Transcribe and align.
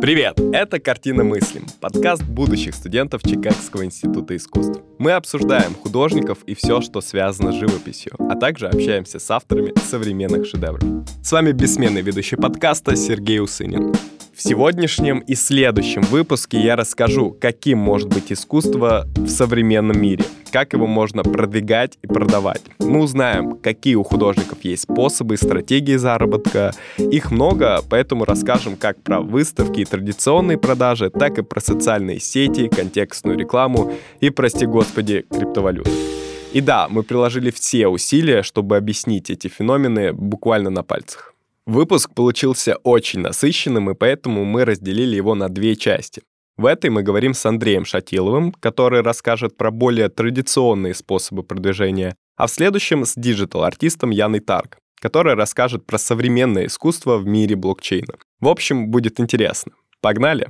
Привет! 0.00 0.38
Это 0.52 0.78
«Картина 0.78 1.24
мыслим»— 1.24 1.66
подкаст 1.80 2.22
будущих 2.22 2.76
студентов 2.76 3.20
Чикагского 3.24 3.84
института 3.84 4.36
искусств. 4.36 4.80
Мы 4.98 5.10
обсуждаем 5.10 5.74
художников 5.74 6.38
и 6.46 6.54
все, 6.54 6.80
что 6.80 7.00
связано 7.00 7.50
с 7.50 7.56
живописью, 7.56 8.12
а 8.18 8.36
также 8.36 8.68
общаемся 8.68 9.18
с 9.18 9.28
авторами 9.28 9.72
современных 9.90 10.46
шедевров. 10.46 10.84
С 11.20 11.32
вами 11.32 11.50
бессменный 11.50 12.02
ведущий 12.02 12.36
подкаста 12.36 12.94
Сергей 12.94 13.40
Усынин. 13.40 13.92
В 14.38 14.40
сегодняшнем 14.40 15.18
и 15.18 15.34
следующем 15.34 16.02
выпуске 16.02 16.60
я 16.60 16.76
расскажу, 16.76 17.36
каким 17.40 17.78
может 17.78 18.08
быть 18.08 18.30
искусство 18.30 19.08
в 19.16 19.26
современном 19.26 20.00
мире, 20.00 20.24
как 20.52 20.74
его 20.74 20.86
можно 20.86 21.24
продвигать 21.24 21.98
и 22.02 22.06
продавать. 22.06 22.62
Мы 22.78 23.00
узнаем, 23.00 23.58
какие 23.58 23.96
у 23.96 24.04
художников 24.04 24.58
есть 24.62 24.84
способы 24.84 25.34
и 25.34 25.38
стратегии 25.38 25.96
заработка. 25.96 26.72
Их 26.98 27.32
много, 27.32 27.80
поэтому 27.90 28.24
расскажем 28.24 28.76
как 28.76 29.02
про 29.02 29.20
выставки 29.20 29.80
и 29.80 29.84
традиционные 29.84 30.56
продажи, 30.56 31.10
так 31.10 31.38
и 31.38 31.42
про 31.42 31.60
социальные 31.60 32.20
сети, 32.20 32.68
контекстную 32.68 33.36
рекламу 33.36 33.92
и, 34.20 34.30
прости 34.30 34.66
господи, 34.66 35.26
криптовалюту. 35.28 35.90
И 36.52 36.60
да, 36.60 36.86
мы 36.88 37.02
приложили 37.02 37.50
все 37.50 37.88
усилия, 37.88 38.44
чтобы 38.44 38.76
объяснить 38.76 39.30
эти 39.30 39.48
феномены 39.48 40.12
буквально 40.12 40.70
на 40.70 40.84
пальцах. 40.84 41.34
Выпуск 41.68 42.14
получился 42.14 42.76
очень 42.76 43.20
насыщенным, 43.20 43.90
и 43.90 43.94
поэтому 43.94 44.46
мы 44.46 44.64
разделили 44.64 45.16
его 45.16 45.34
на 45.34 45.50
две 45.50 45.76
части. 45.76 46.22
В 46.56 46.64
этой 46.64 46.88
мы 46.88 47.02
говорим 47.02 47.34
с 47.34 47.44
Андреем 47.44 47.84
Шатиловым, 47.84 48.52
который 48.52 49.02
расскажет 49.02 49.58
про 49.58 49.70
более 49.70 50.08
традиционные 50.08 50.94
способы 50.94 51.42
продвижения, 51.42 52.16
а 52.38 52.46
в 52.46 52.50
следующем 52.50 53.04
с 53.04 53.12
digital-артистом 53.14 54.08
Яной 54.08 54.40
Тарк, 54.40 54.78
который 54.98 55.34
расскажет 55.34 55.84
про 55.84 55.98
современное 55.98 56.68
искусство 56.68 57.18
в 57.18 57.26
мире 57.26 57.54
блокчейна. 57.54 58.14
В 58.40 58.48
общем, 58.48 58.88
будет 58.88 59.20
интересно. 59.20 59.72
Погнали! 60.00 60.48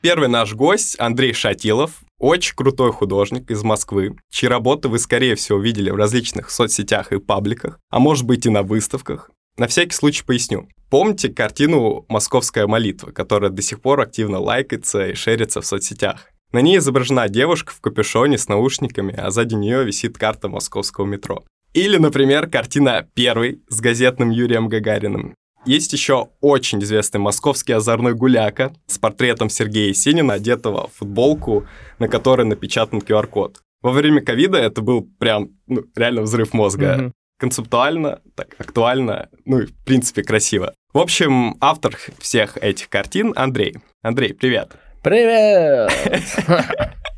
Первый 0.00 0.28
наш 0.28 0.54
гость 0.54 0.96
Андрей 0.98 1.32
Шатилов, 1.32 2.00
очень 2.20 2.54
крутой 2.54 2.92
художник 2.92 3.50
из 3.50 3.64
Москвы, 3.64 4.14
чьи 4.30 4.48
работы 4.48 4.88
вы, 4.88 4.98
скорее 4.98 5.34
всего, 5.34 5.58
видели 5.58 5.90
в 5.90 5.96
различных 5.96 6.50
соцсетях 6.50 7.12
и 7.12 7.18
пабликах, 7.18 7.80
а 7.90 7.98
может 7.98 8.26
быть 8.26 8.46
и 8.46 8.50
на 8.50 8.62
выставках. 8.62 9.30
На 9.56 9.66
всякий 9.66 9.94
случай 9.94 10.22
поясню. 10.24 10.68
Помните 10.90 11.30
картину 11.30 12.04
«Московская 12.08 12.66
молитва», 12.66 13.10
которая 13.10 13.50
до 13.50 13.62
сих 13.62 13.80
пор 13.80 14.00
активно 14.00 14.38
лайкается 14.38 15.08
и 15.08 15.14
шерится 15.14 15.60
в 15.60 15.66
соцсетях? 15.66 16.26
На 16.52 16.60
ней 16.60 16.78
изображена 16.78 17.28
девушка 17.28 17.72
в 17.72 17.80
капюшоне 17.80 18.36
с 18.36 18.48
наушниками, 18.48 19.14
а 19.16 19.30
сзади 19.30 19.54
нее 19.54 19.84
висит 19.84 20.18
карта 20.18 20.48
московского 20.48 21.06
метро. 21.06 21.44
Или, 21.72 21.96
например, 21.96 22.50
картина 22.50 23.08
«Первый» 23.14 23.62
с 23.68 23.80
газетным 23.80 24.30
Юрием 24.30 24.68
Гагариным. 24.68 25.34
Есть 25.66 25.92
еще 25.92 26.28
очень 26.40 26.82
известный 26.82 27.18
московский 27.18 27.72
озорной 27.72 28.14
гуляка 28.14 28.72
с 28.86 28.98
портретом 28.98 29.50
Сергея 29.50 29.88
Есенина, 29.88 30.34
одетого 30.34 30.88
в 30.88 30.98
футболку, 30.98 31.66
на 31.98 32.08
которой 32.08 32.46
напечатан 32.46 33.00
QR-код. 33.00 33.60
Во 33.82 33.92
время 33.92 34.22
ковида 34.22 34.58
это 34.58 34.80
был 34.80 35.08
прям 35.18 35.50
ну, 35.66 35.84
реально 35.94 36.22
взрыв 36.22 36.54
мозга. 36.54 36.96
Mm-hmm. 36.98 37.12
Концептуально, 37.38 38.20
так 38.34 38.54
актуально, 38.58 39.30
ну 39.46 39.60
и 39.60 39.66
в 39.66 39.74
принципе 39.84 40.22
красиво. 40.22 40.74
В 40.92 40.98
общем, 40.98 41.56
автор 41.60 41.96
всех 42.18 42.58
этих 42.58 42.88
картин 42.88 43.32
Андрей. 43.36 43.76
Андрей, 44.02 44.34
привет. 44.34 44.76
Привет! 45.02 45.90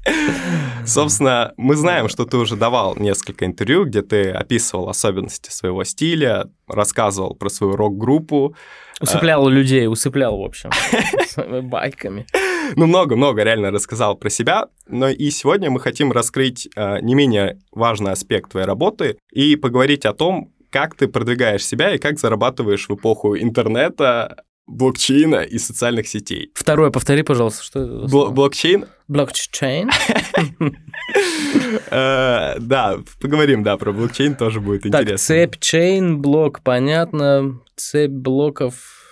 Собственно, 0.87 1.53
мы 1.57 1.75
знаем, 1.75 2.09
что 2.09 2.25
ты 2.25 2.37
уже 2.37 2.55
давал 2.55 2.95
несколько 2.97 3.45
интервью, 3.45 3.87
где 3.87 4.03
ты 4.03 4.31
описывал 4.31 4.89
особенности 4.89 5.51
своего 5.51 5.83
стиля, 5.83 6.49
рассказывал 6.69 7.35
про 7.35 7.49
свою 7.49 7.75
рок-группу. 7.75 8.55
Усыплял 9.01 9.49
людей, 9.49 9.89
усыплял, 9.89 10.39
в 10.39 10.45
общем, 10.45 10.71
своими 11.29 11.61
байками. 11.61 12.27
Ну, 12.77 12.87
много-много 12.87 13.43
реально 13.43 13.73
рассказал 13.73 14.15
про 14.15 14.31
себя, 14.31 14.69
но 14.87 15.09
и 15.09 15.31
сегодня 15.31 15.69
мы 15.69 15.81
хотим 15.81 16.13
раскрыть 16.13 16.69
э, 16.77 17.01
не 17.01 17.17
менее 17.17 17.59
важный 17.73 18.13
аспект 18.13 18.53
твоей 18.53 18.67
работы 18.67 19.19
и 19.33 19.57
поговорить 19.57 20.07
о 20.07 20.15
том, 20.15 20.53
как 20.71 20.95
ты 20.95 21.09
продвигаешь 21.09 21.67
себя 21.67 21.93
и 21.93 21.99
как 21.99 22.21
зарабатываешь 22.21 22.89
в 22.89 22.95
эпоху 22.95 23.37
интернета, 23.37 24.45
блокчейна 24.67 25.43
и 25.43 25.59
социальных 25.59 26.09
сетей. 26.09 26.51
Второе, 26.55 26.91
повтори, 26.91 27.23
пожалуйста, 27.23 27.63
что 27.63 27.81
это? 27.81 27.93
Бл- 28.07 28.31
блокчейн? 28.31 28.87
Блокчейн? 29.09 29.91
Э, 31.91 32.59
да, 32.59 32.99
поговорим, 33.21 33.63
да, 33.63 33.77
про 33.77 33.93
блокчейн 33.93 34.35
тоже 34.35 34.61
будет 34.61 34.87
интересно. 34.87 35.11
Так, 35.11 35.19
цепь, 35.21 35.59
чейн, 35.59 36.21
блок, 36.21 36.61
понятно. 36.63 37.61
Цепь 37.77 38.11
блоков 38.11 39.03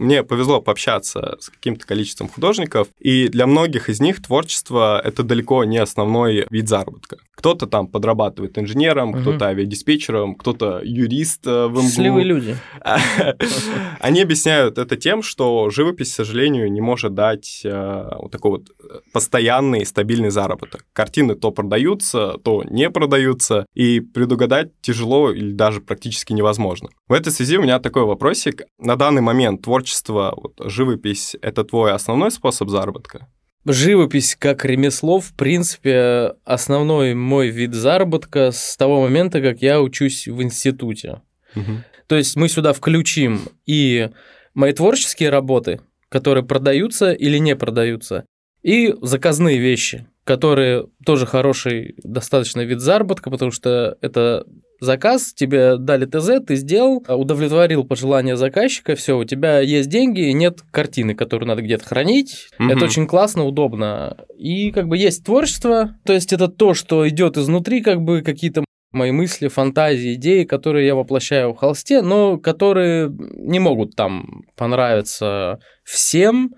Мне 0.00 0.22
повезло 0.22 0.62
пообщаться 0.62 1.36
с 1.40 1.50
каким-то 1.50 1.86
количеством 1.86 2.28
художников, 2.28 2.88
и 2.98 3.28
для 3.28 3.46
многих 3.46 3.90
из 3.90 4.00
них 4.00 4.22
творчество— 4.22 4.98
это 5.04 5.22
далеко 5.22 5.64
не 5.64 5.76
основной 5.76 6.46
вид 6.48 6.70
заработка. 6.70 7.18
Кто-то 7.40 7.66
там 7.66 7.86
подрабатывает 7.88 8.58
инженером, 8.58 9.10
угу. 9.10 9.20
кто-то 9.20 9.46
авиадиспетчером, 9.46 10.34
кто-то 10.34 10.80
юрист 10.84 11.46
э, 11.46 11.66
в 11.66 11.72
МГУ. 11.72 11.82
Счастливые 11.82 12.24
люди. 12.24 12.56
Они 14.00 14.20
объясняют 14.22 14.78
это 14.78 14.96
тем, 14.96 15.22
что 15.22 15.70
живопись, 15.70 16.12
к 16.12 16.16
сожалению, 16.16 16.70
не 16.70 16.80
может 16.80 17.14
дать 17.14 17.62
э, 17.64 18.08
вот 18.18 18.30
такой 18.30 18.50
вот 18.50 18.68
постоянный 19.12 19.86
стабильный 19.86 20.30
заработок. 20.30 20.84
Картины 20.92 21.34
то 21.34 21.50
продаются, 21.50 22.36
то 22.44 22.62
не 22.64 22.90
продаются, 22.90 23.66
и 23.74 24.00
предугадать 24.00 24.68
тяжело 24.82 25.32
или 25.32 25.52
даже 25.52 25.80
практически 25.80 26.32
невозможно. 26.32 26.90
В 27.08 27.12
этой 27.12 27.32
связи 27.32 27.58
у 27.58 27.62
меня 27.62 27.78
такой 27.78 28.04
вопросик. 28.04 28.62
На 28.78 28.96
данный 28.96 29.22
момент 29.22 29.62
творчество 29.62 29.80
творчество, 30.10 30.34
вот, 30.36 30.70
живопись— 30.70 31.36
это 31.42 31.64
твой 31.64 31.92
основной 31.92 32.30
способ 32.30 32.68
заработка? 32.68 33.28
Живопись 33.66 34.36
как 34.38 34.64
ремесло, 34.64 35.20
в 35.20 35.32
принципе, 35.34 36.32
основной 36.44 37.14
мой 37.14 37.48
вид 37.48 37.74
заработка 37.74 38.52
с 38.52 38.76
того 38.76 39.02
момента, 39.02 39.42
как 39.42 39.60
я 39.60 39.80
учусь 39.82 40.26
в 40.26 40.42
институте. 40.42 41.20
Угу. 41.54 41.72
То 42.06 42.16
есть 42.16 42.36
мы 42.36 42.48
сюда 42.48 42.72
включим 42.72 43.42
и 43.66 44.10
мои 44.54 44.72
творческие 44.72 45.30
работы, 45.30 45.80
которые 46.08 46.44
продаются 46.44 47.12
или 47.12 47.38
не 47.38 47.54
продаются, 47.54 48.24
и 48.62 48.94
заказные 49.02 49.58
вещи, 49.58 50.06
которые 50.24 50.86
тоже 51.04 51.26
хороший 51.26 51.94
достаточно 52.02 52.62
вид 52.62 52.80
заработка, 52.80 53.30
потому 53.30 53.50
что 53.50 53.96
это 54.00 54.46
заказ, 54.80 55.32
тебе 55.34 55.76
дали 55.76 56.06
ТЗ, 56.06 56.44
ты 56.46 56.56
сделал, 56.56 57.04
удовлетворил 57.08 57.84
пожелания 57.84 58.36
заказчика, 58.36 58.96
все, 58.96 59.16
у 59.18 59.24
тебя 59.24 59.60
есть 59.60 59.88
деньги, 59.88 60.30
нет 60.32 60.60
картины, 60.70 61.14
которую 61.14 61.48
надо 61.48 61.62
где-то 61.62 61.84
хранить. 61.84 62.48
Угу. 62.58 62.68
Это 62.68 62.84
очень 62.84 63.06
классно, 63.06 63.44
удобно. 63.44 64.16
И 64.36 64.72
как 64.72 64.88
бы 64.88 64.96
есть 64.96 65.24
творчество, 65.24 65.94
то 66.04 66.12
есть 66.12 66.32
это 66.32 66.48
то, 66.48 66.74
что 66.74 67.08
идет 67.08 67.36
изнутри, 67.36 67.82
как 67.82 68.00
бы 68.00 68.22
какие-то 68.22 68.64
мои 68.92 69.12
мысли, 69.12 69.48
фантазии, 69.48 70.14
идеи, 70.14 70.44
которые 70.44 70.86
я 70.86 70.94
воплощаю 70.94 71.52
в 71.52 71.56
холсте, 71.56 72.02
но 72.02 72.38
которые 72.38 73.10
не 73.10 73.60
могут 73.60 73.94
там 73.94 74.44
понравиться 74.56 75.60
всем, 75.84 76.54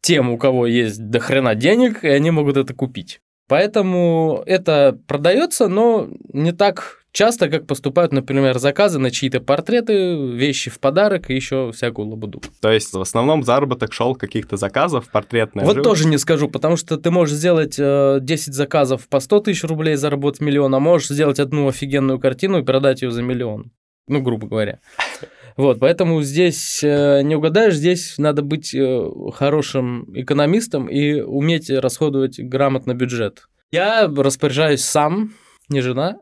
тем, 0.00 0.30
у 0.30 0.38
кого 0.38 0.66
есть 0.66 1.08
до 1.08 1.18
хрена 1.18 1.54
денег, 1.54 2.04
и 2.04 2.08
они 2.08 2.30
могут 2.30 2.56
это 2.56 2.74
купить. 2.74 3.20
Поэтому 3.48 4.42
это 4.46 4.98
продается, 5.06 5.68
но 5.68 6.08
не 6.32 6.52
так 6.52 7.04
часто, 7.14 7.48
как 7.48 7.66
поступают, 7.66 8.12
например, 8.12 8.58
заказы 8.58 8.98
на 8.98 9.10
чьи-то 9.10 9.40
портреты, 9.40 10.16
вещи 10.32 10.70
в 10.70 10.80
подарок 10.80 11.30
и 11.30 11.34
еще 11.34 11.70
всякую 11.72 12.08
лабуду. 12.08 12.42
То 12.60 12.70
есть 12.70 12.92
в 12.92 13.00
основном 13.00 13.44
заработок 13.44 13.92
шел 13.92 14.14
каких-то 14.14 14.56
заказов 14.56 15.08
портретных. 15.10 15.64
Вот 15.64 15.74
живопись. 15.74 15.90
тоже 15.90 16.08
не 16.08 16.18
скажу, 16.18 16.48
потому 16.48 16.76
что 16.76 16.96
ты 16.96 17.10
можешь 17.10 17.36
сделать 17.36 17.76
10 17.76 17.80
э, 17.80 18.52
заказов 18.52 19.08
по 19.08 19.20
100 19.20 19.40
тысяч 19.40 19.64
рублей, 19.64 19.94
заработать 19.94 20.40
миллион, 20.40 20.74
а 20.74 20.80
можешь 20.80 21.08
сделать 21.08 21.38
одну 21.38 21.68
офигенную 21.68 22.18
картину 22.18 22.60
и 22.60 22.64
продать 22.64 23.02
ее 23.02 23.10
за 23.10 23.22
миллион. 23.22 23.70
Ну, 24.08 24.20
грубо 24.20 24.46
говоря. 24.46 24.80
Вот, 25.56 25.78
поэтому 25.78 26.20
здесь 26.22 26.82
э, 26.82 27.22
не 27.22 27.36
угадаешь, 27.36 27.74
здесь 27.74 28.18
надо 28.18 28.42
быть 28.42 28.74
э, 28.74 29.08
хорошим 29.32 30.04
экономистом 30.12 30.88
и 30.88 31.20
уметь 31.20 31.70
расходовать 31.70 32.40
грамотно 32.40 32.94
бюджет. 32.94 33.46
Я 33.70 34.08
распоряжаюсь 34.08 34.82
сам, 34.82 35.32
не 35.68 35.80
жена. 35.80 36.16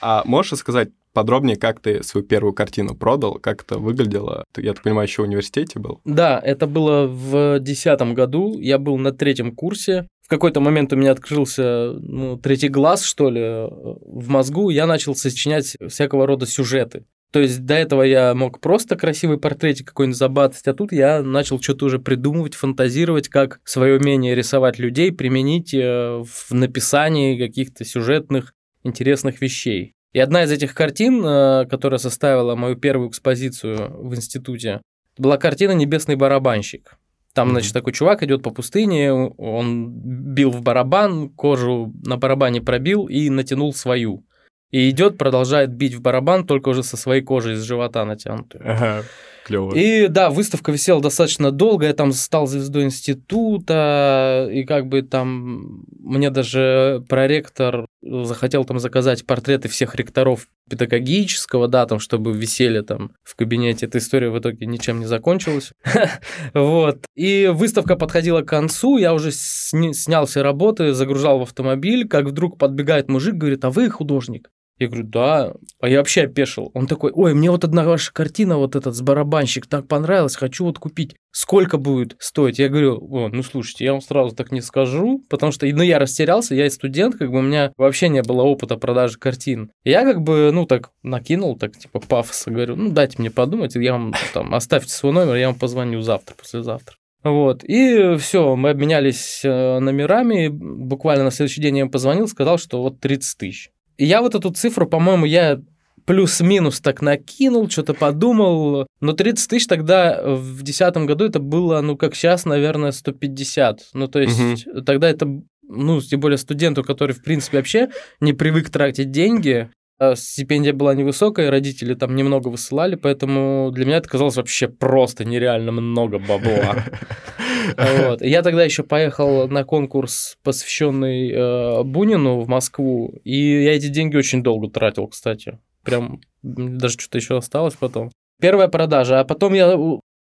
А 0.00 0.22
можешь 0.24 0.52
рассказать 0.52 0.90
подробнее, 1.12 1.56
как 1.56 1.80
ты 1.80 2.02
свою 2.02 2.26
первую 2.26 2.52
картину 2.52 2.94
продал, 2.94 3.34
как 3.34 3.62
это 3.62 3.78
выглядело? 3.78 4.44
Ты, 4.52 4.62
я 4.62 4.74
так 4.74 4.82
понимаю, 4.82 5.08
еще 5.08 5.22
в 5.22 5.24
университете 5.24 5.78
был? 5.78 6.00
Да, 6.04 6.38
это 6.38 6.66
было 6.66 7.06
в 7.06 7.58
десятом 7.60 8.14
году. 8.14 8.58
Я 8.60 8.78
был 8.78 8.98
на 8.98 9.12
третьем 9.12 9.54
курсе. 9.54 10.06
В 10.26 10.28
какой-то 10.28 10.58
момент 10.58 10.92
у 10.92 10.96
меня 10.96 11.12
открылся 11.12 11.92
ну, 12.00 12.36
третий 12.36 12.68
глаз, 12.68 13.04
что 13.04 13.30
ли, 13.30 13.40
в 13.40 14.28
мозгу. 14.28 14.70
Я 14.70 14.88
начал 14.88 15.14
сочинять 15.14 15.76
всякого 15.88 16.26
рода 16.26 16.46
сюжеты. 16.46 17.04
То 17.30 17.38
есть 17.38 17.64
до 17.64 17.74
этого 17.74 18.02
я 18.02 18.34
мог 18.34 18.60
просто 18.60 18.96
красивый 18.96 19.38
портретик 19.38 19.86
какой-нибудь 19.86 20.18
забацать, 20.18 20.66
а 20.66 20.74
тут 20.74 20.90
я 20.90 21.22
начал 21.22 21.60
что-то 21.60 21.86
уже 21.86 22.00
придумывать, 22.00 22.56
фантазировать, 22.56 23.28
как 23.28 23.60
свое 23.62 24.00
умение 24.00 24.34
рисовать 24.34 24.80
людей 24.80 25.12
применить 25.12 25.72
э, 25.72 26.24
в 26.24 26.50
написании 26.50 27.38
каких-то 27.38 27.84
сюжетных 27.84 28.52
интересных 28.82 29.40
вещей. 29.40 29.94
И 30.12 30.18
одна 30.18 30.42
из 30.42 30.50
этих 30.50 30.74
картин, 30.74 31.24
э, 31.24 31.66
которая 31.70 31.98
составила 31.98 32.56
мою 32.56 32.74
первую 32.74 33.10
экспозицию 33.10 33.96
в 33.96 34.12
институте, 34.16 34.80
была 35.16 35.38
картина 35.38 35.70
«Небесный 35.70 36.16
барабанщик». 36.16 36.98
Там, 37.36 37.50
значит, 37.50 37.74
такой 37.74 37.92
чувак 37.92 38.22
идет 38.22 38.42
по 38.42 38.50
пустыне, 38.50 39.12
он 39.12 39.90
бил 39.92 40.50
в 40.50 40.62
барабан, 40.62 41.28
кожу 41.28 41.92
на 42.02 42.16
барабане 42.16 42.62
пробил 42.62 43.08
и 43.08 43.28
натянул 43.28 43.74
свою. 43.74 44.24
И 44.70 44.88
идет, 44.88 45.18
продолжает 45.18 45.70
бить 45.70 45.92
в 45.92 46.00
барабан, 46.00 46.46
только 46.46 46.70
уже 46.70 46.82
со 46.82 46.96
своей 46.96 47.20
кожей 47.20 47.56
из 47.56 47.62
живота 47.62 48.06
натянутой. 48.06 48.62
Ага. 48.64 49.02
Клево. 49.46 49.74
И 49.76 50.08
да, 50.08 50.28
выставка 50.28 50.72
висела 50.72 51.00
достаточно 51.00 51.52
долго, 51.52 51.86
я 51.86 51.92
там 51.92 52.10
стал 52.10 52.48
звездой 52.48 52.82
института, 52.82 54.48
и 54.52 54.64
как 54.64 54.88
бы 54.88 55.02
там 55.02 55.84
мне 56.00 56.30
даже 56.30 57.04
проректор 57.08 57.86
захотел 58.02 58.64
там 58.64 58.80
заказать 58.80 59.24
портреты 59.24 59.68
всех 59.68 59.94
ректоров 59.94 60.48
педагогического, 60.68 61.68
да, 61.68 61.86
там, 61.86 62.00
чтобы 62.00 62.32
висели 62.32 62.80
там 62.80 63.12
в 63.22 63.36
кабинете. 63.36 63.86
Эта 63.86 63.98
история 63.98 64.30
в 64.30 64.38
итоге 64.40 64.66
ничем 64.66 64.98
не 64.98 65.06
закончилась. 65.06 65.72
Вот. 66.54 66.98
И 67.14 67.50
выставка 67.52 67.94
подходила 67.94 68.42
к 68.42 68.48
концу, 68.48 68.98
я 68.98 69.14
уже 69.14 69.30
снял 69.30 70.26
все 70.26 70.42
работы, 70.42 70.92
загружал 70.92 71.38
в 71.38 71.42
автомобиль, 71.42 72.08
как 72.08 72.26
вдруг 72.26 72.58
подбегает 72.58 73.08
мужик, 73.08 73.34
говорит, 73.34 73.64
а 73.64 73.70
вы 73.70 73.90
художник? 73.90 74.50
Я 74.78 74.88
говорю, 74.88 75.04
да. 75.04 75.54
А 75.80 75.88
я 75.88 75.98
вообще 75.98 76.22
опешил. 76.22 76.70
Он 76.74 76.86
такой, 76.86 77.10
ой, 77.14 77.34
мне 77.34 77.50
вот 77.50 77.64
одна 77.64 77.84
ваша 77.84 78.12
картина, 78.12 78.58
вот 78.58 78.76
этот 78.76 78.94
с 78.94 79.00
барабанщик, 79.00 79.66
так 79.66 79.88
понравилась, 79.88 80.36
хочу 80.36 80.64
вот 80.64 80.78
купить. 80.78 81.16
Сколько 81.32 81.78
будет 81.78 82.16
стоить? 82.18 82.58
Я 82.58 82.68
говорю, 82.68 82.98
о, 83.10 83.28
ну 83.28 83.42
слушайте, 83.42 83.84
я 83.84 83.92
вам 83.92 84.02
сразу 84.02 84.34
так 84.34 84.52
не 84.52 84.60
скажу, 84.60 85.22
потому 85.28 85.52
что, 85.52 85.66
ну, 85.66 85.82
я 85.82 85.98
растерялся, 85.98 86.54
я 86.54 86.68
студент, 86.70 87.16
как 87.16 87.30
бы 87.30 87.38
у 87.38 87.42
меня 87.42 87.72
вообще 87.76 88.08
не 88.08 88.22
было 88.22 88.42
опыта 88.42 88.76
продажи 88.76 89.18
картин. 89.18 89.70
Я 89.84 90.04
как 90.04 90.22
бы, 90.22 90.50
ну, 90.52 90.66
так 90.66 90.90
накинул, 91.02 91.56
так 91.56 91.76
типа 91.76 92.00
пафоса, 92.00 92.50
говорю, 92.50 92.76
ну, 92.76 92.90
дайте 92.90 93.16
мне 93.18 93.30
подумать, 93.30 93.74
я 93.74 93.92
вам 93.92 94.14
там, 94.34 94.54
оставьте 94.54 94.90
свой 94.90 95.12
номер, 95.12 95.36
я 95.36 95.48
вам 95.48 95.58
позвоню 95.58 96.00
завтра, 96.02 96.34
послезавтра. 96.34 96.96
Вот. 97.22 97.64
И 97.64 98.16
все, 98.18 98.54
мы 98.54 98.70
обменялись 98.70 99.40
э, 99.44 99.78
номерами. 99.80 100.48
Буквально 100.48 101.24
на 101.24 101.30
следующий 101.32 101.60
день 101.60 101.78
я 101.78 101.82
им 101.82 101.90
позвонил, 101.90 102.28
сказал, 102.28 102.56
что 102.56 102.82
вот 102.82 103.00
30 103.00 103.38
тысяч. 103.38 103.70
Я 103.98 104.22
вот 104.22 104.34
эту 104.34 104.50
цифру, 104.50 104.86
по-моему, 104.86 105.26
я 105.26 105.60
плюс-минус 106.06 106.80
так 106.80 107.02
накинул, 107.02 107.68
что-то 107.68 107.94
подумал. 107.94 108.86
Но 109.00 109.12
30 109.12 109.50
тысяч 109.50 109.66
тогда 109.66 110.20
в 110.22 110.62
2010 110.62 110.96
году 110.98 111.24
это 111.26 111.40
было, 111.40 111.80
ну, 111.80 111.96
как 111.96 112.14
сейчас, 112.14 112.44
наверное, 112.44 112.92
150. 112.92 113.88
Ну, 113.92 114.08
то 114.08 114.20
есть 114.20 114.66
угу. 114.66 114.82
тогда 114.82 115.10
это, 115.10 115.26
ну, 115.62 116.00
тем 116.00 116.20
более 116.20 116.38
студенту, 116.38 116.84
который, 116.84 117.12
в 117.12 117.22
принципе, 117.22 117.58
вообще 117.58 117.88
не 118.20 118.32
привык 118.32 118.70
тратить 118.70 119.10
деньги, 119.10 119.68
а 119.98 120.14
стипендия 120.14 120.74
была 120.74 120.94
невысокая, 120.94 121.50
родители 121.50 121.94
там 121.94 122.14
немного 122.14 122.48
высылали, 122.48 122.96
поэтому 122.96 123.70
для 123.72 123.86
меня 123.86 123.96
это 123.96 124.08
казалось 124.08 124.36
вообще 124.36 124.68
просто 124.68 125.24
нереально 125.24 125.72
много 125.72 126.18
бабла. 126.18 126.84
Вот. 127.76 128.22
Я 128.22 128.42
тогда 128.42 128.64
еще 128.64 128.82
поехал 128.82 129.48
на 129.48 129.64
конкурс, 129.64 130.36
посвященный 130.42 131.30
э, 131.30 131.82
Бунину 131.82 132.40
в 132.40 132.48
Москву, 132.48 133.14
и 133.24 133.64
я 133.64 133.74
эти 133.74 133.88
деньги 133.88 134.16
очень 134.16 134.42
долго 134.42 134.68
тратил, 134.68 135.08
кстати. 135.08 135.58
Прям 135.82 136.20
даже 136.42 136.94
что-то 136.94 137.18
еще 137.18 137.36
осталось 137.36 137.74
потом. 137.74 138.10
Первая 138.40 138.68
продажа, 138.68 139.20
а 139.20 139.24
потом 139.24 139.54
я 139.54 139.76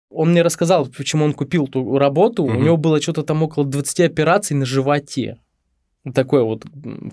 он 0.09 0.31
мне 0.31 0.41
рассказал, 0.41 0.85
почему 0.85 1.25
он 1.25 1.33
купил 1.33 1.67
ту 1.67 1.97
работу. 1.97 2.43
Угу. 2.43 2.57
У 2.57 2.61
него 2.61 2.77
было 2.77 3.01
что-то 3.01 3.23
там 3.23 3.43
около 3.43 3.65
20 3.65 3.99
операций 4.01 4.55
на 4.55 4.65
животе. 4.65 5.37
Такой 6.13 6.43
вот 6.43 6.63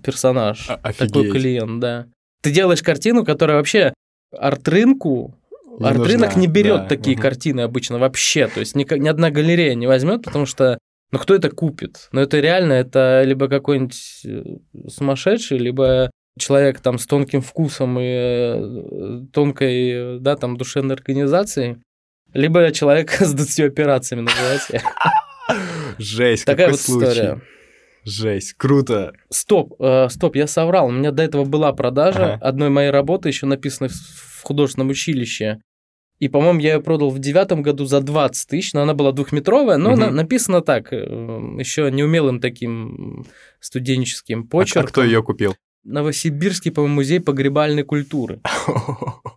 персонаж, 0.04 0.70
Офигеть. 0.82 1.12
такой 1.12 1.30
клиент, 1.30 1.80
да. 1.80 2.06
Ты 2.42 2.52
делаешь 2.52 2.82
картину, 2.82 3.24
которая 3.24 3.56
вообще 3.56 3.92
арт-рынку 4.36 5.34
не 5.78 5.86
Арт-рынок 5.86 6.30
нужна, 6.30 6.40
не 6.40 6.46
берет 6.46 6.82
да. 6.82 6.88
такие 6.88 7.16
угу. 7.16 7.22
картины 7.22 7.60
обычно 7.62 7.98
вообще. 7.98 8.48
То 8.48 8.60
есть 8.60 8.74
ни, 8.74 8.86
ни 8.98 9.08
одна 9.08 9.30
галерея 9.30 9.74
не 9.74 9.86
возьмет, 9.86 10.22
потому 10.22 10.46
что 10.46 10.78
ну 11.12 11.18
кто 11.18 11.34
это 11.34 11.50
купит? 11.50 12.08
Ну 12.12 12.20
это 12.20 12.40
реально, 12.40 12.72
это 12.72 13.22
либо 13.24 13.48
какой-нибудь 13.48 14.22
э, 14.24 14.42
сумасшедший, 14.88 15.58
либо 15.58 16.10
человек 16.38 16.80
там 16.80 16.98
с 16.98 17.06
тонким 17.06 17.40
вкусом 17.40 17.98
и 18.00 18.04
э, 18.04 19.20
тонкой, 19.32 20.18
да, 20.20 20.36
там 20.36 20.56
душевной 20.56 20.96
организацией, 20.96 21.78
либо 22.32 22.72
человек 22.72 23.12
с 23.20 23.32
20 23.32 23.60
операциями 23.60 24.22
называется. 24.22 24.80
Жесть, 25.98 26.44
Такая 26.44 26.70
вот 26.70 26.80
случай. 26.80 27.06
история. 27.06 27.40
Жесть, 28.04 28.54
круто. 28.54 29.12
Стоп, 29.30 29.74
э, 29.80 30.08
стоп, 30.10 30.36
я 30.36 30.46
соврал. 30.46 30.88
У 30.88 30.92
меня 30.92 31.10
до 31.10 31.22
этого 31.22 31.44
была 31.44 31.72
продажа 31.72 32.34
ага. 32.34 32.46
одной 32.46 32.68
моей 32.68 32.90
работы, 32.90 33.28
еще 33.28 33.46
написанной 33.46 33.88
в 33.88 34.33
художественном 34.44 34.90
училище. 34.90 35.60
И, 36.20 36.28
по-моему, 36.28 36.60
я 36.60 36.74
ее 36.74 36.80
продал 36.80 37.10
в 37.10 37.18
девятом 37.18 37.62
году 37.62 37.86
за 37.86 38.00
20 38.00 38.48
тысяч, 38.48 38.72
но 38.72 38.82
она 38.82 38.94
была 38.94 39.12
двухметровая, 39.12 39.76
но 39.76 39.92
угу. 39.92 40.00
она 40.00 40.10
написана 40.10 40.60
так, 40.60 40.92
э, 40.92 40.96
еще 40.96 41.90
неумелым 41.90 42.40
таким 42.40 43.26
студенческим 43.60 44.46
почерком. 44.46 44.82
А, 44.82 44.84
а 44.84 44.88
кто 44.88 45.02
ее 45.02 45.22
купил? 45.22 45.56
Новосибирский, 45.82 46.70
по-моему, 46.70 46.94
музей 46.94 47.20
погребальной 47.20 47.82
культуры. 47.82 48.40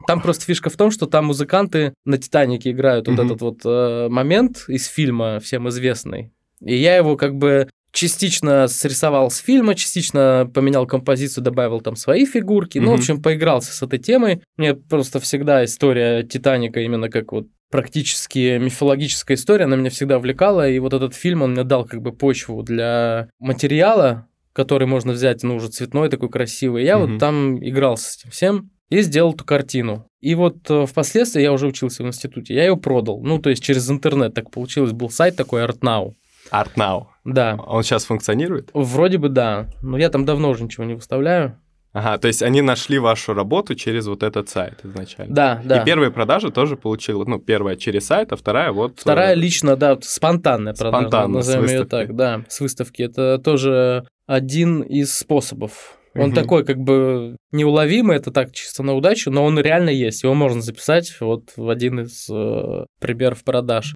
Там 0.07 0.21
просто 0.21 0.45
фишка 0.45 0.69
в 0.69 0.77
том, 0.77 0.91
что 0.91 1.05
там 1.07 1.25
музыканты 1.25 1.93
на 2.05 2.17
Титанике 2.17 2.71
играют 2.71 3.07
вот 3.09 3.19
этот 3.19 3.41
вот 3.41 3.59
э, 3.65 4.07
момент 4.09 4.63
из 4.69 4.85
фильма 4.85 5.39
всем 5.41 5.67
известный. 5.67 6.31
И 6.61 6.75
я 6.75 6.95
его 6.95 7.17
как 7.17 7.35
бы 7.35 7.69
частично 7.97 8.67
срисовал 8.67 9.31
с 9.31 9.37
фильма, 9.39 9.73
частично 9.73 10.49
поменял 10.53 10.85
композицию, 10.85 11.43
добавил 11.43 11.81
там 11.81 11.95
свои 11.95 12.27
фигурки. 12.27 12.77
Mm-hmm. 12.77 12.81
Ну, 12.81 12.91
в 12.91 12.93
общем, 12.93 13.23
поигрался 13.23 13.73
с 13.73 13.81
этой 13.81 13.97
темой. 13.97 14.43
Мне 14.55 14.75
просто 14.75 15.19
всегда 15.19 15.65
история 15.65 16.21
Титаника 16.21 16.79
именно 16.81 17.09
как 17.09 17.31
вот 17.31 17.47
практически 17.71 18.59
мифологическая 18.59 19.35
история, 19.35 19.65
она 19.65 19.75
меня 19.77 19.89
всегда 19.89 20.19
увлекала, 20.19 20.69
и 20.69 20.77
вот 20.77 20.93
этот 20.93 21.15
фильм, 21.15 21.41
он 21.41 21.53
мне 21.53 21.63
дал 21.63 21.85
как 21.85 22.01
бы 22.03 22.13
почву 22.13 22.61
для 22.61 23.29
материала, 23.39 24.27
который 24.53 24.87
можно 24.87 25.11
взять, 25.11 25.41
ну, 25.41 25.55
уже 25.55 25.69
цветной 25.69 26.09
такой 26.09 26.29
красивый. 26.29 26.85
Я 26.85 26.97
mm-hmm. 26.97 27.07
вот 27.07 27.19
там 27.19 27.67
играл 27.67 27.97
с 27.97 28.17
этим 28.17 28.29
всем 28.29 28.69
и 28.89 29.01
сделал 29.01 29.33
эту 29.33 29.43
картину. 29.43 30.07
И 30.21 30.35
вот 30.35 30.69
э, 30.69 30.85
впоследствии 30.85 31.41
я 31.41 31.51
уже 31.51 31.65
учился 31.65 32.03
в 32.03 32.07
институте, 32.07 32.53
я 32.53 32.67
ее 32.67 32.77
продал. 32.77 33.21
Ну, 33.23 33.39
то 33.39 33.49
есть 33.49 33.63
через 33.63 33.89
интернет 33.89 34.35
так 34.35 34.51
получилось, 34.51 34.91
был 34.91 35.09
сайт 35.09 35.35
такой 35.35 35.65
ArtNow. 35.65 36.13
ArtNow. 36.51 37.07
Да. 37.27 37.59
Он 37.67 37.83
сейчас 37.83 38.05
функционирует? 38.05 38.69
Вроде 38.73 39.17
бы 39.17 39.29
да, 39.29 39.67
но 39.81 39.97
я 39.97 40.09
там 40.09 40.25
давно 40.25 40.49
уже 40.49 40.63
ничего 40.63 40.85
не 40.85 40.93
выставляю. 40.93 41.59
Ага, 41.93 42.17
то 42.19 42.27
есть 42.27 42.43
они 42.43 42.61
нашли 42.61 42.99
вашу 42.99 43.33
работу 43.33 43.73
через 43.73 44.07
вот 44.07 44.21
этот 44.21 44.49
сайт 44.49 44.79
изначально. 44.83 45.33
Да, 45.33 45.61
да. 45.63 45.81
И 45.81 45.85
первые 45.85 46.11
продажи 46.11 46.51
тоже 46.51 46.75
получил, 46.75 47.25
ну, 47.25 47.39
первая 47.39 47.75
через 47.75 48.05
сайт, 48.05 48.31
а 48.31 48.35
вторая 48.35 48.71
вот... 48.71 48.99
Вторая 48.99 49.33
э, 49.33 49.35
лично, 49.35 49.75
да, 49.75 49.97
спонтанная 50.01 50.73
продажа, 50.73 51.07
Спонтанно, 51.07 51.33
назовем 51.33 51.65
ее 51.65 51.85
так, 51.85 52.15
да, 52.15 52.43
с 52.49 52.59
выставки. 52.59 53.01
Это 53.01 53.39
тоже 53.39 54.05
один 54.27 54.81
из 54.81 55.13
способов. 55.15 55.97
Он 56.13 56.29
угу. 56.29 56.35
такой 56.35 56.65
как 56.65 56.77
бы 56.77 57.35
неуловимый, 57.51 58.17
это 58.17 58.31
так 58.31 58.51
чисто 58.51 58.83
на 58.83 58.93
удачу, 58.93 59.31
но 59.31 59.43
он 59.43 59.59
реально 59.59 59.89
есть, 59.89 60.23
его 60.23 60.33
можно 60.33 60.61
записать 60.61 61.15
вот 61.19 61.53
в 61.55 61.69
один 61.69 62.01
из 62.01 62.29
э, 62.29 62.85
примеров 62.99 63.43
продаж. 63.43 63.95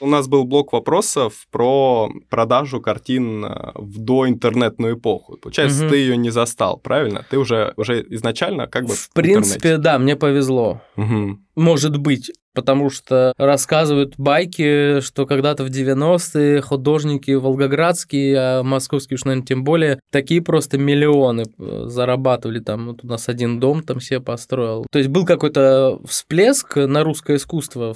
У 0.00 0.06
нас 0.06 0.28
был 0.28 0.44
блок 0.44 0.72
вопросов 0.72 1.46
про 1.50 2.08
продажу 2.30 2.80
картин 2.80 3.44
э, 3.44 3.72
в 3.74 3.98
доинтернетную 3.98 4.96
эпоху. 4.96 5.36
Получается, 5.36 5.84
угу. 5.84 5.90
ты 5.90 5.96
ее 5.96 6.16
не 6.16 6.30
застал, 6.30 6.78
правильно? 6.78 7.24
Ты 7.30 7.38
уже, 7.38 7.72
уже 7.76 8.04
изначально 8.10 8.66
как 8.66 8.86
бы 8.86 8.94
в, 8.94 8.98
в 8.98 9.12
принципе, 9.12 9.56
интернете. 9.56 9.82
да, 9.82 9.98
мне 9.98 10.16
повезло. 10.16 10.80
Угу. 10.96 11.38
Может 11.56 11.96
быть, 11.96 12.30
потому 12.54 12.90
что 12.90 13.32
рассказывают 13.36 14.14
байки, 14.16 15.00
что 15.00 15.26
когда-то 15.26 15.64
в 15.64 15.68
90-е 15.68 16.60
художники 16.60 17.30
волгоградские, 17.30 18.36
а 18.36 18.62
московские 18.62 19.16
уж, 19.16 19.24
наверное, 19.24 19.46
тем 19.46 19.64
более, 19.64 20.00
такие 20.10 20.42
просто 20.42 20.78
миллионы 20.78 21.44
э, 21.58 21.82
зарабатывали. 21.86 22.60
Там 22.60 22.88
вот 22.88 23.04
у 23.04 23.06
нас 23.06 23.28
один 23.28 23.60
дом 23.60 23.82
там 23.82 24.00
себе 24.00 24.20
построил. 24.20 24.86
То 24.90 24.98
есть 24.98 25.08
был 25.10 25.24
какой-то 25.24 26.00
всплеск 26.06 26.76
на 26.76 27.04
русское 27.04 27.36
искусство 27.36 27.94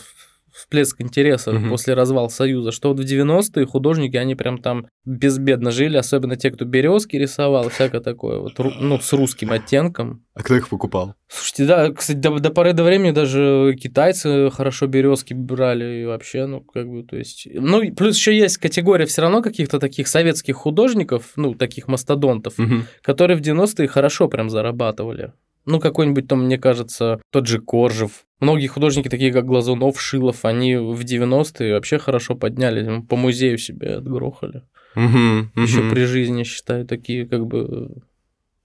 всплеск 0.52 1.00
интереса 1.00 1.52
угу. 1.52 1.70
после 1.70 1.94
развала 1.94 2.28
Союза, 2.28 2.72
что 2.72 2.88
вот 2.88 3.00
в 3.00 3.02
90-е 3.02 3.66
художники, 3.66 4.16
они 4.16 4.34
прям 4.34 4.58
там 4.58 4.86
безбедно 5.04 5.70
жили, 5.70 5.96
особенно 5.96 6.36
те, 6.36 6.50
кто 6.50 6.64
березки 6.64 7.16
рисовал, 7.16 7.68
всякое 7.68 8.00
такое, 8.00 8.38
вот, 8.38 8.58
ну, 8.58 8.98
с 8.98 9.12
русским 9.12 9.52
оттенком. 9.52 10.24
А 10.34 10.42
кто 10.42 10.54
их 10.54 10.68
покупал? 10.68 11.14
Слушайте, 11.28 11.66
да, 11.66 11.90
кстати, 11.90 12.16
до, 12.18 12.38
до 12.38 12.50
поры 12.50 12.72
до 12.72 12.84
времени 12.84 13.10
даже 13.10 13.74
китайцы 13.80 14.50
хорошо 14.50 14.86
березки 14.86 15.34
брали 15.34 16.02
и 16.02 16.04
вообще, 16.04 16.46
ну, 16.46 16.60
как 16.60 16.88
бы, 16.88 17.02
то 17.02 17.16
есть... 17.16 17.48
Ну, 17.52 17.94
плюс 17.94 18.16
еще 18.16 18.36
есть 18.36 18.58
категория 18.58 19.06
все 19.06 19.22
равно 19.22 19.42
каких-то 19.42 19.78
таких 19.78 20.08
советских 20.08 20.56
художников, 20.56 21.32
ну, 21.36 21.54
таких 21.54 21.88
мастодонтов, 21.88 22.58
угу. 22.58 22.82
которые 23.02 23.36
в 23.36 23.40
90-е 23.40 23.88
хорошо 23.88 24.28
прям 24.28 24.50
зарабатывали. 24.50 25.32
Ну, 25.64 25.78
какой-нибудь 25.78 26.26
там, 26.26 26.44
мне 26.44 26.58
кажется, 26.58 27.20
тот 27.30 27.46
же 27.46 27.60
Коржев. 27.60 28.24
Многие 28.42 28.66
художники, 28.66 29.08
такие 29.08 29.32
как 29.32 29.46
Глазунов, 29.46 30.00
Шилов, 30.00 30.44
они 30.44 30.74
в 30.74 31.00
90-е 31.00 31.74
вообще 31.74 31.98
хорошо 31.98 32.34
подняли, 32.34 33.00
по 33.02 33.14
музею 33.14 33.56
себе 33.56 33.94
отгрохали. 33.94 34.64
Угу, 34.96 35.62
Еще 35.62 35.82
угу. 35.82 35.90
при 35.90 36.04
жизни, 36.06 36.42
считаю, 36.42 36.84
такие 36.84 37.24
как 37.26 37.46
бы 37.46 38.02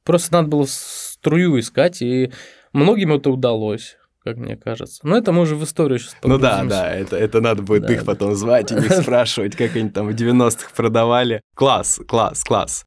Просто 0.04 0.34
надо 0.34 0.48
было 0.48 0.66
струю 0.68 1.60
искать, 1.60 2.02
и 2.02 2.32
многим 2.74 3.14
это 3.14 3.30
удалось 3.30 3.98
как 4.24 4.36
мне 4.36 4.58
кажется. 4.58 5.00
Но 5.08 5.16
это 5.18 5.32
мы 5.32 5.44
уже 5.44 5.56
в 5.56 5.64
историю 5.64 6.00
сейчас 6.00 6.18
Ну 6.22 6.38
да, 6.38 6.62
да, 6.66 6.94
это, 6.94 7.16
это 7.16 7.40
надо 7.40 7.62
будет 7.62 7.84
да, 7.84 7.94
их 7.94 8.00
да. 8.00 8.06
потом 8.08 8.36
звать 8.36 8.74
и 8.74 8.76
них 8.76 8.92
спрашивать, 9.02 9.56
как 9.56 9.78
они 9.78 9.90
там 9.90 10.10
в 10.10 10.16
90-х 10.16 10.72
продавали. 10.76 11.42
Класс, 11.56 12.02
класс, 12.06 12.44
класс. 12.44 12.87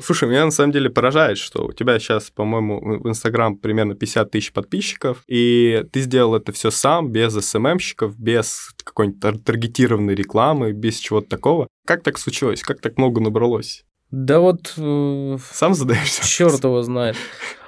Слушай, 0.00 0.28
меня 0.28 0.44
на 0.44 0.50
самом 0.50 0.72
деле 0.72 0.90
поражает, 0.90 1.38
что 1.38 1.66
у 1.66 1.72
тебя 1.72 1.98
сейчас, 1.98 2.30
по-моему, 2.30 3.00
в 3.00 3.08
Инстаграм 3.08 3.56
примерно 3.56 3.94
50 3.94 4.30
тысяч 4.30 4.52
подписчиков, 4.52 5.22
и 5.26 5.84
ты 5.92 6.00
сделал 6.00 6.34
это 6.34 6.52
все 6.52 6.70
сам, 6.70 7.10
без 7.10 7.34
СММщиков, 7.34 8.18
без 8.18 8.70
какой-нибудь 8.84 9.44
таргетированной 9.44 10.14
рекламы, 10.14 10.72
без 10.72 10.98
чего-то 10.98 11.28
такого. 11.28 11.68
Как 11.86 12.02
так 12.02 12.18
случилось? 12.18 12.62
Как 12.62 12.80
так 12.80 12.96
много 12.96 13.20
набралось? 13.20 13.84
Да 14.10 14.40
вот... 14.40 14.74
Э, 14.76 15.36
сам 15.52 15.74
задаешься? 15.74 16.26
Черт 16.26 16.64
его 16.64 16.82
знает. 16.82 17.16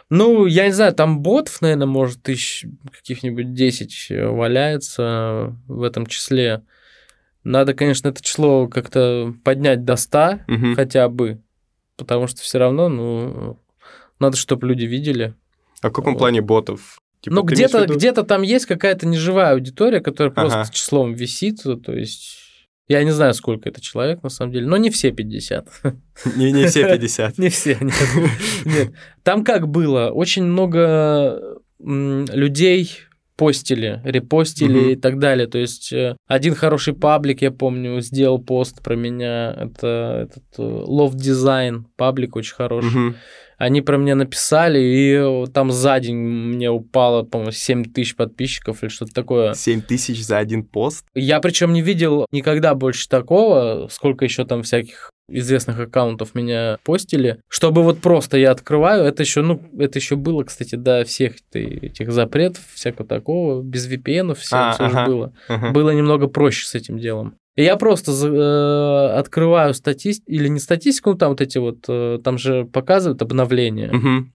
Ну, 0.09 0.47
я 0.47 0.67
не 0.67 0.73
знаю, 0.73 0.93
там 0.93 1.21
ботов, 1.21 1.61
наверное, 1.61 1.87
может, 1.87 2.23
тысяч 2.23 2.67
каких-нибудь 2.91 3.55
10 3.55 4.09
валяется 4.11 5.57
в 5.69 5.83
этом 5.83 6.07
числе. 6.07 6.63
Надо, 7.45 7.75
конечно, 7.75 8.09
это 8.09 8.23
число 8.23 8.67
как-то 8.67 9.35
поднять 9.45 9.85
до 9.85 9.97
100 9.97 10.41
угу. 10.49 10.75
хотя 10.75 11.09
бы 11.09 11.41
потому 12.05 12.27
что 12.27 12.41
все 12.41 12.59
равно, 12.59 12.89
ну, 12.89 13.59
надо, 14.19 14.37
чтобы 14.37 14.67
люди 14.67 14.85
видели. 14.85 15.35
А 15.83 15.89
в 15.89 15.93
каком 15.93 16.15
вот. 16.15 16.19
плане 16.19 16.41
ботов? 16.41 16.99
Типа, 17.21 17.37
ну, 17.37 17.43
где-то 17.43 17.83
виду... 17.83 17.95
где 17.95 18.13
там 18.13 18.43
есть 18.43 18.67
какая-то 18.67 19.07
неживая 19.07 19.53
аудитория, 19.53 20.01
которая 20.01 20.33
ага. 20.33 20.49
просто 20.49 20.75
числом 20.75 21.13
висит, 21.13 21.63
то 21.63 21.93
есть... 21.93 22.39
Я 22.89 23.05
не 23.05 23.13
знаю, 23.13 23.35
сколько 23.35 23.69
это 23.69 23.81
человек, 23.81 24.21
на 24.25 24.31
самом 24.31 24.53
деле, 24.53 24.67
но 24.67 24.77
не 24.77 24.91
все 24.91 25.13
50. 25.13 25.69
Не, 26.35 26.51
не 26.51 26.67
все 26.67 26.89
50. 26.89 27.39
Не 27.39 27.49
все, 27.49 27.79
нет. 27.81 27.95
нет. 28.65 28.93
Там 29.23 29.45
как 29.45 29.69
было? 29.69 30.11
Очень 30.11 30.43
много 30.43 31.61
людей 31.79 32.91
постили, 33.41 34.03
репостили 34.05 34.79
угу. 34.79 34.89
и 34.91 34.97
так 34.97 35.19
далее. 35.19 35.47
То 35.47 35.57
есть 35.57 35.95
э, 35.95 36.15
один 36.27 36.55
хороший 36.55 36.93
паблик, 36.93 37.41
я 37.41 37.51
помню, 37.51 37.99
сделал 38.03 38.39
пост 38.39 38.83
про 38.83 38.97
меня. 38.97 39.57
Это 39.59 40.29
этот 40.29 40.45
э, 40.59 40.63
Love 40.63 41.15
Design 41.15 41.85
паблик 41.97 42.37
очень 42.37 42.55
хороший. 42.55 43.09
Угу. 43.09 43.15
Они 43.57 43.81
про 43.81 43.97
меня 43.97 44.15
написали, 44.15 44.79
и 44.79 45.47
там 45.53 45.71
за 45.71 46.01
день 46.01 46.17
мне 46.17 46.71
упало, 46.71 47.23
по-моему, 47.23 47.53
7 47.53 47.85
тысяч 47.93 48.15
подписчиков 48.15 48.83
или 48.83 48.91
что-то 48.91 49.13
такое. 49.15 49.55
7 49.55 49.81
тысяч 49.81 50.23
за 50.23 50.37
один 50.37 50.63
пост? 50.63 51.07
Я 51.15 51.41
причем 51.41 51.73
не 51.73 51.81
видел 51.81 52.27
никогда 52.33 52.75
больше 52.75 53.09
такого, 53.09 53.89
сколько 53.91 54.27
еще 54.27 54.45
там 54.45 54.65
всяких 54.65 55.11
известных 55.31 55.79
аккаунтов 55.79 56.35
меня 56.35 56.79
постили, 56.85 57.41
чтобы 57.49 57.83
вот 57.83 58.01
просто 58.01 58.37
я 58.37 58.51
открываю, 58.51 59.05
это 59.05 59.23
еще, 59.23 59.43
ну, 59.43 59.63
это 59.79 59.99
еще 59.99 60.17
было, 60.17 60.45
кстати, 60.45 60.75
до 60.75 61.05
всех 61.05 61.35
этих 61.53 62.13
запретов, 62.13 62.65
всякого 62.75 63.07
такого, 63.07 63.63
без 63.63 63.91
VPN, 63.91 64.35
все, 64.35 64.57
а, 64.57 64.73
все 64.73 64.85
ага, 64.85 65.07
было. 65.07 65.33
Ага. 65.49 65.71
Было 65.71 65.91
немного 65.91 66.27
проще 66.27 66.67
с 66.67 66.75
этим 66.75 66.99
делом. 66.99 67.37
И 67.57 67.63
я 67.63 67.77
просто 67.77 68.13
э, 68.13 69.19
открываю 69.19 69.75
статистику, 69.75 70.31
или 70.31 70.49
не 70.49 70.61
статистику, 70.61 71.11
ну 71.11 71.17
там 71.17 71.31
вот 71.31 71.41
эти 71.41 71.59
вот, 71.59 71.85
э, 71.89 72.19
там 72.23 72.39
же 72.39 72.65
показывают 72.65 73.21
обновления. 73.23 73.91
Угу. 73.93 74.31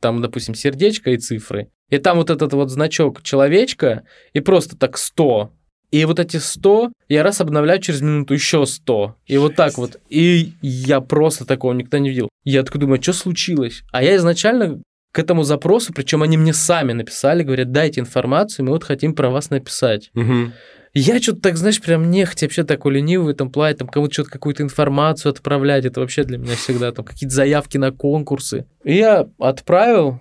Там, 0.00 0.22
допустим, 0.22 0.54
сердечко 0.54 1.10
и 1.10 1.16
цифры. 1.16 1.68
И 1.90 1.98
там 1.98 2.16
вот 2.16 2.30
этот 2.30 2.52
вот 2.54 2.70
значок 2.70 3.22
человечка, 3.22 4.04
и 4.32 4.40
просто 4.40 4.78
так 4.78 4.96
100 4.96 5.52
и 5.92 6.04
вот 6.06 6.18
эти 6.18 6.38
100 6.38 6.90
я 7.08 7.22
раз 7.22 7.40
обновляю 7.40 7.80
через 7.80 8.00
минуту 8.00 8.34
еще 8.34 8.64
100. 8.66 9.16
И 9.26 9.36
вот 9.36 9.54
так 9.54 9.76
вот. 9.76 10.00
И 10.08 10.54
я 10.62 11.00
просто 11.02 11.44
такого 11.44 11.74
никогда 11.74 11.98
не 11.98 12.08
видел. 12.08 12.30
Я 12.44 12.62
такой 12.62 12.80
думаю, 12.80 13.00
что 13.00 13.12
случилось? 13.12 13.84
А 13.92 14.02
я 14.02 14.16
изначально 14.16 14.80
к 15.12 15.18
этому 15.18 15.44
запросу, 15.44 15.92
причем 15.92 16.22
они 16.22 16.38
мне 16.38 16.54
сами 16.54 16.94
написали, 16.94 17.42
говорят, 17.42 17.70
дайте 17.70 18.00
информацию, 18.00 18.64
мы 18.64 18.72
вот 18.72 18.84
хотим 18.84 19.14
про 19.14 19.28
вас 19.28 19.50
написать. 19.50 20.10
Угу. 20.14 20.52
Я 20.94 21.20
что-то 21.20 21.40
так, 21.40 21.58
знаешь, 21.58 21.80
прям 21.80 22.10
нехотя 22.10 22.46
вообще 22.46 22.64
такой 22.64 22.94
ленивый 22.94 23.34
этом 23.34 23.50
плане, 23.50 23.76
там 23.76 23.88
кому-то 23.88 24.12
что-то 24.14 24.30
какую-то 24.30 24.62
информацию 24.62 25.30
отправлять, 25.30 25.84
это 25.84 26.00
вообще 26.00 26.24
для 26.24 26.38
меня 26.38 26.54
всегда 26.54 26.92
там 26.92 27.04
какие-то 27.04 27.34
заявки 27.34 27.76
на 27.76 27.92
конкурсы. 27.92 28.66
И 28.84 28.96
я 28.96 29.26
отправил, 29.38 30.20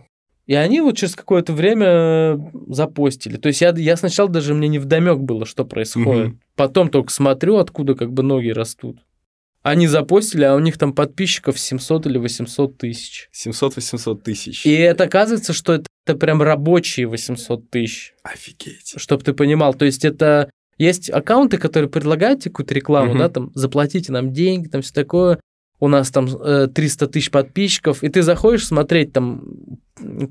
и 0.51 0.53
они 0.53 0.81
вот 0.81 0.98
через 0.98 1.15
какое-то 1.15 1.53
время 1.53 2.38
запостили. 2.67 3.38
То 3.38 3.48
есть 3.48 3.62
я, 3.62 3.70
я 3.70 3.96
сначала 3.96 4.27
даже 4.27 4.53
мне 4.53 4.67
не 4.67 4.79
вдомек 4.79 5.20
было, 5.20 5.46
что 5.46 5.63
происходит. 5.63 6.27
Угу. 6.27 6.38
Потом 6.58 6.89
только 6.89 7.10
смотрю, 7.10 7.55
откуда 7.55 7.96
как 7.96 8.12
бы 8.12 8.22
ноги 8.22 8.50
растут. 8.50 8.98
Они 9.62 9.88
запостили, 9.88 10.43
а 10.43 10.53
у 10.53 10.60
них 10.60 10.77
там 10.77 10.91
подписчиков 10.91 11.58
700 11.58 12.08
или 12.08 12.17
800 12.17 12.77
тысяч. 12.77 13.29
700-800 13.34 14.22
тысяч. 14.24 14.65
И 14.65 14.74
это 14.74 15.05
оказывается, 15.05 15.53
что 15.53 15.72
это, 15.72 15.86
это 16.05 16.17
прям 16.17 16.41
рабочие 16.41 17.08
800 17.08 17.70
тысяч. 17.70 18.13
Офигеть. 18.22 18.96
Чтобы 18.98 19.24
ты 19.24 19.31
понимал. 19.31 19.74
То 19.74 19.86
есть 19.86 20.03
это 20.03 20.50
есть 20.77 21.10
аккаунты, 21.10 21.60
которые 21.60 21.89
предлагают 21.89 22.43
какую-то 22.43 22.74
рекламу, 22.74 23.12
угу. 23.12 23.20
да, 23.20 23.29
там, 23.29 23.51
заплатите 23.55 24.12
нам 24.12 24.34
деньги, 24.34 24.67
там 24.67 24.81
все 24.81 24.93
такое 24.93 25.39
у 25.81 25.88
нас 25.88 26.12
там 26.12 26.27
300 26.27 27.05
э, 27.05 27.08
тысяч 27.08 27.31
подписчиков, 27.31 28.03
и 28.03 28.10
ты 28.10 28.22
заходишь 28.22 28.67
смотреть 28.67 29.13
там 29.13 29.79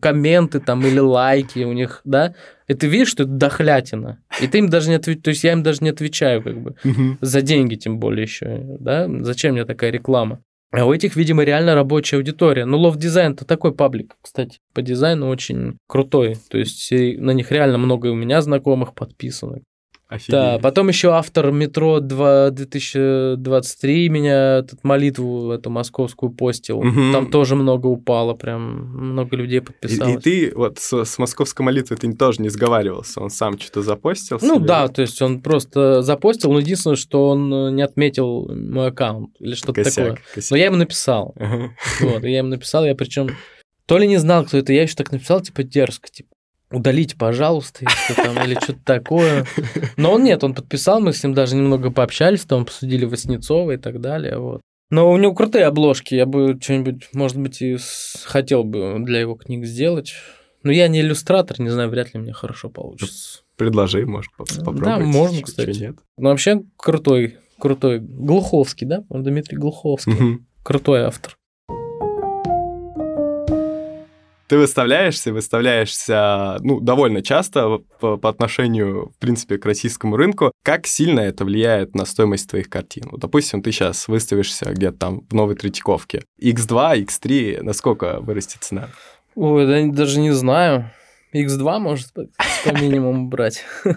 комменты 0.00 0.61
там 0.61 0.87
или 0.87 0.99
лайки 0.99 1.61
у 1.61 1.73
них, 1.73 2.00
да, 2.05 2.35
и 2.69 2.75
ты 2.75 2.87
видишь, 2.87 3.09
что 3.09 3.25
это 3.25 3.33
дохлятина. 3.33 4.23
И 4.40 4.47
ты 4.47 4.59
им 4.59 4.69
даже 4.69 4.88
не 4.88 4.97
отвечаешь, 4.97 5.23
то 5.25 5.31
есть 5.31 5.45
я 5.45 5.52
им 5.52 5.62
даже 5.62 5.83
не 5.83 5.90
отвечаю 5.90 6.43
как 6.43 6.61
бы, 6.61 6.76
за 7.21 7.43
деньги 7.43 7.75
тем 7.75 7.99
более 7.99 8.23
еще, 8.23 8.76
да, 8.79 9.09
зачем 9.21 9.52
мне 9.52 9.64
такая 9.64 9.90
реклама? 9.90 10.43
А 10.73 10.85
у 10.85 10.93
этих, 10.95 11.17
видимо, 11.17 11.43
реально 11.43 11.75
рабочая 11.75 12.19
аудитория. 12.19 12.64
Ну, 12.64 12.79
Love 12.79 12.97
Design 12.97 13.33
это 13.33 13.45
такой 13.45 13.75
паблик, 13.75 14.14
кстати, 14.23 14.61
по 14.73 14.83
дизайну 14.83 15.29
очень 15.29 15.79
крутой. 15.88 16.37
То 16.49 16.59
есть 16.59 16.93
на 16.93 17.33
них 17.33 17.50
реально 17.50 17.79
много 17.79 18.07
у 18.07 18.14
меня 18.14 18.40
знакомых 18.40 18.95
подписано. 18.95 19.62
Офигеть. 20.11 20.33
Да, 20.33 20.59
потом 20.59 20.88
еще 20.88 21.12
автор 21.12 21.52
метро 21.52 22.00
2, 22.00 22.50
2023 22.50 24.09
меня 24.09 24.59
этот 24.59 24.83
молитву 24.83 25.52
эту 25.52 25.71
московскую 25.71 26.33
постил. 26.33 26.81
Угу. 26.81 27.12
Там 27.12 27.31
тоже 27.31 27.55
много 27.55 27.87
упало, 27.87 28.35
прям 28.35 28.88
много 29.12 29.37
людей 29.37 29.61
подписалось. 29.61 30.14
И, 30.14 30.19
и 30.19 30.49
ты 30.49 30.57
вот 30.57 30.81
с, 30.81 31.05
с 31.05 31.19
московской 31.19 31.64
молитвой 31.64 31.97
ты 31.97 32.12
тоже 32.12 32.43
не 32.43 32.49
сговаривался, 32.49 33.21
он 33.21 33.31
сам 33.31 33.57
что-то 33.57 33.83
запостил? 33.83 34.40
Ну 34.43 34.57
себе? 34.57 34.67
да, 34.67 34.88
то 34.88 35.00
есть 35.00 35.23
он 35.23 35.40
просто 35.40 36.02
запостил, 36.02 36.50
но 36.50 36.59
единственное, 36.59 36.97
что 36.97 37.29
он 37.29 37.76
не 37.76 37.83
отметил 37.83 38.52
мой 38.52 38.88
аккаунт 38.88 39.37
или 39.38 39.55
что-то 39.55 39.85
такое. 39.85 40.19
Косяк. 40.35 40.50
Но 40.50 40.57
я 40.57 40.64
ему 40.64 40.76
написал. 40.76 41.35
Ага. 41.37 41.71
Вот, 42.00 42.25
я 42.25 42.38
ему 42.38 42.49
написал, 42.49 42.85
я 42.85 42.97
причем 42.97 43.29
то 43.87 43.97
ли 43.97 44.09
не 44.09 44.17
знал, 44.17 44.45
кто 44.45 44.59
это, 44.59 44.73
я 44.73 44.83
еще 44.83 44.97
так 44.97 45.12
написал, 45.12 45.40
типа 45.40 45.62
дерзко, 45.62 46.09
типа 46.11 46.31
удалить, 46.71 47.17
пожалуйста, 47.17 47.85
если 47.85 48.23
там, 48.23 48.43
или 48.45 48.55
что-то 48.55 48.81
такое. 48.85 49.47
Но 49.97 50.12
он 50.12 50.25
нет, 50.25 50.45
он 50.45 50.55
подписал, 50.55 51.00
мы 51.00 51.12
с 51.12 51.23
ним 51.23 51.35
даже 51.35 51.57
немного 51.57 51.91
пообщались, 51.91 52.43
там 52.43 52.65
посудили 52.65 53.05
Васнецова 53.05 53.73
и 53.73 53.77
так 53.77 54.00
далее, 54.00 54.39
вот. 54.39 54.61
Но 54.91 55.11
у 55.11 55.17
него 55.17 55.35
крутые 55.35 55.67
обложки, 55.67 56.15
я 56.15 56.27
бы 56.27 56.59
что-нибудь, 56.61 57.09
может 57.12 57.37
быть, 57.37 57.62
и 57.62 57.79
хотел 58.25 58.65
бы 58.65 58.97
для 59.00 59.21
его 59.21 59.35
книг 59.37 59.65
сделать. 59.65 60.15
Но 60.62 60.73
я 60.73 60.89
не 60.89 61.00
иллюстратор, 61.00 61.61
не 61.61 61.71
знаю, 61.71 61.89
вряд 61.89 62.12
ли 62.12 62.21
мне 62.21 62.33
хорошо 62.33 62.69
получится. 62.69 63.41
Предложи, 63.57 64.05
может, 64.05 64.33
попробовать. 64.37 64.83
Да, 64.83 64.99
можно, 64.99 65.43
кстати. 65.43 65.79
Нет. 65.79 65.97
Но 66.19 66.31
вообще 66.31 66.62
крутой, 66.77 67.39
крутой. 67.59 68.00
Глуховский, 68.00 68.87
да? 68.87 69.05
Дмитрий 69.09 69.57
Глуховский. 69.57 70.12
Угу. 70.12 70.45
Крутой 70.62 71.03
автор. 71.03 71.37
Ты 74.50 74.59
выставляешься, 74.59 75.33
выставляешься, 75.33 76.57
ну, 76.59 76.80
довольно 76.80 77.23
часто 77.23 77.78
по, 78.00 78.16
по 78.16 78.28
отношению, 78.28 79.12
в 79.16 79.19
принципе, 79.21 79.59
к 79.59 79.64
российскому 79.64 80.16
рынку. 80.16 80.50
Как 80.64 80.88
сильно 80.88 81.21
это 81.21 81.45
влияет 81.45 81.95
на 81.95 82.04
стоимость 82.04 82.50
твоих 82.50 82.69
картин? 82.69 83.04
Вот, 83.12 83.21
допустим, 83.21 83.62
ты 83.62 83.71
сейчас 83.71 84.09
выставишься 84.09 84.73
где-то 84.73 84.99
там 84.99 85.21
в 85.30 85.35
новой 85.35 85.54
Третьяковке. 85.54 86.25
X2, 86.42 87.04
X3, 87.04 87.62
насколько 87.62 88.19
вырастет 88.19 88.64
цена? 88.64 88.88
Ой, 89.37 89.66
да, 89.69 89.97
даже 89.97 90.19
не 90.19 90.33
знаю. 90.33 90.90
X2, 91.33 91.78
может 91.78 92.09
быть, 92.16 92.30
по 92.64 92.73
минимуму 92.75 93.28
брать. 93.28 93.64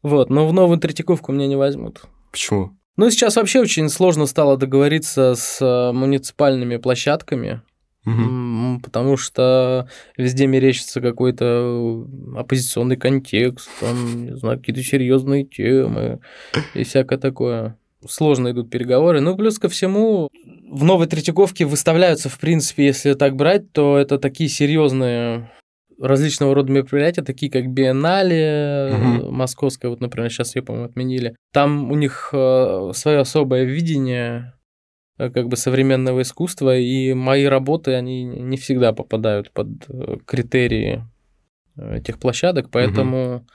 Вот, 0.00 0.30
но 0.30 0.46
в 0.46 0.52
новую 0.52 0.78
Третьяковку 0.78 1.32
меня 1.32 1.48
не 1.48 1.56
возьмут. 1.56 2.02
Почему? 2.30 2.70
Ну, 2.96 3.10
сейчас 3.10 3.34
вообще 3.34 3.60
очень 3.60 3.88
сложно 3.88 4.26
стало 4.26 4.56
договориться 4.56 5.34
с 5.34 5.60
э, 5.60 5.92
муниципальными 5.92 6.76
площадками 6.76 7.62
Угу. 8.06 8.80
Потому 8.82 9.16
что 9.16 9.88
везде 10.16 10.46
мерещится 10.46 11.00
какой-то 11.00 12.06
оппозиционный 12.36 12.96
контекст, 12.96 13.68
там, 13.80 14.26
не 14.26 14.36
знаю, 14.36 14.58
какие-то 14.58 14.82
серьезные 14.82 15.44
темы 15.44 16.20
и 16.74 16.84
всякое 16.84 17.18
такое. 17.18 17.76
Сложно 18.06 18.52
идут 18.52 18.70
переговоры. 18.70 19.20
Ну, 19.20 19.36
плюс 19.36 19.58
ко 19.58 19.68
всему, 19.68 20.28
в 20.70 20.84
новой 20.84 21.06
Третьяковке 21.06 21.64
выставляются, 21.64 22.28
в 22.28 22.38
принципе, 22.38 22.86
если 22.86 23.14
так 23.14 23.34
брать, 23.34 23.72
то 23.72 23.98
это 23.98 24.18
такие 24.18 24.48
серьезные 24.48 25.50
различного 26.00 26.54
рода 26.54 26.70
мероприятия, 26.70 27.22
такие 27.22 27.50
как 27.50 27.68
Биеннале, 27.68 28.94
угу. 28.94 29.32
московская, 29.32 29.88
вот, 29.88 30.00
например, 30.00 30.30
сейчас 30.30 30.54
ее, 30.54 30.62
по-моему, 30.62 30.88
отменили. 30.88 31.34
Там 31.52 31.90
у 31.90 31.96
них 31.96 32.30
э, 32.32 32.92
свое 32.94 33.18
особое 33.18 33.64
видение 33.64 34.54
э, 34.54 34.57
как 35.18 35.48
бы 35.48 35.56
современного 35.56 36.22
искусства, 36.22 36.76
и 36.76 37.12
мои 37.12 37.44
работы, 37.44 37.94
они 37.94 38.24
не 38.24 38.56
всегда 38.56 38.92
попадают 38.92 39.50
под 39.50 39.68
э, 39.88 40.18
критерии 40.24 41.04
этих 41.76 42.18
площадок, 42.18 42.68
поэтому... 42.70 43.36
Угу. 43.36 43.46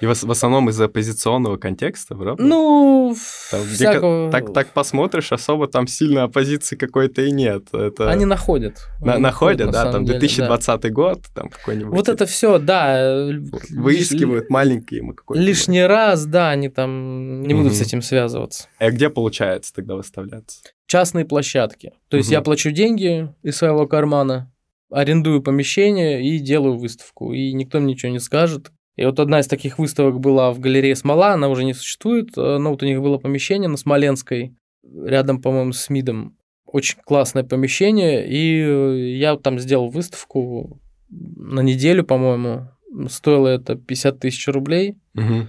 И 0.00 0.06
в, 0.06 0.20
в 0.20 0.30
основном 0.32 0.68
из-за 0.68 0.86
оппозиционного 0.86 1.58
контекста, 1.58 2.16
правда? 2.16 2.42
Ну, 2.42 3.14
там, 3.52 3.64
всякого... 3.64 4.32
так, 4.32 4.52
так 4.52 4.72
посмотришь, 4.72 5.30
особо 5.30 5.68
там 5.68 5.86
сильно 5.86 6.24
оппозиции 6.24 6.74
какой-то 6.74 7.22
и 7.22 7.30
нет. 7.30 7.72
Это... 7.72 8.10
Они 8.10 8.24
находят. 8.24 8.88
На, 9.00 9.12
Они 9.12 9.22
находят, 9.22 9.66
на 9.66 9.72
да, 9.72 9.92
там 9.92 10.04
деле, 10.04 10.18
2020 10.18 10.80
да. 10.80 10.88
год, 10.88 11.26
там 11.32 11.48
какой-нибудь... 11.48 11.94
Вот 11.94 12.08
это 12.08 12.26
все, 12.26 12.58
да. 12.58 13.30
Выискивают 13.70 14.44
лиш... 14.46 14.50
маленькие 14.50 15.02
мы 15.02 15.14
какой-то... 15.14 15.40
Лишний 15.40 15.84
раз, 15.84 16.26
да, 16.26 16.50
они 16.50 16.68
там 16.68 17.42
не 17.44 17.54
будут 17.54 17.70
угу. 17.70 17.78
с 17.78 17.80
этим 17.82 18.02
связываться. 18.02 18.66
А 18.80 18.90
где 18.90 19.08
получается 19.08 19.72
тогда 19.72 19.94
выставляться? 19.94 20.62
Частные 20.92 21.24
площадки. 21.24 21.94
То 22.10 22.18
есть 22.18 22.28
угу. 22.28 22.34
я 22.34 22.42
плачу 22.42 22.70
деньги 22.70 23.32
из 23.42 23.56
своего 23.56 23.86
кармана, 23.86 24.52
арендую 24.90 25.42
помещение 25.42 26.22
и 26.22 26.38
делаю 26.38 26.76
выставку. 26.76 27.32
И 27.32 27.54
никто 27.54 27.80
мне 27.80 27.94
ничего 27.94 28.12
не 28.12 28.18
скажет. 28.18 28.70
И 28.96 29.06
вот 29.06 29.18
одна 29.18 29.40
из 29.40 29.46
таких 29.46 29.78
выставок 29.78 30.20
была 30.20 30.52
в 30.52 30.60
галерее 30.60 30.94
Смола, 30.94 31.32
она 31.32 31.48
уже 31.48 31.64
не 31.64 31.72
существует, 31.72 32.36
э, 32.36 32.58
но 32.58 32.72
вот 32.72 32.82
у 32.82 32.86
них 32.86 33.00
было 33.00 33.16
помещение 33.16 33.70
на 33.70 33.78
Смоленской, 33.78 34.54
рядом, 34.84 35.40
по-моему, 35.40 35.72
с 35.72 35.88
МИДом. 35.88 36.36
Очень 36.66 36.98
классное 37.06 37.42
помещение, 37.42 38.28
и 38.28 39.16
я 39.16 39.36
там 39.36 39.58
сделал 39.60 39.88
выставку 39.88 40.78
на 41.08 41.60
неделю, 41.60 42.04
по-моему. 42.04 42.68
Стоило 43.08 43.48
это 43.48 43.76
50 43.76 44.18
тысяч 44.18 44.46
рублей. 44.46 44.98
Угу. 45.14 45.48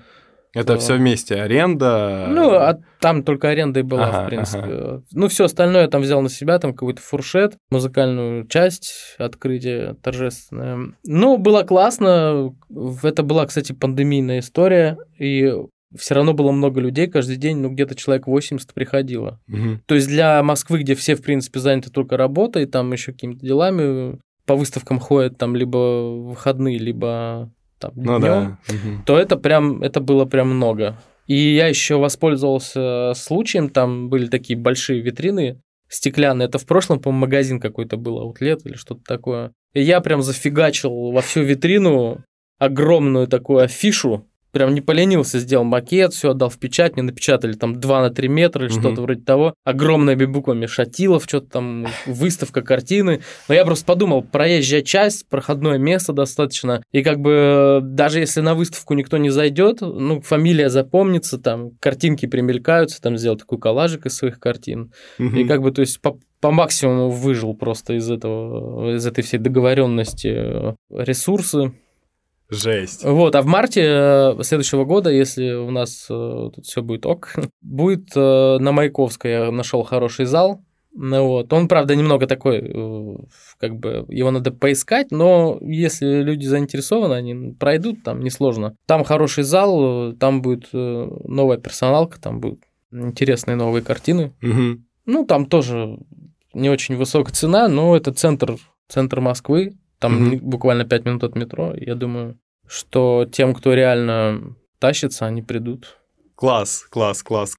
Это 0.54 0.78
все 0.78 0.96
вместе 0.96 1.36
аренда. 1.36 2.28
Ну, 2.30 2.52
а 2.52 2.80
там 3.00 3.24
только 3.24 3.50
аренда 3.50 3.80
и 3.80 3.84
была, 3.84 4.08
ага, 4.08 4.24
в 4.24 4.28
принципе. 4.28 4.60
Ага. 4.60 5.04
Ну, 5.12 5.28
все 5.28 5.46
остальное 5.46 5.84
я 5.84 5.88
там 5.88 6.02
взял 6.02 6.22
на 6.22 6.30
себя, 6.30 6.60
там 6.60 6.74
какой-то 6.74 7.02
фуршет, 7.02 7.58
музыкальную 7.72 8.48
часть, 8.48 9.16
открытие 9.18 9.96
торжественное. 10.02 10.94
Ну, 11.04 11.38
было 11.38 11.64
классно. 11.64 12.54
Это 13.02 13.24
была, 13.24 13.46
кстати, 13.48 13.74
пандемийная 13.74 14.40
история, 14.40 14.98
и 15.18 15.52
все 15.98 16.16
равно 16.16 16.34
было 16.34 16.52
много 16.52 16.80
людей 16.80 17.08
каждый 17.08 17.38
день, 17.38 17.58
ну, 17.58 17.70
где-то 17.70 17.96
человек 17.96 18.28
80 18.28 18.74
приходило. 18.74 19.40
Угу. 19.48 19.82
То 19.86 19.96
есть 19.96 20.08
для 20.08 20.42
Москвы, 20.44 20.80
где 20.80 20.96
все, 20.96 21.16
в 21.16 21.22
принципе, 21.22 21.60
заняты 21.60 21.90
только 21.92 22.18
работой, 22.18 22.66
там 22.66 22.92
еще 22.92 23.12
какими-то 23.12 23.46
делами, 23.46 24.20
по 24.46 24.56
выставкам 24.56 25.00
ходят 25.00 25.38
там 25.38 25.56
либо 25.56 25.78
выходные, 25.78 26.78
либо 26.78 27.52
там, 27.84 27.92
ну, 27.96 28.20
днем, 28.20 28.58
да. 28.68 29.04
то 29.06 29.18
это 29.18 29.38
прям, 29.38 29.82
это 29.82 30.00
было 30.00 30.26
прям 30.26 30.50
много. 30.50 30.98
И 31.28 31.36
я 31.36 31.68
еще 31.68 31.98
воспользовался 31.98 33.14
случаем, 33.16 33.70
там 33.70 34.10
были 34.10 34.28
такие 34.28 34.58
большие 34.58 35.02
витрины 35.02 35.62
стеклянные, 35.88 36.48
это 36.48 36.58
в 36.58 36.66
прошлом, 36.66 37.00
по-моему, 37.00 37.22
магазин 37.26 37.60
какой-то 37.60 37.98
был, 37.98 38.20
аутлет 38.20 38.66
или 38.66 38.76
что-то 38.76 39.02
такое. 39.06 39.52
И 39.74 39.82
я 39.82 40.02
прям 40.02 40.22
зафигачил 40.22 41.12
во 41.12 41.22
всю 41.22 41.42
витрину 41.42 42.24
огромную 42.58 43.28
такую 43.28 43.64
афишу 43.64 44.28
прям 44.54 44.74
не 44.74 44.82
поленился, 44.82 45.40
сделал 45.40 45.66
макет, 45.66 46.14
все 46.14 46.32
отдал 46.32 46.50
в 46.50 46.58
печать, 46.60 46.94
мне 46.94 47.04
напечатали 47.04 47.54
там 47.54 47.80
2 47.80 48.02
на 48.02 48.10
3 48.12 48.28
метра 48.30 48.66
или 48.66 48.72
угу. 48.72 48.80
что-то 48.80 49.02
вроде 49.02 49.22
того. 49.22 49.56
Огромными 49.66 50.26
буквами 50.26 50.68
Шатилов, 50.68 51.24
что-то 51.24 51.50
там, 51.50 51.88
выставка 52.06 52.62
картины. 52.62 53.22
Но 53.50 53.56
я 53.56 53.66
просто 53.66 53.86
подумал, 53.86 54.22
проезжая 54.22 54.84
часть, 54.84 55.28
проходное 55.28 55.80
место 55.80 56.14
достаточно. 56.14 56.84
И 56.92 57.02
как 57.02 57.20
бы 57.20 57.80
даже 57.82 58.20
если 58.20 58.42
на 58.42 58.54
выставку 58.54 58.94
никто 58.94 59.18
не 59.18 59.32
зайдет, 59.32 59.82
ну, 59.82 60.22
фамилия 60.22 60.70
запомнится, 60.70 61.40
там, 61.40 61.72
картинки 61.80 62.28
примелькаются, 62.28 63.02
там, 63.02 63.18
сделал 63.18 63.38
такой 63.38 63.58
коллажик 63.58 64.06
из 64.06 64.16
своих 64.16 64.40
картин. 64.40 64.94
Угу. 65.18 65.36
И 65.36 65.48
как 65.48 65.64
бы, 65.64 65.72
то 65.72 65.82
есть, 65.82 66.00
по, 66.00 66.20
по 66.40 66.52
максимуму 66.52 67.10
выжил 67.10 67.56
просто 67.56 67.94
из 67.94 68.12
этого, 68.12 68.96
из 68.96 69.06
этой 69.08 69.24
всей 69.24 69.40
договоренности 69.40 70.28
э, 70.28 70.74
ресурсы. 70.92 71.74
Жесть. 72.54 73.04
Вот, 73.04 73.36
а 73.36 73.42
в 73.42 73.46
марте 73.46 73.82
э, 73.84 74.44
следующего 74.44 74.86
года, 74.86 75.10
если 75.10 75.54
у 75.54 75.72
нас 75.72 76.08
э, 76.10 76.50
тут 76.56 76.66
все 76.66 76.82
будет 76.82 77.06
ок, 77.06 77.34
будет 77.62 78.10
э, 78.16 78.58
на 78.60 78.72
Маяковской 78.72 79.32
я 79.32 79.52
нашел 79.52 79.84
хороший 79.84 80.26
зал. 80.26 80.64
Ну 80.96 81.28
вот, 81.28 81.52
он, 81.52 81.68
правда, 81.68 81.96
немного 81.96 82.28
такой, 82.28 82.72
как 83.60 83.80
бы 83.80 84.06
его 84.10 84.30
надо 84.30 84.52
поискать, 84.52 85.10
но 85.10 85.58
если 85.60 86.22
люди 86.22 86.46
заинтересованы, 86.46 87.16
они 87.16 87.54
пройдут, 87.54 88.04
там 88.04 88.22
несложно. 88.22 88.76
Там 88.86 89.04
хороший 89.04 89.44
зал, 89.44 90.14
там 90.14 90.44
будет 90.44 90.70
новая 90.72 91.58
персоналка, 91.58 92.22
там 92.22 92.40
будут 92.40 92.60
интересные 92.92 93.56
новые 93.56 93.82
картины. 93.82 94.34
Угу. 94.44 94.84
Ну, 95.08 95.26
там 95.26 95.48
тоже 95.48 95.98
не 96.54 96.70
очень 96.70 96.96
высокая 96.96 97.34
цена, 97.34 97.68
но 97.68 97.96
это 97.96 98.14
центр, 98.14 98.58
центр 98.88 99.20
Москвы, 99.20 99.74
там 100.00 100.28
угу. 100.28 100.38
буквально 100.42 100.86
5 100.86 101.06
минут 101.06 101.24
от 101.24 101.36
метро. 101.36 101.74
Я 101.76 101.96
думаю, 101.96 102.38
что 102.68 103.26
тем, 103.32 103.54
кто 103.54 103.74
реально 103.74 104.56
тащится, 104.80 105.26
они 105.26 105.42
придут. 105.42 105.98
Класс, 106.36 106.86
класс, 106.90 107.24
класс. 107.24 107.56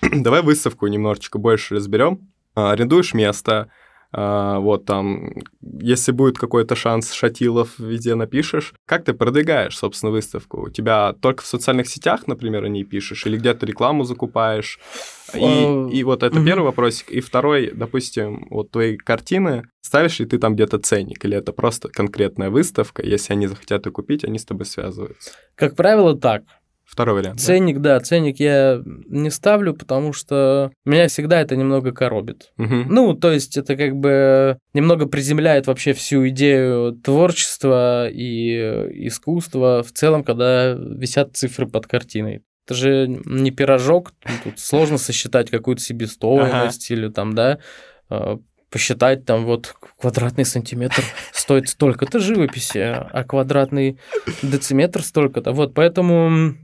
Давай 0.02 0.42
выставку 0.42 0.86
немножечко 0.86 1.38
больше 1.38 1.74
разберем. 1.74 2.32
А, 2.54 2.72
арендуешь 2.72 3.14
место, 3.14 3.70
вот 4.12 4.86
там, 4.86 5.32
если 5.60 6.12
будет 6.12 6.38
какой-то 6.38 6.74
шанс 6.74 7.12
Шатилов 7.12 7.78
везде 7.78 8.14
напишешь, 8.14 8.74
как 8.86 9.04
ты 9.04 9.12
продвигаешь, 9.12 9.76
собственно, 9.76 10.10
выставку? 10.12 10.62
У 10.62 10.70
тебя 10.70 11.12
только 11.20 11.42
в 11.42 11.46
социальных 11.46 11.88
сетях, 11.88 12.26
например, 12.26 12.64
о 12.64 12.68
ней 12.68 12.84
пишешь, 12.84 13.26
или 13.26 13.36
где-то 13.36 13.66
рекламу 13.66 14.04
закупаешь? 14.04 14.78
И, 15.34 15.40
а, 15.42 15.88
и 15.92 16.04
вот 16.04 16.22
это 16.22 16.42
первый 16.42 16.64
вопросик. 16.64 17.10
И 17.10 17.20
второй, 17.20 17.70
допустим, 17.74 18.46
вот 18.50 18.70
твои 18.70 18.96
картины, 18.96 19.64
ставишь 19.82 20.18
ли 20.20 20.26
ты 20.26 20.38
там 20.38 20.54
где-то 20.54 20.78
ценник, 20.78 21.24
или 21.24 21.36
это 21.36 21.52
просто 21.52 21.88
конкретная 21.88 22.50
выставка, 22.50 23.02
если 23.02 23.34
они 23.34 23.46
захотят 23.46 23.84
ее 23.84 23.92
купить, 23.92 24.24
они 24.24 24.38
с 24.38 24.44
тобой 24.44 24.64
связываются? 24.64 25.32
Как 25.54 25.76
правило, 25.76 26.18
так. 26.18 26.44
Второй 26.88 27.16
вариант. 27.16 27.38
Ценник, 27.38 27.80
да? 27.80 27.98
да, 27.98 28.00
ценник 28.04 28.40
я 28.40 28.80
не 28.84 29.30
ставлю, 29.30 29.74
потому 29.74 30.14
что 30.14 30.72
меня 30.86 31.06
всегда 31.08 31.38
это 31.38 31.54
немного 31.54 31.92
коробит. 31.92 32.50
Угу. 32.56 32.74
Ну, 32.88 33.12
то 33.12 33.30
есть 33.30 33.58
это 33.58 33.76
как 33.76 33.94
бы 33.94 34.56
немного 34.72 35.04
приземляет 35.04 35.66
вообще 35.66 35.92
всю 35.92 36.26
идею 36.30 36.92
творчества 36.92 38.08
и 38.08 39.06
искусства 39.06 39.82
в 39.86 39.92
целом, 39.92 40.24
когда 40.24 40.72
висят 40.72 41.36
цифры 41.36 41.66
под 41.66 41.86
картиной. 41.86 42.42
Это 42.64 42.74
же 42.74 43.06
не 43.06 43.50
пирожок, 43.50 44.12
тут 44.42 44.58
сложно 44.58 44.96
сосчитать 44.96 45.50
какую-то 45.50 45.82
себестоимость 45.82 46.90
ага. 46.90 47.00
или 47.00 47.08
там, 47.10 47.34
да, 47.34 47.58
а, 48.08 48.38
посчитать 48.70 49.26
там 49.26 49.44
вот 49.44 49.74
квадратный 50.00 50.46
сантиметр 50.46 51.02
стоит 51.32 51.68
столько-то 51.68 52.18
живописи, 52.18 52.78
а 52.78 53.24
квадратный 53.24 53.98
дециметр 54.42 55.02
столько-то. 55.02 55.52
Вот 55.52 55.74
поэтому 55.74 56.54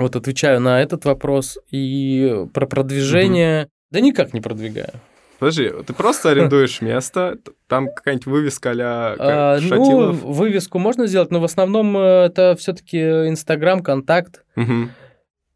вот 0.00 0.16
отвечаю 0.16 0.60
на 0.60 0.82
этот 0.82 1.04
вопрос. 1.04 1.58
И 1.70 2.46
про 2.52 2.66
продвижение... 2.66 3.62
Угу. 3.64 3.70
Да 3.90 4.00
никак 4.00 4.34
не 4.34 4.40
продвигаю. 4.40 4.92
Подожди, 5.38 5.70
ты 5.86 5.92
просто 5.92 6.30
арендуешь 6.30 6.80
место, 6.80 7.38
там 7.68 7.88
какая-нибудь 7.92 8.26
вывеска 8.26 8.72
а 8.72 9.16
а, 9.18 9.60
Ну, 9.60 10.12
вывеску 10.12 10.78
можно 10.78 11.06
сделать, 11.06 11.30
но 11.30 11.40
в 11.40 11.44
основном 11.44 11.96
э, 11.96 12.26
это 12.26 12.56
все-таки 12.58 12.98
Инстаграм, 12.98 13.82
Контакт. 13.82 14.44
Угу. 14.56 14.88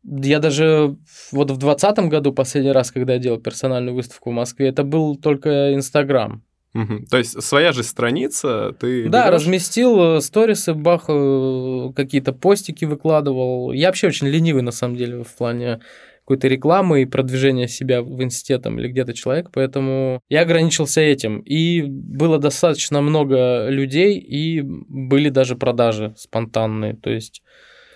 Я 0.04 0.38
даже 0.38 0.96
вот 1.30 1.50
в 1.50 1.58
2020 1.58 1.98
году, 2.10 2.32
последний 2.32 2.72
раз, 2.72 2.90
когда 2.90 3.14
я 3.14 3.18
делал 3.18 3.38
персональную 3.38 3.94
выставку 3.94 4.30
в 4.30 4.34
Москве, 4.34 4.68
это 4.68 4.82
был 4.82 5.16
только 5.16 5.74
Инстаграм. 5.74 6.42
Угу. 6.74 7.06
То 7.10 7.18
есть 7.18 7.42
своя 7.42 7.72
же 7.72 7.82
страница, 7.82 8.74
ты... 8.80 9.08
Да, 9.08 9.26
берешь... 9.26 9.42
разместил 9.42 10.16
э, 10.16 10.20
сторисы, 10.20 10.72
бах, 10.72 11.04
э, 11.08 11.92
какие-то 11.94 12.32
постики 12.32 12.86
выкладывал. 12.86 13.72
Я 13.72 13.88
вообще 13.88 14.06
очень 14.06 14.28
ленивый, 14.28 14.62
на 14.62 14.72
самом 14.72 14.96
деле, 14.96 15.22
в 15.22 15.34
плане 15.34 15.80
какой-то 16.24 16.48
рекламы 16.48 17.02
и 17.02 17.06
продвижения 17.06 17.68
себя 17.68 18.00
в 18.00 18.22
институте 18.22 18.70
или 18.70 18.88
где-то 18.88 19.12
человек, 19.12 19.50
поэтому 19.52 20.20
я 20.28 20.42
ограничился 20.42 21.00
этим. 21.00 21.40
И 21.40 21.82
было 21.82 22.38
достаточно 22.38 23.02
много 23.02 23.68
людей, 23.68 24.18
и 24.18 24.62
были 24.62 25.30
даже 25.30 25.56
продажи 25.56 26.14
спонтанные, 26.16 26.94
то 26.94 27.10
есть... 27.10 27.42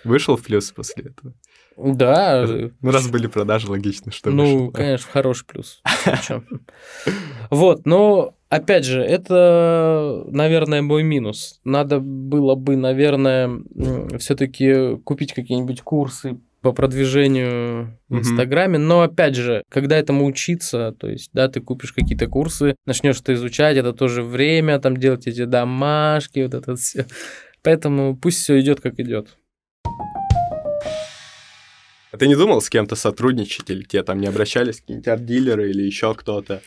Вышел 0.03 0.35
в 0.35 0.43
плюс 0.43 0.71
после 0.71 1.05
этого? 1.05 1.33
Да. 1.77 2.45
Ну, 2.81 2.91
раз 2.91 3.07
были 3.07 3.27
продажи, 3.27 3.69
логично, 3.69 4.11
что 4.11 4.29
Ну, 4.29 4.43
вышел, 4.43 4.71
конечно, 4.71 5.09
хороший 5.11 5.45
плюс. 5.45 5.81
Вот, 7.49 7.85
но, 7.85 8.36
опять 8.49 8.85
же, 8.85 9.01
это, 9.01 10.23
наверное, 10.27 10.81
мой 10.81 11.03
минус. 11.03 11.59
Надо 11.63 11.99
было 11.99 12.55
бы, 12.55 12.75
наверное, 12.75 13.49
все-таки 14.17 14.97
купить 15.03 15.33
какие-нибудь 15.33 15.81
курсы 15.81 16.39
по 16.61 16.73
продвижению 16.73 17.97
в 18.09 18.17
Инстаграме, 18.17 18.77
но 18.77 19.01
опять 19.01 19.35
же, 19.35 19.63
когда 19.69 19.97
этому 19.97 20.25
учиться, 20.25 20.93
то 20.99 21.07
есть, 21.07 21.29
да, 21.33 21.47
ты 21.47 21.61
купишь 21.61 21.93
какие-то 21.93 22.27
курсы, 22.27 22.75
начнешь 22.85 23.21
это 23.21 23.33
изучать, 23.35 23.77
это 23.77 23.93
тоже 23.93 24.23
время, 24.23 24.79
там 24.79 24.97
делать 24.97 25.27
эти 25.27 25.45
домашки, 25.45 26.39
вот 26.39 26.53
это 26.55 26.75
все. 26.75 27.05
Поэтому 27.61 28.17
пусть 28.17 28.39
все 28.39 28.59
идет 28.59 28.81
как 28.81 28.99
идет. 28.99 29.37
А 32.11 32.17
ты 32.17 32.27
не 32.27 32.35
думал 32.35 32.61
с 32.61 32.69
кем-то 32.69 32.95
сотрудничать, 32.95 33.69
или 33.69 33.83
тебе 33.83 34.01
там 34.01 34.19
не 34.19 34.27
обращались 34.27 34.79
какие-нибудь 34.79 35.07
арт-дилеры 35.07 35.69
или 35.69 35.83
еще 35.83 36.15
кто-то? 36.15 36.61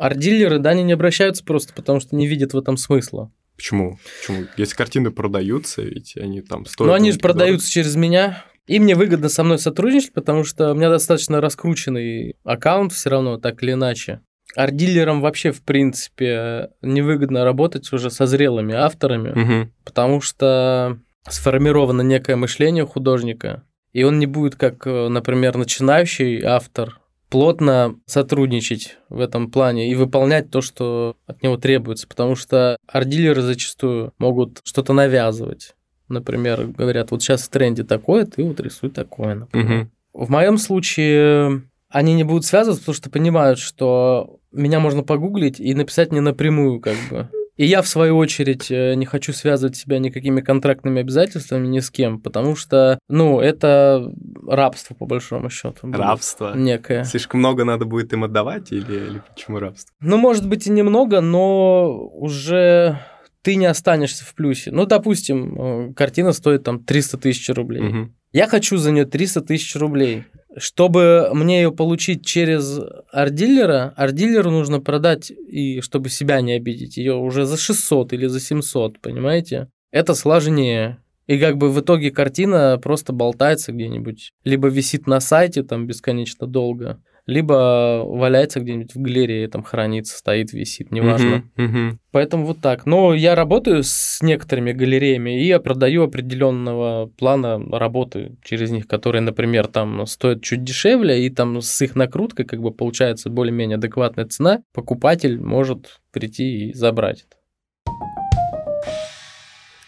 Арт-дилеры, 0.00 0.58
да, 0.58 0.70
они 0.70 0.82
не 0.82 0.92
обращаются 0.94 1.44
просто 1.44 1.72
потому, 1.74 2.00
что 2.00 2.16
не 2.16 2.26
видят 2.26 2.54
в 2.54 2.58
этом 2.58 2.76
смысла. 2.76 3.30
Почему? 3.56 3.98
Почему? 4.20 4.46
Если 4.56 4.74
картины 4.74 5.10
продаются, 5.10 5.82
ведь 5.82 6.16
они 6.16 6.40
там 6.40 6.64
стоят... 6.64 6.88
Ну, 6.88 6.94
они 6.94 7.12
же 7.12 7.18
продаются 7.18 7.70
через 7.70 7.94
меня. 7.96 8.44
И 8.66 8.78
мне 8.78 8.94
выгодно 8.94 9.28
со 9.28 9.44
мной 9.44 9.58
сотрудничать, 9.58 10.12
потому 10.14 10.44
что 10.44 10.72
у 10.72 10.74
меня 10.74 10.88
достаточно 10.88 11.40
раскрученный 11.40 12.36
аккаунт 12.44 12.92
все 12.92 13.10
равно, 13.10 13.36
так 13.36 13.62
или 13.62 13.72
иначе. 13.72 14.20
Арт-дилерам 14.56 15.20
вообще, 15.20 15.52
в 15.52 15.62
принципе, 15.62 16.70
невыгодно 16.80 17.44
работать 17.44 17.92
уже 17.92 18.10
со 18.10 18.26
зрелыми 18.26 18.74
авторами, 18.74 19.30
Мгм. 19.38 19.72
потому 19.84 20.20
что 20.20 20.98
сформировано 21.28 22.02
некое 22.02 22.36
мышление 22.36 22.84
у 22.84 22.86
художника, 22.86 23.64
и 23.92 24.02
он 24.04 24.18
не 24.18 24.26
будет, 24.26 24.56
как, 24.56 24.86
э, 24.86 25.08
например, 25.08 25.56
начинающий 25.56 26.42
автор, 26.42 26.99
плотно 27.30 27.96
сотрудничать 28.06 28.98
в 29.08 29.20
этом 29.20 29.50
плане 29.50 29.90
и 29.90 29.94
выполнять 29.94 30.50
то, 30.50 30.60
что 30.60 31.16
от 31.26 31.42
него 31.42 31.56
требуется, 31.56 32.06
потому 32.06 32.34
что 32.34 32.76
арт-дилеры 32.86 33.40
зачастую 33.40 34.12
могут 34.18 34.60
что-то 34.64 34.92
навязывать. 34.92 35.74
Например, 36.08 36.66
говорят, 36.66 37.12
вот 37.12 37.22
сейчас 37.22 37.42
в 37.42 37.48
тренде 37.48 37.84
такое, 37.84 38.26
ты 38.26 38.42
вот 38.42 38.60
рисуй 38.60 38.90
такое, 38.90 39.36
например. 39.36 39.66
Мгм. 39.66 39.90
В 40.12 40.30
моем 40.30 40.58
случае 40.58 41.62
они 41.88 42.14
не 42.14 42.24
будут 42.24 42.44
связываться, 42.44 42.82
потому 42.82 42.96
что 42.96 43.10
понимают, 43.10 43.58
что 43.60 44.40
меня 44.52 44.80
можно 44.80 45.04
погуглить 45.04 45.60
и 45.60 45.72
написать 45.74 46.10
мне 46.10 46.20
напрямую, 46.20 46.80
как 46.80 46.96
бы. 47.10 47.28
И 47.60 47.66
я, 47.66 47.82
в 47.82 47.88
свою 47.88 48.16
очередь, 48.16 48.70
э, 48.70 48.94
не 48.94 49.04
хочу 49.04 49.34
связывать 49.34 49.76
себя 49.76 49.98
никакими 49.98 50.40
контрактными 50.40 51.02
обязательствами 51.02 51.66
ни 51.66 51.80
с 51.80 51.90
кем, 51.90 52.18
потому 52.18 52.56
что, 52.56 52.98
ну, 53.06 53.38
это 53.38 54.10
рабство, 54.48 54.94
по 54.94 55.04
большому 55.04 55.50
счету. 55.50 55.92
Рабство. 55.92 56.54
Некое. 56.56 57.04
Слишком 57.04 57.40
много 57.40 57.64
надо 57.64 57.84
будет 57.84 58.14
им 58.14 58.24
отдавать 58.24 58.72
или, 58.72 58.94
или 58.94 59.22
почему 59.28 59.58
рабство? 59.58 59.94
Ну, 60.00 60.16
может 60.16 60.48
быть, 60.48 60.68
и 60.68 60.70
немного, 60.70 61.20
но 61.20 62.08
уже 62.14 62.98
ты 63.42 63.56
не 63.56 63.66
останешься 63.66 64.24
в 64.24 64.34
плюсе. 64.34 64.70
Ну, 64.70 64.86
допустим, 64.86 65.90
э, 65.90 65.92
картина 65.92 66.32
стоит 66.32 66.64
там 66.64 66.82
300 66.82 67.18
тысяч 67.18 67.46
рублей. 67.50 67.82
Мгм. 67.82 68.14
Я 68.32 68.46
хочу 68.46 68.78
за 68.78 68.90
нее 68.90 69.04
300 69.04 69.42
тысяч 69.42 69.76
рублей. 69.76 70.24
Чтобы 70.56 71.30
мне 71.32 71.62
ее 71.62 71.72
получить 71.72 72.24
через 72.26 72.80
арт-дилера, 73.12 73.94
арт-дилеру 73.96 74.50
нужно 74.50 74.80
продать, 74.80 75.30
и 75.30 75.80
чтобы 75.80 76.08
себя 76.08 76.40
не 76.40 76.54
обидеть, 76.54 76.96
ее 76.96 77.14
уже 77.14 77.44
за 77.44 77.56
600 77.56 78.12
или 78.12 78.26
за 78.26 78.40
700, 78.40 79.00
понимаете? 79.00 79.68
Это 79.92 80.14
сложнее. 80.14 80.98
И 81.26 81.38
как 81.38 81.58
бы 81.58 81.70
в 81.70 81.80
итоге 81.80 82.10
картина 82.10 82.78
просто 82.82 83.12
болтается 83.12 83.70
где-нибудь. 83.70 84.32
Либо 84.42 84.66
висит 84.66 85.06
на 85.06 85.20
сайте 85.20 85.62
там 85.62 85.86
бесконечно 85.86 86.48
долго, 86.48 87.00
либо 87.30 88.02
валяется 88.04 88.60
где-нибудь 88.60 88.94
в 88.94 89.00
галерее, 89.00 89.48
там 89.48 89.62
хранится, 89.62 90.18
стоит, 90.18 90.52
висит, 90.52 90.90
неважно. 90.90 91.44
Мгм. 91.56 91.64
Мгм. 91.64 92.00
Поэтому 92.10 92.44
вот 92.44 92.60
так. 92.60 92.86
Но 92.86 93.14
я 93.14 93.34
работаю 93.34 93.82
с 93.84 94.18
некоторыми 94.20 94.72
галереями, 94.72 95.40
и 95.40 95.46
я 95.46 95.60
продаю 95.60 96.02
определенного 96.02 97.06
плана 97.06 97.60
работы 97.70 98.36
через 98.42 98.70
них, 98.70 98.88
которые, 98.88 99.22
например, 99.22 99.68
там 99.68 100.06
стоят 100.06 100.42
чуть 100.42 100.64
дешевле, 100.64 101.24
и 101.24 101.30
там 101.30 101.62
с 101.62 101.80
их 101.82 101.94
накруткой 101.94 102.44
как 102.46 102.60
бы 102.60 102.72
получается 102.72 103.30
более-менее 103.30 103.76
адекватная 103.76 104.26
цена. 104.26 104.62
Покупатель 104.74 105.40
может 105.40 106.00
прийти 106.10 106.70
и 106.70 106.72
забрать 106.74 107.26
это. 107.28 107.36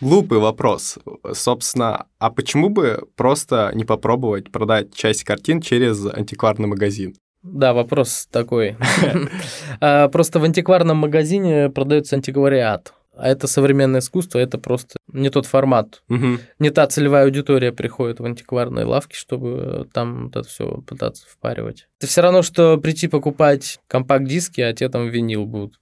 Глупый 0.00 0.38
вопрос. 0.38 0.98
Собственно, 1.32 2.06
а 2.18 2.30
почему 2.30 2.70
бы 2.70 3.04
просто 3.14 3.70
не 3.72 3.84
попробовать 3.84 4.50
продать 4.50 4.92
часть 4.92 5.22
картин 5.22 5.60
через 5.60 6.04
антикварный 6.06 6.66
магазин? 6.66 7.14
Да, 7.42 7.72
вопрос 7.72 8.28
такой. 8.30 8.76
А, 9.80 10.08
Просто 10.08 10.38
в 10.38 10.44
антикварном 10.44 10.98
магазине 10.98 11.68
продается 11.68 12.16
антиквариат. 12.16 12.94
А 13.14 13.28
это 13.28 13.46
современное 13.46 14.00
искусство, 14.00 14.38
это 14.38 14.56
просто 14.58 14.96
не 15.12 15.28
тот 15.28 15.44
формат. 15.44 16.02
Мгм. 16.08 16.40
не 16.58 16.70
та 16.70 16.86
целевая 16.86 17.24
аудитория 17.24 17.70
приходит 17.70 18.20
в 18.20 18.24
антикварные 18.24 18.86
лавки, 18.86 19.14
чтобы 19.14 19.86
там 19.92 20.24
вот 20.24 20.36
это 20.36 20.48
все 20.48 20.80
пытаться 20.86 21.26
впаривать. 21.28 21.88
Это 21.98 22.06
все 22.06 22.22
равно, 22.22 22.42
что 22.42 22.78
прийти 22.78 23.08
покупать 23.08 23.80
компакт-диски, 23.86 24.62
а 24.62 24.72
те 24.72 24.88
там 24.88 25.08
винил 25.08 25.44
будут 25.44 25.74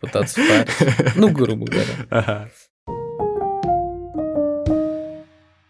пытаться 0.00 0.40
впарить. 0.40 1.14
Ну, 1.16 1.30
грубо 1.30 1.66
говоря. 1.66 1.94
Ага. 2.10 2.50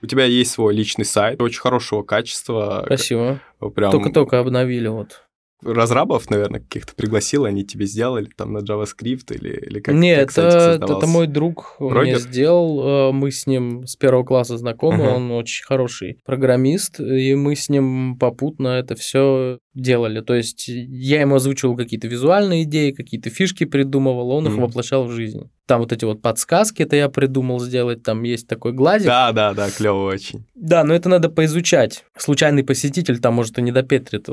У 0.00 0.06
тебя 0.06 0.24
есть 0.24 0.52
свой 0.52 0.74
личный 0.74 1.04
сайт, 1.04 1.40
очень 1.40 1.60
хорошего 1.60 2.02
качества. 2.02 2.82
Спасибо. 2.86 3.40
Прям 3.74 3.90
Только-только 3.90 4.38
обновили 4.38 4.88
вот. 4.88 5.23
Разрабов, 5.64 6.30
наверное, 6.30 6.60
каких-то 6.60 6.94
пригласил, 6.94 7.44
они 7.44 7.64
тебе 7.64 7.86
сделали 7.86 8.28
там 8.36 8.52
на 8.52 8.58
JavaScript 8.58 9.34
или, 9.34 9.50
или 9.50 9.80
как 9.80 9.94
Нет, 9.94 10.28
как 10.32 10.38
это, 10.44 10.78
это 10.84 11.06
мой 11.06 11.26
друг 11.26 11.76
мне 11.78 11.90
Прогер? 11.90 12.18
сделал. 12.18 13.10
э, 13.10 13.12
Мы 13.12 13.30
с 13.30 13.46
ним 13.46 13.86
с 13.86 13.96
первого 13.96 14.24
класса 14.24 14.56
знакомы. 14.58 15.04
Ага. 15.04 15.14
Он 15.14 15.30
очень 15.32 15.64
хороший 15.64 16.18
программист, 16.24 17.00
и 17.00 17.34
мы 17.34 17.56
с 17.56 17.68
ним 17.68 18.16
попутно 18.18 18.68
это 18.68 18.94
все 18.94 19.58
делали. 19.74 20.20
То 20.20 20.34
есть 20.34 20.68
я 20.68 21.20
ему 21.20 21.36
озвучивал 21.36 21.76
какие-то 21.76 22.06
визуальные 22.08 22.62
идеи, 22.64 22.92
какие-то 22.92 23.30
фишки 23.30 23.64
придумывал, 23.64 24.30
он 24.30 24.46
их 24.46 24.52
Мгм. 24.52 24.62
воплощал 24.62 25.04
в 25.04 25.10
жизнь. 25.12 25.50
Там 25.66 25.80
вот 25.80 25.92
эти 25.92 26.04
вот 26.04 26.20
подсказки, 26.20 26.82
это 26.82 26.94
я 26.94 27.08
придумал 27.08 27.58
сделать. 27.58 28.02
Там 28.02 28.22
есть 28.22 28.46
такой 28.46 28.72
глазик. 28.72 29.06
Да, 29.06 29.32
да, 29.32 29.54
да, 29.54 29.70
клево 29.70 30.04
очень. 30.06 30.44
Да, 30.54 30.84
но 30.84 30.94
это 30.94 31.08
надо 31.08 31.30
поизучать. 31.30 32.04
Случайный 32.18 32.62
посетитель 32.64 33.18
там, 33.18 33.32
может, 33.34 33.58
и 33.58 33.62
не 33.62 33.72
допетрит 33.72 34.28
э, 34.28 34.32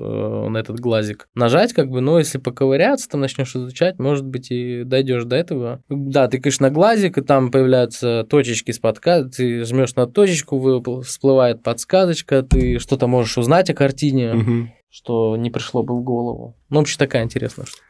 на 0.50 0.58
этот 0.58 0.80
глазик. 0.82 1.30
Нажать, 1.34 1.72
как 1.72 1.90
бы, 1.90 2.02
но 2.02 2.20
если 2.20 2.38
поковыряться, 2.38 3.08
там 3.10 3.22
начнешь 3.22 3.56
изучать, 3.56 3.98
может 3.98 4.26
быть, 4.26 4.52
и 4.52 4.84
дойдешь 4.84 5.24
до 5.24 5.38
этого. 5.38 5.82
Да, 5.88 6.28
ты 6.28 6.38
тыкаешь 6.38 6.60
на 6.60 6.70
глазик, 6.70 7.18
и 7.18 7.22
там 7.22 7.50
появляются 7.50 8.26
точечки 8.30 8.72
с 8.72 8.80
подсказкой, 8.80 9.32
ты 9.32 9.64
жмешь 9.66 9.96
на 9.96 10.08
точечку, 10.08 11.02
всплывает 11.02 11.64
подсказочка, 11.64 12.42
ты 12.44 12.78
что-то 12.80 13.08
можешь 13.08 13.38
узнать 13.38 13.70
о 13.70 13.74
картине, 13.74 14.34
Мгм. 14.34 14.72
Что 14.92 15.36
не 15.38 15.50
пришло 15.50 15.82
бы 15.84 15.96
в 15.98 16.04
голову. 16.04 16.58
Ну, 16.70 16.80
вообще 16.80 16.98
такая 16.98 17.24
интересная 17.24 17.66
штука. 17.66 17.86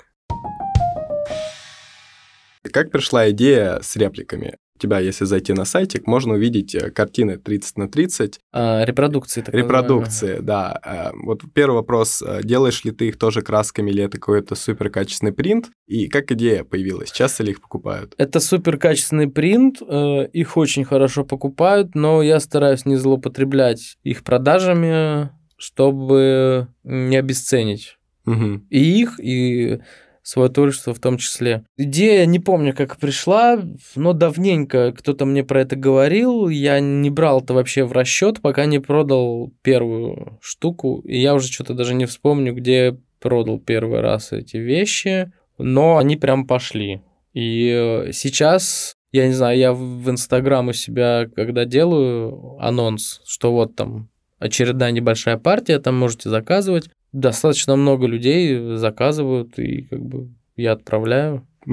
Как 2.71 2.91
пришла 2.91 3.29
идея 3.31 3.79
с 3.81 3.95
репликами? 3.95 4.55
У 4.75 4.79
тебя, 4.81 4.99
если 4.99 5.25
зайти 5.25 5.53
на 5.53 5.65
сайтик, 5.65 6.07
можно 6.07 6.33
увидеть 6.33 6.73
э, 6.73 6.89
картины 6.89 7.37
30 7.37 7.77
на 7.77 7.87
30, 7.89 8.39
А, 8.51 8.83
репродукции. 8.83 9.41
так 9.41 9.53
называемые. 9.53 9.67
репродукции, 9.83 10.37
да. 10.41 10.79
Э, 10.83 11.11
Вот 11.23 11.41
первый 11.53 11.75
вопрос, 11.75 12.21
э, 12.23 12.41
делаешь 12.43 12.83
ли 12.83 12.91
ты 12.91 13.09
их 13.09 13.19
тоже 13.19 13.41
красками 13.43 13.91
или 13.91 14.03
это 14.03 14.17
какой-то 14.17 14.55
супер 14.55 14.89
качественный 14.89 15.33
принт? 15.33 15.69
И 15.87 16.07
как 16.07 16.31
идея 16.31 16.63
появилась? 16.63 17.11
Часто 17.11 17.43
ли 17.43 17.51
их 17.51 17.61
покупают? 17.61 18.15
Это 18.17 18.39
супер 18.39 18.77
качественный 18.77 19.27
принт, 19.29 19.81
их 19.81 20.57
очень 20.57 20.83
хорошо 20.85 21.25
покупают, 21.25 21.93
но 21.93 22.23
я 22.23 22.39
стараюсь 22.39 22.85
не 22.85 22.95
злоупотреблять 22.95 23.97
их 24.03 24.23
продажами, 24.23 25.29
чтобы 25.61 26.67
не 26.83 27.15
обесценить 27.17 27.97
Мгм. 28.25 28.65
и 28.69 28.79
их, 29.01 29.19
и 29.19 29.79
свое 30.23 30.49
творчество 30.49 30.93
в 30.93 30.99
том 30.99 31.17
числе. 31.17 31.63
Идея, 31.77 32.25
не 32.25 32.39
помню, 32.39 32.75
как 32.75 32.97
пришла, 32.97 33.59
но 33.95 34.13
давненько 34.13 34.91
кто-то 34.91 35.25
мне 35.25 35.43
про 35.43 35.61
это 35.61 35.75
говорил, 35.75 36.47
я 36.49 36.79
не 36.79 37.09
брал 37.09 37.41
это 37.41 37.53
вообще 37.53 37.83
в 37.83 37.91
расчет, 37.91 38.41
пока 38.41 38.65
не 38.65 38.79
продал 38.79 39.51
первую 39.61 40.39
штуку, 40.41 41.01
и 41.05 41.19
я 41.19 41.33
уже 41.35 41.47
что-то 41.51 41.73
даже 41.73 41.93
не 41.95 42.05
вспомню, 42.05 42.53
где 42.53 42.97
продал 43.19 43.59
первый 43.59 44.01
раз 44.01 44.31
эти 44.31 44.57
вещи, 44.57 45.31
но 45.57 45.97
они 45.97 46.17
прям 46.17 46.45
пошли. 46.47 47.01
И 47.33 47.69
э, 47.71 48.11
сейчас, 48.13 48.95
я 49.11 49.27
не 49.27 49.33
знаю, 49.33 49.57
я 49.57 49.73
в 49.73 50.09
Инстаграм 50.09 50.67
у 50.67 50.73
себя, 50.73 51.27
когда 51.35 51.65
делаю 51.65 52.57
анонс, 52.59 53.21
что 53.25 53.51
вот 53.51 53.75
там 53.75 54.09
очередная 54.41 54.91
небольшая 54.91 55.37
партия, 55.37 55.79
там 55.79 55.97
можете 55.97 56.29
заказывать. 56.29 56.89
Достаточно 57.13 57.75
много 57.75 58.07
людей 58.07 58.75
заказывают, 58.77 59.59
и 59.59 59.83
как 59.83 60.01
бы 60.01 60.29
я 60.55 60.73
отправляю 60.73 61.47
э, 61.67 61.71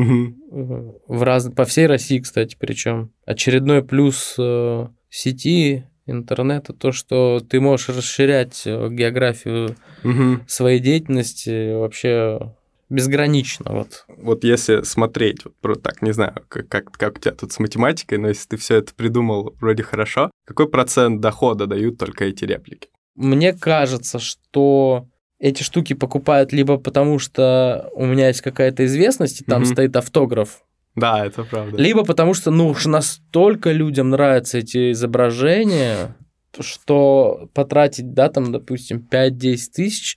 в 1.09 1.23
раз... 1.23 1.51
по 1.51 1.65
всей 1.65 1.87
России, 1.87 2.19
кстати, 2.19 2.57
причем. 2.59 3.11
Очередной 3.25 3.83
плюс 3.83 4.35
э, 4.39 4.87
сети 5.09 5.85
интернета 6.07 6.73
то, 6.73 6.93
что 6.93 7.41
ты 7.41 7.61
можешь 7.61 7.89
расширять 7.89 8.63
э, 8.67 8.89
географию 8.91 9.77
Мгм. 10.03 10.43
своей 10.47 10.81
деятельности 10.81 11.75
вообще 11.75 12.55
безгранично. 12.89 13.71
Вот. 13.71 14.05
Вот 14.09 14.45
если 14.45 14.83
смотреть, 14.83 15.45
вот, 15.63 15.83
так, 15.83 16.03
не 16.03 16.13
знаю, 16.13 16.35
как, 16.49 16.69
как, 16.69 16.93
как 16.93 17.17
у 17.17 17.21
тебя 17.21 17.35
тут 17.35 17.53
с 17.53 17.59
математикой, 17.59 18.19
но 18.19 18.29
если 18.29 18.49
ты 18.49 18.57
все 18.57 18.77
это 18.77 18.95
придумал 18.95 19.55
вроде 19.61 19.83
хорошо, 19.83 20.31
какой 20.47 20.69
процент 20.69 21.21
дохода 21.21 21.67
дают 21.67 21.99
только 21.99 22.25
эти 22.25 22.45
реплики? 22.45 22.89
Мне 23.15 23.53
кажется, 23.53 24.19
что 24.19 25.07
эти 25.39 25.63
штуки 25.63 25.93
покупают 25.95 26.53
либо 26.53 26.79
потому, 26.79 27.19
что 27.19 27.91
у 27.95 28.07
меня 28.07 28.29
есть 28.29 28.41
какая-то 28.41 28.85
известность, 28.87 29.41
и 29.41 29.45
там 29.45 29.63
Мгм. 29.63 29.73
стоит 29.73 29.97
автограф, 29.97 30.63
Да, 30.97 31.25
это 31.25 31.45
правда. 31.45 31.77
либо 31.81 32.05
потому, 32.05 32.35
что 32.35 32.51
ну 32.51 32.69
уж 32.69 32.87
настолько 32.87 33.71
людям 33.73 34.11
нравятся 34.11 34.59
эти 34.59 34.93
изображения, 34.93 36.17
что 36.59 37.49
потратить, 37.55 38.15
да, 38.15 38.29
там, 38.31 38.51
допустим, 38.53 39.01
5-10 39.01 39.73
тысяч, 39.73 40.17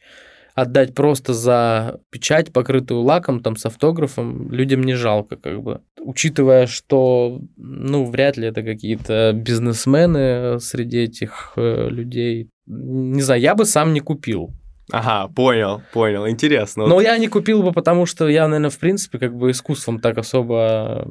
отдать 0.55 0.93
просто 0.93 1.33
за 1.33 1.99
печать, 2.09 2.51
покрытую 2.51 3.01
лаком, 3.01 3.41
там, 3.41 3.55
с 3.55 3.65
автографом, 3.65 4.51
людям 4.51 4.83
не 4.83 4.93
жалко, 4.93 5.35
как 5.35 5.61
бы. 5.61 5.81
Учитывая, 5.99 6.67
что, 6.67 7.41
ну, 7.57 8.05
вряд 8.05 8.37
ли 8.37 8.47
это 8.47 8.63
какие-то 8.63 9.33
бизнесмены 9.33 10.59
среди 10.59 10.99
этих 11.03 11.53
э, 11.55 11.89
людей. 11.89 12.49
Не 12.65 13.21
знаю, 13.21 13.41
я 13.41 13.55
бы 13.55 13.65
сам 13.65 13.93
не 13.93 13.99
купил. 13.99 14.51
Ага, 14.91 15.31
понял, 15.33 15.81
понял, 15.93 16.27
интересно. 16.27 16.85
Но 16.85 16.99
я 16.99 17.17
не 17.17 17.27
купил 17.27 17.63
бы, 17.63 17.71
потому 17.71 18.05
что 18.05 18.27
я, 18.27 18.47
наверное, 18.47 18.69
в 18.69 18.79
принципе, 18.79 19.19
как 19.19 19.35
бы 19.35 19.51
искусством 19.51 19.99
так 19.99 20.17
особо 20.17 21.07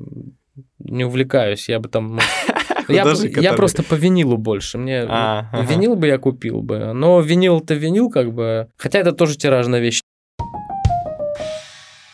не 0.78 1.04
увлекаюсь. 1.04 1.68
Я 1.68 1.80
бы 1.80 1.88
там... 1.88 2.16
ну, 2.16 2.20
Я, 2.92 3.02
Художник, 3.02 3.38
я 3.38 3.52
просто 3.54 3.82
по 3.82 3.94
винилу 3.94 4.36
больше. 4.36 4.78
Мне 4.78 5.02
А, 5.08 5.48
ага. 5.52 5.62
винил 5.62 5.96
бы 5.96 6.06
я 6.06 6.18
купил 6.18 6.62
бы. 6.62 6.92
Но 6.92 7.20
винил-то 7.20 7.74
винил, 7.74 8.10
как 8.10 8.32
бы. 8.32 8.68
Хотя 8.76 8.98
это 9.00 9.12
тоже 9.12 9.36
тиражная 9.36 9.80
вещь. 9.80 10.00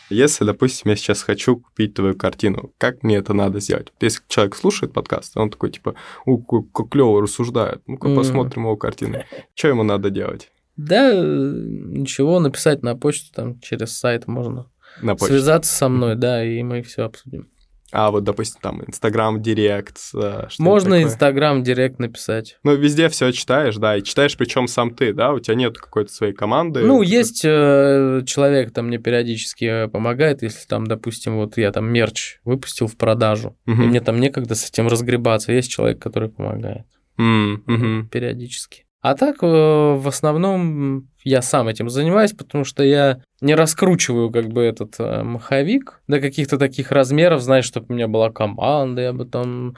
Если, 0.09 0.45
допустим, 0.45 0.91
я 0.91 0.97
сейчас 0.97 1.23
хочу 1.23 1.57
купить 1.57 1.95
твою 1.95 2.15
картину, 2.15 2.73
как 2.79 3.03
мне 3.03 3.17
это 3.17 3.33
надо 3.35 3.59
сделать? 3.59 3.89
Вот 3.93 4.03
Если 4.05 4.23
человек 4.29 4.55
слушает 4.55 4.93
подкаст, 4.93 5.37
он 5.37 5.51
такой, 5.51 5.73
типа, 5.73 5.97
у, 6.25 6.39
как, 6.39 6.89
клево 6.91 7.21
рассуждает, 7.23 7.83
ну-ка 7.89 8.07
Мгм. 8.09 8.17
посмотрим 8.17 8.63
его 8.63 8.77
картину. 8.77 9.25
Что 9.55 9.69
ему 9.69 9.83
надо 9.83 10.11
делать 10.11 10.53
Да, 10.77 11.11
э, 11.13 11.21
ничего, 11.21 12.39
написать 12.39 12.83
на 12.85 12.95
почту 12.95 13.35
там 13.35 13.59
через 13.61 13.99
сайт 13.99 14.29
можно. 14.29 14.71
на? 15.03 15.17
Связаться 15.17 15.73
со 15.75 15.89
мной, 15.89 16.15
да, 16.15 16.45
и 16.45 16.63
мы 16.63 16.83
все 16.83 17.03
обсудим. 17.03 17.49
А 17.93 18.11
вот, 18.11 18.25
допустим, 18.25 18.61
там 18.61 18.83
Инстаграм, 18.85 19.41
Директ, 19.41 19.99
э, 20.15 20.49
Можно? 20.59 21.03
Инстаграм, 21.03 21.63
Директ 21.63 21.99
написать. 22.01 22.59
Ну, 22.65 22.75
везде 22.75 23.09
все 23.09 23.31
читаешь, 23.31 23.77
да, 23.77 23.97
и 23.97 24.03
читаешь 24.03 24.37
причем 24.37 24.67
сам 24.67 24.95
ты, 24.95 25.13
да, 25.13 25.33
у 25.33 25.39
тебя 25.39 25.55
нет 25.55 25.79
какой-то 25.79 26.13
своей 26.13 26.33
команды. 26.33 26.81
Ну, 26.81 27.03
есть 27.03 27.43
э, 27.45 28.23
человек, 28.27 28.73
там 28.73 28.89
мне 28.89 28.99
периодически 28.99 29.65
э, 29.85 29.89
помогает, 29.89 30.43
если 30.43 30.67
там, 30.67 30.87
допустим, 30.87 31.37
вот 31.37 31.57
я 31.57 31.71
там 31.71 31.87
мерч 31.87 32.41
выпустил 32.45 32.89
в 32.89 32.97
продажу, 32.97 33.57
и 33.67 33.71
Мгм. 33.71 33.89
мне 33.89 34.01
там 34.01 34.19
некогда 34.19 34.57
с 34.57 34.69
этим 34.69 34.89
разгребаться, 34.89 35.53
есть 35.53 35.71
человек, 35.71 36.01
который 36.01 36.29
помогает 36.29 36.87
мгм. 37.17 38.09
периодически. 38.11 38.86
А 39.07 39.15
так, 39.15 39.37
э, 39.41 39.47
в 39.47 40.09
основном, 40.09 41.09
я 41.23 41.41
сам 41.41 41.69
этим 41.69 41.89
занимаюсь, 41.89 42.33
потому 42.33 42.65
что 42.65 42.83
я 42.83 43.21
не 43.41 43.55
раскручиваю 43.55 44.33
как 44.33 44.49
бы 44.49 44.63
этот 44.63 44.97
э, 44.99 45.23
маховик 45.23 46.01
до 46.09 46.21
каких-то 46.21 46.59
таких 46.59 46.91
размеров, 46.91 47.41
знаешь, 47.41 47.67
чтобы 47.67 47.87
у 47.89 47.93
меня 47.93 48.09
была 48.09 48.33
команда, 48.33 49.03
я 49.03 49.13
бы 49.13 49.25
там 49.25 49.77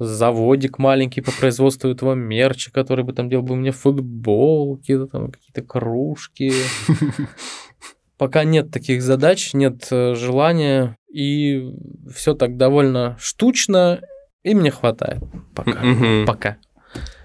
заводик 0.00 0.80
маленький 0.80 1.20
по 1.20 1.30
производству 1.30 1.88
этого 1.88 2.14
мерча, 2.14 2.72
который 2.72 3.04
бы 3.04 3.12
там 3.12 3.28
делал 3.28 3.44
бы 3.44 3.54
меня 3.54 3.70
футболки, 3.70 5.06
там 5.06 5.30
какие-то 5.30 5.62
кружки. 5.62 6.52
Пока 8.18 8.42
нет 8.42 8.72
таких 8.72 9.02
задач, 9.02 9.54
нет 9.54 9.86
э, 9.92 10.16
желания, 10.16 10.96
и 11.12 11.72
все 12.12 12.34
так 12.34 12.56
довольно 12.56 13.16
штучно, 13.20 14.00
и 14.42 14.52
мне 14.52 14.72
хватает. 14.72 15.22
Пока. 15.54 15.80
Пока. 16.26 16.56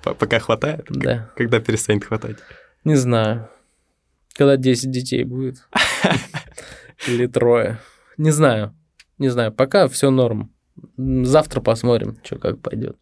Пока 0.03 0.39
хватает? 0.39 0.85
Да. 0.89 1.29
Когда 1.35 1.59
перестанет 1.59 2.05
хватать? 2.05 2.37
Не 2.83 2.95
знаю. 2.95 3.49
Когда 4.33 4.57
10 4.57 4.91
детей 4.91 5.23
будет. 5.23 5.67
Или 7.07 7.27
трое. 7.27 7.79
Не 8.17 8.31
знаю. 8.31 8.75
Не 9.17 9.29
знаю. 9.29 9.51
Пока 9.51 9.87
все 9.87 10.11
норм. 10.11 10.53
Завтра 10.97 11.61
посмотрим, 11.61 12.17
что 12.23 12.37
как 12.37 12.61
пойдет. 12.61 12.97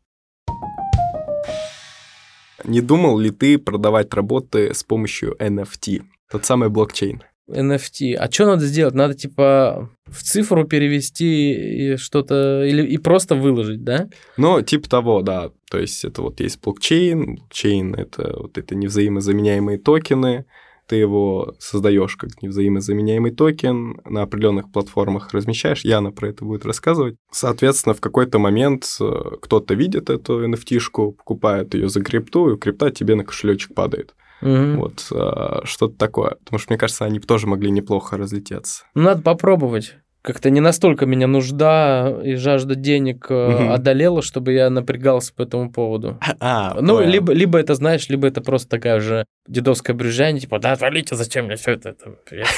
Не 2.63 2.81
думал 2.81 3.19
ли 3.19 3.29
ты 3.29 3.59
продавать 3.59 4.13
работы 4.13 4.73
с 4.73 4.83
помощью 4.83 5.35
NFT? 5.39 6.03
Тот 6.29 6.45
самый 6.45 6.69
блокчейн. 6.69 7.23
NFT. 7.49 8.13
А 8.15 8.31
что 8.31 8.45
надо 8.45 8.65
сделать? 8.65 8.93
Надо 8.93 9.13
типа 9.13 9.89
в 10.05 10.23
цифру 10.23 10.65
перевести 10.65 11.93
и 11.93 11.97
что-то 11.97 12.63
или 12.63 12.85
и 12.85 12.97
просто 12.97 13.35
выложить, 13.35 13.83
да? 13.83 14.09
Ну, 14.37 14.61
типа 14.61 14.89
того, 14.89 15.21
да. 15.21 15.51
То 15.69 15.79
есть 15.79 16.05
это 16.05 16.21
вот 16.21 16.39
есть 16.39 16.61
блокчейн. 16.61 17.35
Блокчейн— 17.35 17.95
это 17.95 18.35
вот 18.37 18.57
это 18.57 18.75
невзаимозаменяемые 18.75 19.77
токены. 19.77 20.45
Ты 20.87 20.95
его 20.95 21.53
создаешь 21.59 22.15
как 22.15 22.41
невзаимозаменяемый 22.41 23.31
токен, 23.31 23.99
на 24.05 24.21
определенных 24.21 24.71
платформах 24.71 25.33
размещаешь. 25.33 25.83
Яна 25.83 26.11
про 26.11 26.29
это 26.29 26.45
будет 26.45 26.65
рассказывать. 26.65 27.17
Соответственно, 27.29 27.93
в 27.93 27.99
какой-то 27.99 28.39
момент 28.39 28.85
э, 29.01 29.13
кто-то 29.41 29.73
видит 29.73 30.09
эту 30.09 30.47
NFT-шку, 30.47 31.11
покупает 31.11 31.73
ее 31.73 31.89
за 31.89 32.01
крипту, 32.01 32.53
и 32.53 32.57
крипта 32.57 32.89
тебе 32.89 33.15
на 33.15 33.25
кошелечек 33.25 33.73
падает. 33.73 34.15
Мгм. 34.41 34.77
Вот 34.79 35.05
э, 35.11 35.61
что-то 35.65 35.97
такое. 35.97 36.35
Потому 36.43 36.59
что, 36.59 36.71
мне 36.71 36.77
кажется, 36.77 37.05
они 37.05 37.19
тоже 37.19 37.47
могли 37.47 37.71
неплохо 37.71 38.17
разлететься. 38.17 38.83
Ну, 38.95 39.03
надо 39.03 39.21
попробовать. 39.21 39.95
Как-то 40.23 40.49
не 40.49 40.59
настолько 40.59 41.05
меня 41.05 41.25
нужда 41.25 42.19
и 42.21 42.35
жажда 42.35 42.75
денег 42.75 43.27
Мгм. 43.29 43.71
одолела, 43.71 44.21
чтобы 44.21 44.51
я 44.51 44.69
напрягался 44.69 45.33
по 45.33 45.43
этому 45.43 45.71
поводу. 45.71 46.19
А, 46.41 46.73
Ну, 46.81 46.97
понял. 46.97 47.09
либо, 47.09 47.31
либо 47.31 47.57
это, 47.57 47.75
знаешь, 47.75 48.09
либо 48.09 48.27
это 48.27 48.41
просто 48.41 48.67
такая 48.67 48.99
же 48.99 49.25
дедовское 49.47 49.95
брюзжание, 49.95 50.41
типа, 50.41 50.59
да, 50.59 50.73
отвалите, 50.73 51.15
зачем 51.15 51.45
мне 51.45 51.55
все 51.55 51.71
это? 51.71 51.89
Это, 51.89 52.11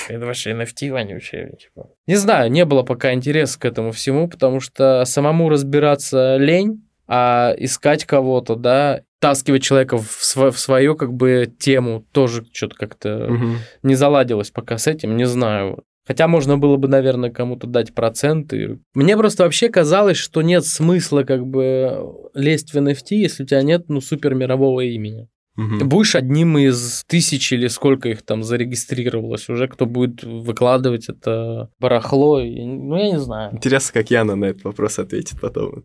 это 0.08 0.26
ваши 0.26 0.50
NFT 0.52 0.92
вонючие. 0.92 1.58
Типа. 1.62 1.90
Не 2.08 2.16
знаю, 2.16 2.50
не 2.52 2.66
было 2.66 2.82
пока 2.82 3.14
интереса 3.14 3.60
к 3.60 3.66
этому 3.66 3.92
всему, 3.92 4.28
потому 4.28 4.62
что 4.62 5.06
самому 5.06 5.48
разбираться 5.50 6.38
лень, 6.38 6.84
а 7.08 7.54
искать 7.58 8.06
кого-то, 8.06 8.56
да, 8.56 9.02
таскивать 9.20 9.64
человека 9.64 9.98
в, 9.98 10.22
сво- 10.22 10.52
в 10.52 10.60
свою, 10.60 10.96
как 10.96 11.14
бы, 11.14 11.52
тему 11.60 12.06
тоже 12.12 12.46
что-то 12.54 12.76
как-то 12.76 13.28
Мгм. 13.30 13.58
не 13.84 13.96
заладилось 13.96 14.52
пока 14.52 14.78
с 14.78 14.88
этим, 14.88 15.18
не 15.18 15.26
знаю. 15.26 15.84
Хотя 16.08 16.28
можно 16.28 16.58
было 16.58 16.78
бы, 16.78 16.88
наверное, 16.88 17.30
кому-то 17.30 17.68
дать 17.68 17.94
проценты. 17.94 18.80
Мне 18.96 19.16
просто 19.16 19.44
вообще 19.44 19.70
казалось, 19.70 20.18
что 20.18 20.42
нет 20.42 20.66
смысла 20.66 21.24
как 21.24 21.46
бы 21.46 22.00
лезть 22.34 22.74
в 22.74 22.78
NFT, 22.78 23.12
если 23.12 23.44
у 23.44 23.46
тебя 23.46 23.62
нет, 23.62 23.86
ну, 23.90 24.02
супер 24.02 24.34
мирового 24.34 24.82
имени. 24.82 25.28
Ты 25.60 25.64
Мгм. 25.76 25.90
будешь 25.90 26.16
одним 26.16 26.58
из 26.58 27.04
тысяч 27.06 27.52
или 27.52 27.68
сколько 27.68 28.08
их 28.08 28.22
там 28.22 28.44
зарегистрировалось 28.44 29.50
уже, 29.50 29.68
кто 29.68 29.86
будет 29.86 30.24
выкладывать 30.24 31.10
это 31.10 31.70
барахло. 31.80 32.40
и- 32.40 32.64
Ну, 32.64 32.96
я 32.96 33.10
не 33.12 33.20
знаю. 33.20 33.54
Интересно, 33.54 33.92
как 34.02 34.10
Яна 34.10 34.36
на 34.36 34.46
этот 34.46 34.64
вопрос 34.64 35.00
ответит 35.00 35.42
потом. 35.42 35.84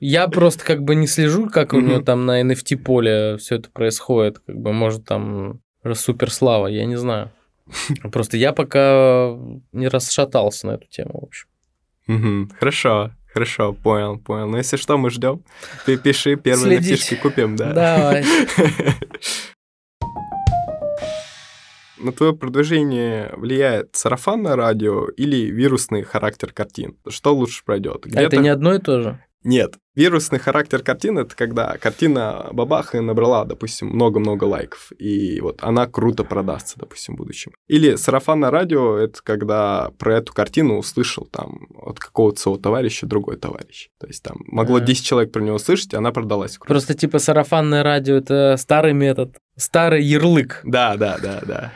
Я 0.00 0.28
просто 0.28 0.64
как 0.64 0.82
бы 0.82 0.94
не 0.94 1.06
слежу, 1.06 1.50
как 1.50 1.74
у 1.74 1.80
нее 1.80 2.00
там 2.00 2.24
на 2.24 2.40
NFT 2.40 2.76
поле 2.78 3.36
все 3.36 3.56
это 3.56 3.68
происходит. 3.70 4.38
Как 4.46 4.56
бы, 4.56 4.72
может, 4.72 5.04
там 5.04 5.60
суперслава, 5.94 6.68
я 6.68 6.86
не 6.86 6.96
знаю. 6.96 7.30
Просто 8.12 8.36
я 8.38 8.52
пока 8.52 9.36
не 9.72 9.88
расшатался 9.88 10.66
на 10.68 10.70
эту 10.72 10.86
тему, 10.88 11.20
в 11.20 11.24
общем. 11.24 12.48
Хорошо, 12.58 13.10
хорошо, 13.32 13.72
понял, 13.72 14.18
понял. 14.18 14.48
Ну, 14.48 14.56
если 14.56 14.76
что, 14.76 14.98
мы 14.98 15.10
ждем. 15.10 15.42
Ты 15.86 15.96
пиши, 15.96 16.36
первые 16.36 16.80
Следить. 16.80 17.00
фишки 17.00 17.14
купим, 17.14 17.56
да. 17.56 17.72
Давай. 17.72 18.24
На 21.98 22.10
твое 22.10 22.34
продвижение 22.34 23.32
влияет 23.36 23.94
сарафанное 23.94 24.56
радио 24.56 25.08
или 25.08 25.50
вирусный 25.50 26.02
характер 26.02 26.52
картин? 26.52 26.96
Что 27.08 27.32
лучше 27.32 27.64
пройдет? 27.64 28.06
А 28.12 28.20
это 28.20 28.38
не 28.38 28.48
одно 28.48 28.74
и 28.74 28.80
то 28.80 29.00
же? 29.00 29.24
Нет. 29.44 29.74
Вирусный 29.94 30.38
характер 30.38 30.82
картины 30.82 31.20
это 31.20 31.36
когда 31.36 31.76
картина 31.76 32.48
бабаха 32.52 33.02
набрала, 33.02 33.44
допустим, 33.44 33.88
много-много 33.88 34.44
лайков, 34.44 34.90
и 34.98 35.38
вот 35.42 35.58
она 35.62 35.86
круто 35.86 36.24
продастся, 36.24 36.78
допустим, 36.78 37.14
в 37.14 37.18
будущем. 37.18 37.52
Или 37.68 37.96
сарафанное 37.96 38.50
радио 38.50 38.96
это 38.96 39.20
когда 39.22 39.90
про 39.98 40.16
эту 40.16 40.32
картину 40.32 40.78
услышал 40.78 41.26
там 41.26 41.68
от 41.76 41.98
какого-то 41.98 42.40
своего 42.40 42.58
товарища 42.58 43.06
другой 43.06 43.36
товарищ. 43.36 43.90
То 44.00 44.06
есть 44.06 44.22
там 44.22 44.38
могло 44.46 44.76
Ага. 44.76 44.86
10 44.86 45.04
человек 45.04 45.32
про 45.32 45.42
него 45.42 45.56
услышать, 45.56 45.92
и 45.92 45.96
она 45.96 46.10
продалась 46.10 46.56
круто. 46.56 46.68
Просто 46.72 46.94
типа 46.94 47.18
сарафанное 47.18 47.82
радио 47.82 48.16
это 48.16 48.56
старый 48.58 48.94
метод, 48.94 49.36
старый 49.62 50.02
ярлык. 50.02 50.60
Да, 50.64 50.96
да, 50.96 51.18
да, 51.22 51.40
да. 51.46 51.72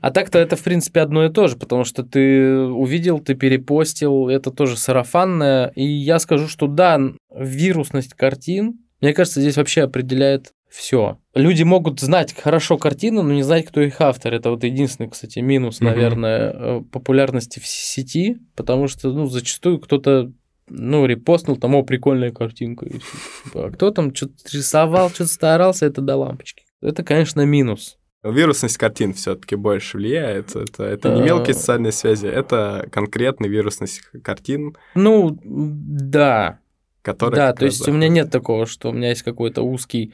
А 0.00 0.10
так-то 0.10 0.38
это, 0.38 0.56
в 0.56 0.62
принципе, 0.62 1.00
одно 1.00 1.24
и 1.24 1.32
то 1.32 1.48
же, 1.48 1.56
потому 1.56 1.84
что 1.84 2.02
ты 2.02 2.56
увидел, 2.58 3.18
ты 3.20 3.34
перепостил, 3.34 4.28
это 4.28 4.50
тоже 4.50 4.76
сарафанное. 4.76 5.72
И 5.74 5.84
я 5.84 6.18
скажу, 6.18 6.48
что 6.48 6.66
да, 6.66 7.00
вирусность 7.34 8.14
картин, 8.14 8.74
мне 9.00 9.12
кажется, 9.14 9.40
здесь 9.40 9.56
вообще 9.56 9.82
определяет 9.82 10.52
все. 10.70 11.18
Люди 11.34 11.62
могут 11.64 12.00
знать 12.00 12.34
хорошо 12.34 12.78
картины, 12.78 13.22
но 13.22 13.32
не 13.32 13.42
знать, 13.42 13.66
кто 13.66 13.80
их 13.82 14.00
автор. 14.00 14.32
Это 14.32 14.50
вот 14.50 14.64
единственный, 14.64 15.10
кстати, 15.10 15.40
минус, 15.40 15.80
Мгм. 15.80 15.90
наверное, 15.90 16.52
э, 16.54 16.82
популярности 16.90 17.58
в 17.60 17.66
сети, 17.66 18.38
потому 18.56 18.88
что, 18.88 19.12
ну, 19.12 19.26
зачастую 19.26 19.80
кто-то 19.80 20.32
ну, 20.68 21.04
репостнул, 21.04 21.56
там, 21.56 21.74
о, 21.74 21.82
прикольная 21.82 22.30
картинка. 22.30 22.86
Типа, 22.88 23.66
А 23.66 23.70
кто 23.72 23.90
там 23.90 24.14
что-то 24.14 24.34
рисовал, 24.52 25.10
что-то 25.10 25.30
старался, 25.30 25.84
это 25.86 26.00
до 26.00 26.16
лампочки. 26.16 26.64
Это, 26.82 27.02
конечно, 27.02 27.42
минус. 27.46 27.98
Вирусность 28.22 28.76
картин 28.76 29.14
все-таки 29.14 29.56
больше 29.56 29.96
влияет. 29.96 30.54
Это, 30.54 30.84
это 30.84 31.14
не 31.14 31.22
мелкие 31.22 31.54
социальные 31.54 31.92
связи, 31.92 32.26
это 32.26 32.88
конкретная 32.92 33.48
вирусность 33.48 34.02
картин, 34.22 34.76
Ну, 34.94 35.38
да. 35.42 36.60
которая... 37.02 37.36
да, 37.36 37.52
то 37.52 37.64
есть 37.64 37.88
у 37.88 37.92
меня 37.92 38.08
нет 38.08 38.30
такого, 38.30 38.66
что 38.66 38.90
у 38.90 38.92
меня 38.92 39.08
есть 39.08 39.22
какой-то 39.22 39.62
узкий 39.62 40.12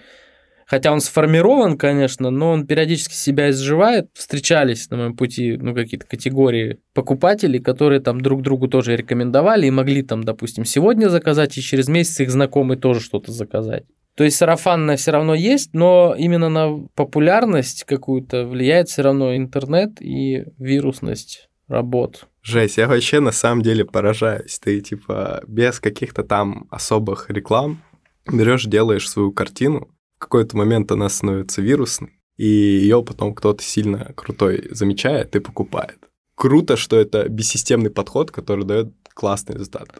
Хотя 0.68 0.92
он 0.92 1.00
сформирован, 1.00 1.78
конечно, 1.78 2.28
но 2.28 2.50
он 2.50 2.66
периодически 2.66 3.14
себя 3.14 3.48
изживает. 3.48 4.11
Встречались 4.12 4.90
на 4.90 4.98
моем 4.98 5.16
пути 5.16 5.57
ну, 5.57 5.74
какие-то 5.74 6.07
категории 6.07 6.78
покупателей, 6.92 7.59
которые 7.59 8.02
там 8.02 8.20
друг 8.20 8.42
другу 8.42 8.68
тоже 8.68 8.94
рекомендовали 8.94 9.66
и 9.66 9.70
могли 9.70 10.02
там, 10.02 10.24
допустим, 10.24 10.66
сегодня 10.66 11.09
заказать, 11.09 11.57
и 11.57 11.62
через 11.62 11.88
месяц 11.88 12.20
их 12.20 12.31
знакомый 12.31 12.76
тоже 12.76 13.00
что-то 13.00 13.33
заказать. 13.33 13.85
То 14.18 14.24
есть 14.24 14.37
сарафанное 14.37 14.96
все 14.96 15.12
равно 15.12 15.33
есть, 15.33 15.74
но 15.74 16.12
именно 16.18 16.48
на 16.48 16.88
популярность 16.96 17.85
какую-то 17.85 18.46
влияет 18.46 18.88
все 18.88 19.02
равно 19.02 19.37
интернет 19.37 20.02
и 20.02 20.44
вирусность 20.59 21.48
работ. 21.68 22.26
Жесть, 22.42 22.78
я 22.78 22.88
вообще 22.88 23.20
на 23.20 23.31
самом 23.31 23.62
деле 23.62 23.85
поражаюсь. 23.85 24.59
Ты 24.59 24.81
типа 24.81 25.44
без 25.46 25.78
каких-то 25.78 26.24
там 26.24 26.66
особых 26.68 27.31
реклам 27.31 27.81
берешь, 28.26 28.64
делаешь 28.64 29.09
свою 29.09 29.31
картину, 29.31 29.88
в 30.16 30.22
какой-то 30.22 30.57
момент 30.57 30.90
она 30.90 31.09
становится 31.09 31.62
вирусной, 31.62 32.18
и 32.37 32.44
ее 32.44 33.04
потом 33.04 33.37
кто-то 33.37 33.62
сильно 33.62 34.12
крутой 34.16 34.66
замечает 34.72 35.37
и 35.37 35.38
покупает. 35.38 35.98
Круто, 36.35 36.76
что 36.76 36.96
это 36.96 37.28
бессистемный 37.28 37.90
подход, 37.90 38.33
который 38.33 38.64
дает 38.64 38.92
классный 39.14 39.54
результат. 39.54 39.90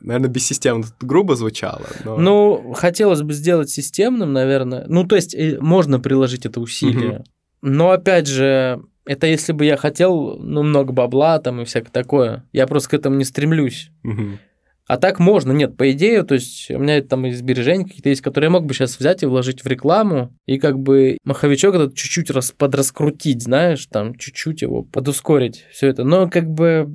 Наверное, 0.00 0.30
бессистемно 0.30 0.84
грубо 1.00 1.36
звучало. 1.36 1.86
Но... 2.04 2.16
Ну, 2.18 2.72
хотелось 2.74 3.22
бы 3.22 3.32
сделать 3.32 3.70
системным, 3.70 4.32
наверное. 4.32 4.84
Ну, 4.88 5.04
то 5.04 5.16
есть 5.16 5.34
э, 5.34 5.58
можно 5.60 6.00
приложить 6.00 6.46
это 6.46 6.60
усилие. 6.60 7.18
Угу. 7.18 7.24
Но 7.62 7.90
опять 7.90 8.26
же, 8.26 8.82
это 9.06 9.26
если 9.26 9.52
бы 9.52 9.64
я 9.64 9.76
хотел, 9.76 10.38
ну, 10.38 10.62
много 10.62 10.92
бабла 10.92 11.38
там 11.38 11.60
и 11.60 11.64
всякое 11.64 11.90
такое. 11.90 12.44
Я 12.52 12.66
просто 12.66 12.90
к 12.90 12.94
этому 12.94 13.16
не 13.16 13.24
стремлюсь. 13.24 13.90
Угу. 14.04 14.38
А 14.86 14.98
так 14.98 15.18
можно, 15.18 15.50
нет, 15.50 15.76
по 15.76 15.90
идее, 15.90 16.22
то 16.22 16.34
есть 16.34 16.70
у 16.70 16.78
меня 16.78 17.02
там 17.02 17.26
и 17.26 17.32
сбережения 17.32 17.84
какие-то 17.84 18.08
есть, 18.08 18.20
которые 18.20 18.46
я 18.46 18.52
мог 18.52 18.66
бы 18.66 18.72
сейчас 18.72 19.00
взять 19.00 19.24
и 19.24 19.26
вложить 19.26 19.64
в 19.64 19.66
рекламу, 19.66 20.32
и 20.46 20.58
как 20.58 20.78
бы 20.78 21.18
маховичок 21.24 21.74
этот 21.74 21.96
чуть-чуть 21.96 22.30
рас, 22.30 22.52
подраскрутить, 22.52 23.42
знаешь, 23.42 23.84
там 23.86 24.14
чуть-чуть 24.14 24.62
его 24.62 24.82
подускорить, 24.82 25.64
все 25.72 25.88
это. 25.88 26.04
Но 26.04 26.30
как 26.30 26.48
бы 26.48 26.88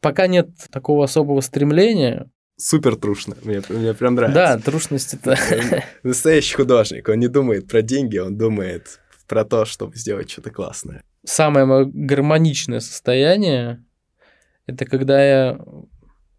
пока 0.00 0.26
нет 0.26 0.48
такого 0.72 1.04
особого 1.04 1.40
стремления, 1.40 2.28
супер 2.56 2.96
трушно. 2.96 3.36
Мне, 3.42 3.62
мне 3.68 3.94
прям 3.94 4.14
нравится. 4.14 4.34
Да, 4.34 4.58
трушность 4.58 5.14
это... 5.14 5.36
Настоящий 6.02 6.54
художник. 6.54 7.08
Он 7.08 7.18
не 7.18 7.28
думает 7.28 7.68
про 7.68 7.82
деньги, 7.82 8.18
он 8.18 8.36
думает 8.36 9.00
про 9.26 9.44
то, 9.44 9.64
чтобы 9.64 9.96
сделать 9.96 10.30
что-то 10.30 10.50
классное. 10.50 11.02
Самое 11.24 11.66
мое 11.66 11.84
гармоничное 11.92 12.80
состояние 12.80 13.82
это 14.66 14.84
когда 14.84 15.24
я 15.24 15.60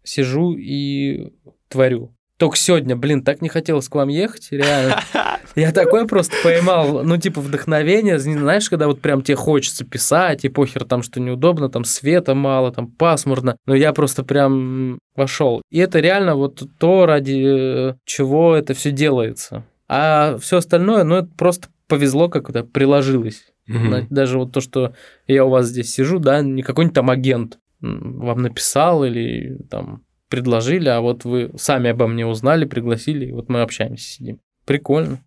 сижу 0.04 0.54
и 0.54 1.32
творю. 1.68 2.14
Только 2.38 2.56
сегодня, 2.56 2.94
блин, 2.94 3.24
так 3.24 3.42
не 3.42 3.48
хотелось 3.48 3.88
к 3.88 3.94
вам 3.96 4.08
ехать, 4.08 4.48
реально. 4.52 5.00
Я 5.56 5.72
такой 5.72 6.06
просто 6.06 6.36
поймал, 6.44 7.02
ну, 7.02 7.16
типа, 7.16 7.40
вдохновение, 7.40 8.20
знаешь, 8.20 8.70
когда 8.70 8.86
вот 8.86 9.00
прям 9.00 9.22
тебе 9.22 9.34
хочется 9.34 9.84
писать, 9.84 10.44
и 10.44 10.48
похер 10.48 10.84
там, 10.84 11.02
что 11.02 11.18
неудобно, 11.18 11.68
там 11.68 11.84
света 11.84 12.36
мало, 12.36 12.72
там 12.72 12.86
пасмурно, 12.86 13.56
но 13.66 13.74
я 13.74 13.92
просто 13.92 14.22
прям 14.22 15.00
вошел. 15.16 15.62
И 15.70 15.78
это 15.78 15.98
реально 15.98 16.36
вот 16.36 16.62
то, 16.78 17.06
ради 17.06 17.96
чего 18.04 18.54
это 18.54 18.72
все 18.72 18.92
делается. 18.92 19.64
А 19.88 20.38
все 20.38 20.58
остальное, 20.58 21.02
ну, 21.02 21.16
это 21.16 21.28
просто 21.36 21.68
повезло, 21.88 22.28
как 22.28 22.50
это 22.50 22.62
приложилось. 22.62 23.46
Угу. 23.68 24.06
Даже 24.10 24.38
вот 24.38 24.52
то, 24.52 24.60
что 24.60 24.94
я 25.26 25.44
у 25.44 25.50
вас 25.50 25.66
здесь 25.66 25.92
сижу, 25.92 26.20
да, 26.20 26.40
не 26.40 26.62
какой-нибудь 26.62 26.94
там 26.94 27.10
агент 27.10 27.58
вам 27.80 28.42
написал 28.42 29.04
или 29.04 29.58
там 29.70 30.02
предложили, 30.28 30.88
а 30.88 31.00
вот 31.00 31.24
вы 31.24 31.50
сами 31.56 31.90
обо 31.90 32.06
мне 32.06 32.26
узнали, 32.26 32.64
пригласили, 32.64 33.26
и 33.26 33.32
вот 33.32 33.48
мы 33.48 33.62
общаемся, 33.62 34.04
сидим. 34.04 34.40
Прикольно. 34.64 35.24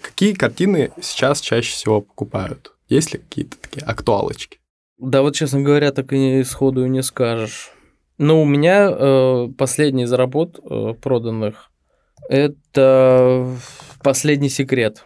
Какие 0.00 0.34
картины 0.34 0.92
сейчас 1.00 1.40
чаще 1.40 1.72
всего 1.72 2.00
покупают? 2.00 2.72
Есть 2.88 3.12
ли 3.12 3.18
какие-то 3.18 3.56
такие 3.60 3.84
актуалочки? 3.84 4.60
Да 4.98 5.22
вот, 5.22 5.34
честно 5.34 5.62
говоря, 5.62 5.90
так 5.90 6.12
и 6.12 6.44
сходу 6.44 6.84
и 6.84 6.88
не 6.88 7.02
скажешь. 7.02 7.72
Но 8.18 8.40
у 8.40 8.44
меня 8.44 8.88
э, 8.88 9.48
последний 9.58 10.04
из 10.04 10.12
работ 10.12 10.60
э, 10.62 10.94
проданных– 11.00 11.70
это 12.28 13.56
«Последний 14.02 14.48
секрет». 14.48 15.04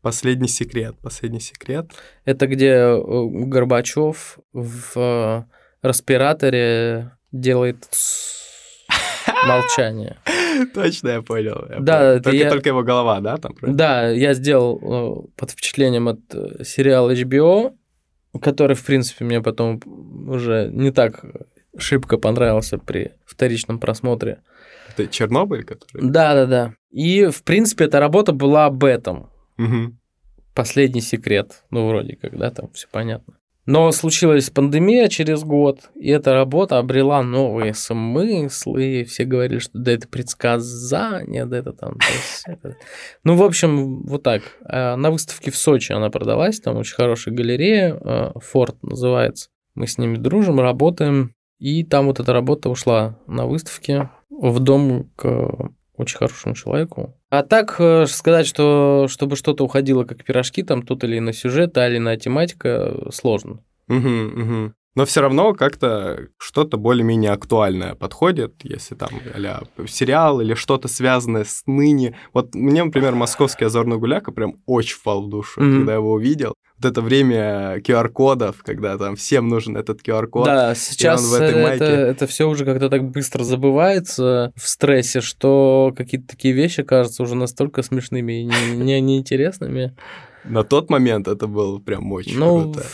Последний 0.00 0.48
секрет, 0.48 0.96
последний 1.02 1.40
секрет. 1.40 1.90
Это 2.24 2.46
где 2.46 2.70
э, 2.70 3.02
Горбачев 3.04 4.38
в 4.54 5.46
э, 5.82 5.88
респираторе 5.88 7.12
делает 7.32 7.88
молчание. 9.46 10.18
Точно, 10.74 11.08
я 11.08 11.22
понял. 11.22 11.66
Я 11.68 11.80
да, 11.80 11.98
понял. 11.98 12.22
Только, 12.22 12.36
я... 12.36 12.50
только 12.50 12.68
его 12.68 12.82
голова, 12.82 13.20
да? 13.20 13.36
Там, 13.36 13.54
да, 13.62 14.08
я 14.08 14.34
сделал 14.34 14.78
э, 14.78 15.30
под 15.36 15.50
впечатлением 15.50 16.08
от 16.08 16.20
сериала 16.66 17.14
HBO, 17.14 17.74
который, 18.40 18.76
в 18.76 18.84
принципе, 18.84 19.24
мне 19.24 19.40
потом 19.40 19.80
уже 20.28 20.70
не 20.72 20.90
так 20.90 21.24
шибко 21.76 22.18
понравился 22.18 22.78
при 22.78 23.12
вторичном 23.24 23.78
просмотре. 23.78 24.42
Это 24.90 25.06
Чернобыль, 25.06 25.64
который? 25.64 26.02
Да, 26.02 26.34
да, 26.34 26.46
да. 26.46 26.74
И, 26.90 27.26
в 27.26 27.42
принципе, 27.44 27.84
эта 27.84 28.00
работа 28.00 28.32
была 28.32 28.66
об 28.66 28.84
этом. 28.84 29.30
Угу. 29.58 29.96
Последний 30.54 31.00
секрет. 31.00 31.62
Ну, 31.70 31.88
вроде 31.88 32.16
как, 32.16 32.36
да, 32.36 32.50
там 32.50 32.70
все 32.72 32.88
понятно. 32.90 33.34
Но 33.70 33.92
случилась 33.92 34.50
пандемия 34.50 35.06
через 35.06 35.44
год, 35.44 35.90
и 35.94 36.10
эта 36.10 36.34
работа 36.34 36.78
обрела 36.78 37.22
новые 37.22 37.72
смыслы. 37.72 39.04
Все 39.04 39.24
говорили, 39.24 39.60
что 39.60 39.78
да 39.78 39.92
это 39.92 40.08
предсказание, 40.08 41.46
да 41.46 41.58
это 41.58 41.72
там... 41.72 41.96
Ну, 43.22 43.36
в 43.36 43.44
общем, 43.44 44.02
вот 44.02 44.24
так. 44.24 44.42
А 44.64 44.96
на 44.96 45.12
выставке 45.12 45.52
в 45.52 45.56
Сочи 45.56 45.92
она 45.92 46.10
продалась, 46.10 46.58
там 46.58 46.78
очень 46.78 46.96
хорошая 46.96 47.32
галерея, 47.32 47.96
а, 48.00 48.32
Форт 48.40 48.82
называется. 48.82 49.50
Мы 49.76 49.86
с 49.86 49.98
ними 49.98 50.16
дружим, 50.16 50.58
работаем, 50.58 51.36
и 51.60 51.84
там 51.84 52.06
вот 52.06 52.18
эта 52.18 52.32
работа 52.32 52.70
ушла 52.70 53.20
на 53.28 53.46
выставке 53.46 54.10
в 54.30 54.58
дом 54.58 55.12
к 55.14 55.70
очень 56.00 56.18
хорошему 56.18 56.54
человеку. 56.54 57.14
А 57.30 57.42
так 57.42 57.76
э, 57.78 58.06
сказать, 58.06 58.46
что 58.46 59.06
чтобы 59.08 59.36
что-то 59.36 59.64
уходило 59.64 60.04
как 60.04 60.24
пирожки, 60.24 60.62
там 60.62 60.82
тут 60.82 61.04
или 61.04 61.18
на 61.18 61.32
сюжет, 61.32 61.76
а 61.78 61.88
или 61.88 61.98
на 61.98 62.16
тематика, 62.16 63.10
сложно. 63.12 63.60
Угу, 63.88 64.08
угу. 64.08 64.72
Но 64.96 65.04
все 65.04 65.20
равно 65.20 65.54
как-то 65.54 66.28
что-то 66.36 66.76
более-менее 66.76 67.30
актуальное 67.30 67.94
подходит, 67.94 68.54
если 68.64 68.96
там 68.96 69.10
а 69.34 69.62
сериал 69.86 70.40
или 70.40 70.54
что-то 70.54 70.88
связанное 70.88 71.44
с 71.44 71.62
ныне. 71.66 72.16
Вот 72.32 72.54
мне, 72.54 72.82
например, 72.82 73.14
«Московский 73.14 73.66
озорной 73.66 73.98
гуляка» 73.98 74.32
прям 74.32 74.56
очень 74.66 74.96
впал 74.96 75.26
в 75.26 75.28
душу, 75.28 75.60
mm-hmm. 75.60 75.78
когда 75.78 75.92
я 75.92 75.98
его 75.98 76.12
увидел. 76.12 76.54
Вот 76.78 76.90
это 76.90 77.02
время 77.02 77.78
QR-кодов, 77.78 78.62
когда 78.64 78.96
там 78.98 79.14
всем 79.14 79.48
нужен 79.48 79.76
этот 79.76 80.00
QR-код. 80.00 80.46
Да, 80.46 80.74
сейчас 80.74 81.22
в 81.22 81.34
этой 81.34 81.62
это, 81.62 81.84
это 81.84 82.26
все 82.26 82.48
уже 82.48 82.64
как-то 82.64 82.88
так 82.88 83.04
быстро 83.04 83.44
забывается 83.44 84.52
в 84.56 84.66
стрессе, 84.66 85.20
что 85.20 85.92
какие-то 85.96 86.26
такие 86.26 86.52
вещи 86.52 86.82
кажутся 86.82 87.22
уже 87.22 87.36
настолько 87.36 87.82
смешными 87.82 88.42
и 88.42 88.44
неинтересными. 88.44 89.80
Не, 89.80 89.84
не 89.84 89.94
на 90.44 90.64
тот 90.64 90.90
момент 90.90 91.28
это 91.28 91.46
было 91.46 91.78
прям 91.78 92.10
очень 92.12 92.38
ну, 92.38 92.72
круто. 92.72 92.86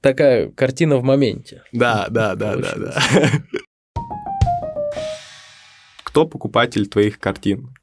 Такая 0.00 0.50
картина 0.50 0.96
в 0.96 1.02
моменте. 1.02 1.62
Да, 1.72 2.06
да, 2.10 2.34
да, 2.34 2.56
да, 2.56 2.74
да. 2.76 2.94
Кто 6.04 6.26
покупатель 6.26 6.86
твоих 6.86 7.18
картин? 7.18 7.74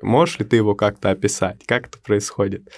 Можешь 0.00 0.38
ли 0.38 0.44
ты 0.44 0.56
его 0.56 0.74
как-то 0.74 1.10
описать? 1.10 1.64
Как 1.66 1.88
это 1.88 1.98
происходит? 1.98 2.70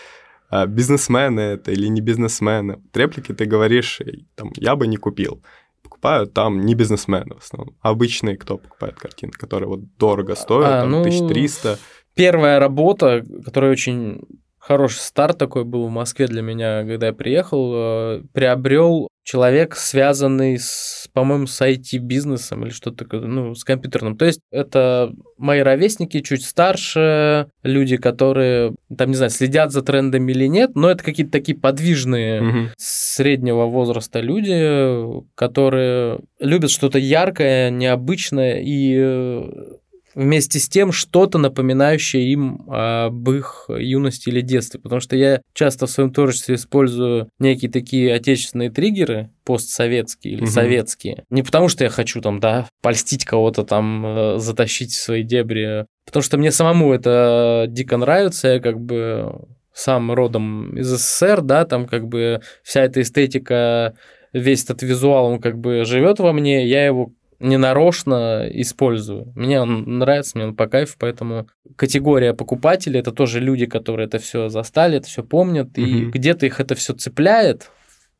А, 0.48 0.66
бизнесмены 0.66 1.40
это 1.40 1.72
или 1.72 1.86
не 1.88 2.00
бизнесмены? 2.00 2.80
Реплики 2.94 3.32
ты 3.32 3.44
говоришь, 3.44 4.00
там, 4.34 4.52
я 4.56 4.76
бы 4.76 4.86
не 4.86 4.96
купил. 4.96 5.42
Покупают 5.82 6.32
там 6.32 6.64
не 6.64 6.74
бизнесмены 6.74 7.34
в 7.34 7.44
основном. 7.44 7.76
А 7.80 7.90
обычные 7.90 8.36
кто 8.36 8.58
покупает 8.58 8.96
картины, 8.96 9.32
которые 9.32 9.68
вот 9.68 9.96
дорого 9.96 10.34
стоят, 10.34 10.70
а, 10.70 10.80
там, 10.82 10.90
ну, 10.90 11.01
1300. 11.01 11.78
Первая 12.14 12.59
работа, 12.59 13.22
которая 13.44 13.72
очень 13.72 14.22
хороший 14.66 14.98
старт 14.98 15.38
такой 15.38 15.64
был 15.64 15.86
в 15.86 15.90
Москве 15.90 16.26
для 16.26 16.42
меня, 16.42 16.84
когда 16.84 17.06
я 17.08 17.12
приехал, 17.12 17.72
э, 17.74 18.22
приобрел 18.32 19.08
человек, 19.22 19.76
связанный 19.76 20.58
с, 20.58 21.08
по-моему, 21.12 21.46
с 21.46 21.60
IT-бизнесом 21.60 22.64
или 22.64 22.70
что-то 22.70 23.04
такое, 23.04 23.20
ну, 23.20 23.54
с 23.54 23.64
компьютерным. 23.64 24.16
То 24.16 24.24
есть 24.24 24.40
это 24.50 25.12
мои 25.36 25.60
ровесники, 25.60 26.20
чуть 26.20 26.44
старше, 26.44 27.48
люди, 27.62 27.96
которые, 27.96 28.74
там, 28.96 29.10
не 29.10 29.16
знаю, 29.16 29.30
следят 29.30 29.72
за 29.72 29.82
трендами 29.82 30.32
или 30.32 30.46
нет, 30.46 30.74
но 30.74 30.90
это 30.90 31.02
какие-то 31.02 31.32
такие 31.32 31.58
подвижные 31.58 32.42
угу. 32.42 32.58
среднего 32.76 33.66
возраста 33.66 34.20
люди, 34.20 35.22
которые 35.34 36.20
любят 36.40 36.70
что-то 36.70 36.98
яркое, 36.98 37.70
необычное 37.70 38.60
и 38.60 38.96
э, 38.96 39.76
вместе 40.16 40.58
с 40.58 40.68
тем 40.68 40.90
что-то 40.90 41.38
напоминающее 41.38 42.32
им 42.32 42.68
об 42.68 43.30
их 43.30 43.66
юности 43.68 44.30
или 44.30 44.40
детстве. 44.40 44.80
Потому 44.80 45.00
что 45.00 45.14
я 45.14 45.42
часто 45.52 45.86
в 45.86 45.90
своем 45.90 46.12
творчестве 46.12 46.56
использую 46.56 47.28
некие 47.38 47.70
такие 47.70 48.12
отечественные 48.12 48.70
триггеры, 48.70 49.30
постсоветские 49.44 50.34
или 50.34 50.42
угу. 50.42 50.50
советские. 50.50 51.24
Не 51.30 51.42
потому 51.42 51.68
что 51.68 51.84
я 51.84 51.90
хочу 51.90 52.20
там, 52.20 52.40
да, 52.40 52.66
польстить 52.82 53.24
кого-то 53.24 53.62
там, 53.62 54.04
э, 54.06 54.38
затащить 54.38 54.90
в 54.92 55.00
свои 55.00 55.22
дебри 55.22 55.86
Потому 56.06 56.22
что 56.22 56.38
мне 56.38 56.52
самому 56.52 56.94
это 56.94 57.66
дико 57.68 57.96
нравится, 57.96 58.48
я 58.48 58.60
как 58.60 58.80
бы 58.80 59.48
сам 59.72 60.12
родом 60.12 60.78
из 60.78 60.86
СССР, 60.86 61.42
да, 61.42 61.64
там 61.64 61.86
как 61.86 62.06
бы 62.06 62.40
вся 62.62 62.82
эта 62.82 63.02
эстетика, 63.02 63.94
весь 64.32 64.64
этот 64.64 64.82
визуал, 64.82 65.26
он 65.26 65.40
как 65.40 65.58
бы 65.58 65.84
живет 65.84 66.20
во 66.20 66.32
мне, 66.32 66.66
я 66.66 66.86
его 66.86 67.12
ненарочно 67.39 68.47
использую. 68.51 69.32
Мне 69.34 69.61
он 69.61 69.99
нравится, 69.99 70.37
мне 70.37 70.47
он 70.49 70.57
по 70.57 70.66
кайфу, 70.66 70.97
поэтому 70.99 71.49
категория 71.76 72.34
покупателей 72.34 73.01
это 73.01 73.12
тоже 73.12 73.41
люди, 73.41 73.66
которые 73.66 74.07
это 74.07 74.18
все 74.18 74.49
застали, 74.49 74.99
это 74.99 75.07
все 75.07 75.22
помнят, 75.22 75.76
и 75.78 76.05
угу. 76.05 76.11
где-то 76.12 76.47
их 76.47 76.61
это 76.61 76.74
все 76.74 76.95
цепляет. 76.95 77.70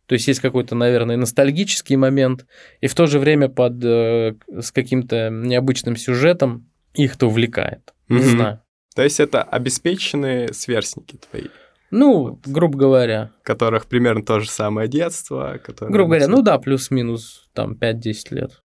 То 0.07 0.13
есть 0.13 0.29
есть 0.29 0.41
какой-то, 0.41 0.75
наверное, 0.75 1.17
ностальгический 1.17 1.97
момент, 1.97 2.47
и 2.81 2.87
в 2.87 2.95
то 2.95 3.07
же 3.07 3.19
время 3.19 3.49
под 3.49 3.83
э, 3.85 4.35
с 4.61 4.71
каким-то 4.71 5.31
необычным 5.31 5.97
сюжетом 5.97 6.71
их 6.95 7.17
это 7.17 7.27
увлекает. 7.27 7.93
Угу. 8.09 8.19
Не 8.19 8.25
знаю. 8.25 8.61
То 8.95 9.03
есть 9.03 9.21
это 9.21 9.43
обеспеченные 9.43 10.53
сверстники 10.53 11.19
твои. 11.31 11.49
Ну, 11.91 12.41
грубо 12.45 12.79
говоря. 12.79 13.31
Которых 13.43 13.87
примерно 13.87 14.25
то 14.25 14.41
же 14.41 14.49
самое 14.51 14.89
детство. 14.89 15.59
Которые 15.63 15.93
грубо 15.93 16.11
говоря, 16.11 16.29
ну 16.29 16.43
да, 16.43 16.59
плюс-минус 16.59 17.49
там 17.53 17.75
5-10 17.75 18.15
лет. 18.31 18.63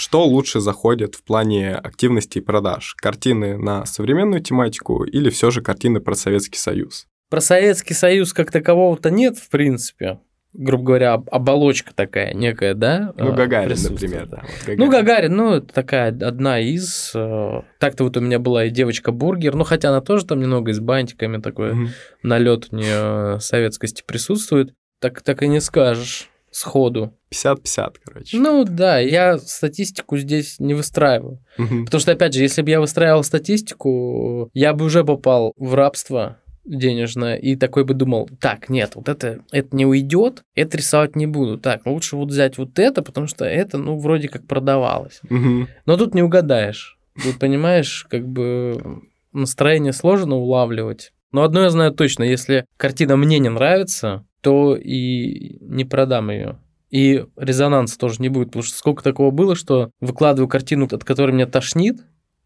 Что 0.00 0.24
лучше 0.24 0.60
заходит 0.60 1.14
в 1.14 1.22
плане 1.22 1.74
активности 1.74 2.38
и 2.38 2.40
продаж? 2.40 2.94
Картины 2.96 3.58
на 3.58 3.84
современную 3.84 4.40
тематику 4.40 5.04
или 5.04 5.28
все 5.28 5.50
же 5.50 5.60
картины 5.60 6.00
про 6.00 6.14
Советский 6.14 6.58
Союз? 6.58 7.06
Про 7.28 7.42
Советский 7.42 7.92
Союз 7.92 8.32
как 8.32 8.50
такового-то 8.50 9.10
нет, 9.10 9.36
в 9.36 9.50
принципе. 9.50 10.18
Грубо 10.54 10.84
говоря, 10.84 11.22
оболочка 11.30 11.92
такая 11.94 12.32
некая, 12.32 12.72
да? 12.72 13.12
Ну, 13.18 13.34
Гагарин, 13.34 13.76
например, 13.90 14.26
да. 14.26 14.38
Вот 14.38 14.60
Гагарин. 14.60 14.78
Ну, 14.78 14.90
Гагарин, 14.90 15.36
ну, 15.36 15.54
это 15.56 15.74
такая 15.74 16.08
одна 16.08 16.60
из. 16.60 17.12
Э, 17.14 17.60
так-то 17.78 18.04
вот 18.04 18.16
у 18.16 18.20
меня 18.20 18.38
была 18.38 18.64
и 18.64 18.70
девочка 18.70 19.12
Бургер, 19.12 19.54
ну, 19.54 19.64
хотя 19.64 19.90
она 19.90 20.00
тоже 20.00 20.24
там 20.24 20.40
немного 20.40 20.72
с 20.72 20.80
бантиками 20.80 21.42
такой 21.42 21.72
угу. 21.72 21.88
налет 22.22 22.68
у 22.72 22.76
нее 22.76 23.38
советскости 23.40 24.02
присутствует. 24.06 24.72
Так, 24.98 25.20
так 25.20 25.42
и 25.42 25.46
не 25.46 25.60
скажешь 25.60 26.30
сходу. 26.50 27.14
50-50, 27.32 27.94
короче. 28.04 28.36
Ну 28.36 28.64
да, 28.64 28.98
я 28.98 29.38
статистику 29.38 30.16
здесь 30.16 30.58
не 30.58 30.74
выстраиваю. 30.74 31.38
Угу. 31.58 31.84
Потому 31.84 32.00
что, 32.00 32.12
опять 32.12 32.34
же, 32.34 32.42
если 32.42 32.62
бы 32.62 32.70
я 32.70 32.80
выстраивал 32.80 33.22
статистику, 33.22 34.50
я 34.52 34.74
бы 34.74 34.84
уже 34.84 35.04
попал 35.04 35.52
в 35.56 35.74
рабство 35.74 36.38
денежное 36.64 37.36
и 37.36 37.56
такой 37.56 37.84
бы 37.84 37.94
думал, 37.94 38.28
так, 38.40 38.68
нет, 38.68 38.92
вот 38.94 39.08
это, 39.08 39.40
это 39.50 39.74
не 39.74 39.86
уйдет, 39.86 40.42
это 40.54 40.76
рисовать 40.76 41.16
не 41.16 41.26
буду. 41.26 41.58
Так, 41.58 41.86
лучше 41.86 42.16
вот 42.16 42.28
взять 42.28 42.58
вот 42.58 42.78
это, 42.78 43.02
потому 43.02 43.26
что 43.26 43.44
это, 43.44 43.78
ну, 43.78 43.98
вроде 43.98 44.28
как 44.28 44.46
продавалось. 44.46 45.20
Угу. 45.30 45.66
Но 45.86 45.96
тут 45.96 46.14
не 46.14 46.22
угадаешь. 46.22 46.98
Тут, 47.22 47.38
понимаешь, 47.38 48.06
как 48.08 48.26
бы 48.26 49.02
настроение 49.32 49.92
сложно 49.92 50.36
улавливать. 50.36 51.12
Но 51.32 51.42
одно 51.42 51.62
я 51.62 51.70
знаю 51.70 51.92
точно, 51.92 52.24
если 52.24 52.66
картина 52.76 53.16
мне 53.16 53.38
не 53.38 53.48
нравится, 53.48 54.24
то 54.40 54.76
и 54.76 55.58
не 55.60 55.84
продам 55.84 56.30
ее. 56.30 56.58
И 56.90 57.24
резонанса 57.36 57.98
тоже 57.98 58.16
не 58.20 58.28
будет, 58.28 58.48
потому 58.48 58.64
что 58.64 58.76
сколько 58.76 59.02
такого 59.02 59.30
было, 59.30 59.54
что 59.54 59.90
выкладываю 60.00 60.48
картину, 60.48 60.88
от 60.90 61.04
которой 61.04 61.32
меня 61.32 61.46
тошнит, 61.46 62.00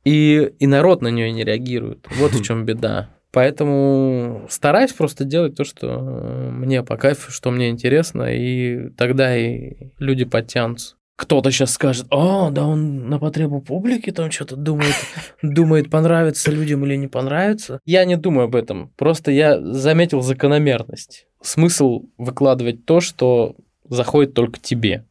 и, 0.04 0.52
и 0.58 0.66
народ 0.66 1.00
на 1.00 1.08
нее 1.08 1.32
не 1.32 1.44
реагирует. 1.44 2.06
Вот 2.18 2.32
в 2.32 2.42
чем 2.44 2.64
беда. 2.64 3.10
Поэтому 3.32 4.46
стараюсь 4.48 4.92
просто 4.92 5.24
делать 5.24 5.56
то, 5.56 5.64
что 5.64 5.98
мне 6.52 6.84
по 6.84 6.96
кайфу, 6.96 7.32
что 7.32 7.50
мне 7.50 7.70
интересно, 7.70 8.32
и 8.32 8.90
тогда 8.90 9.36
и 9.36 9.90
люди 9.98 10.24
подтянутся. 10.24 10.94
Кто-то 11.16 11.50
сейчас 11.52 11.72
скажет, 11.72 12.06
о, 12.10 12.50
да 12.50 12.66
он 12.66 13.08
на 13.08 13.18
потребу 13.20 13.60
публики 13.60 14.10
там 14.10 14.30
что-то 14.30 14.56
думает, 14.56 14.94
думает, 15.42 15.90
понравится 15.90 16.50
людям 16.50 16.84
или 16.84 16.96
не 16.96 17.06
понравится. 17.06 17.78
Я 17.84 18.04
не 18.04 18.16
думаю 18.16 18.46
об 18.46 18.56
этом, 18.56 18.90
просто 18.96 19.30
я 19.30 19.60
заметил 19.60 20.22
закономерность 20.22 21.26
смысл 21.44 22.06
выкладывать 22.18 22.84
то, 22.84 23.00
что 23.00 23.56
заходит 23.88 24.34
только 24.34 24.58
тебе. 24.58 25.04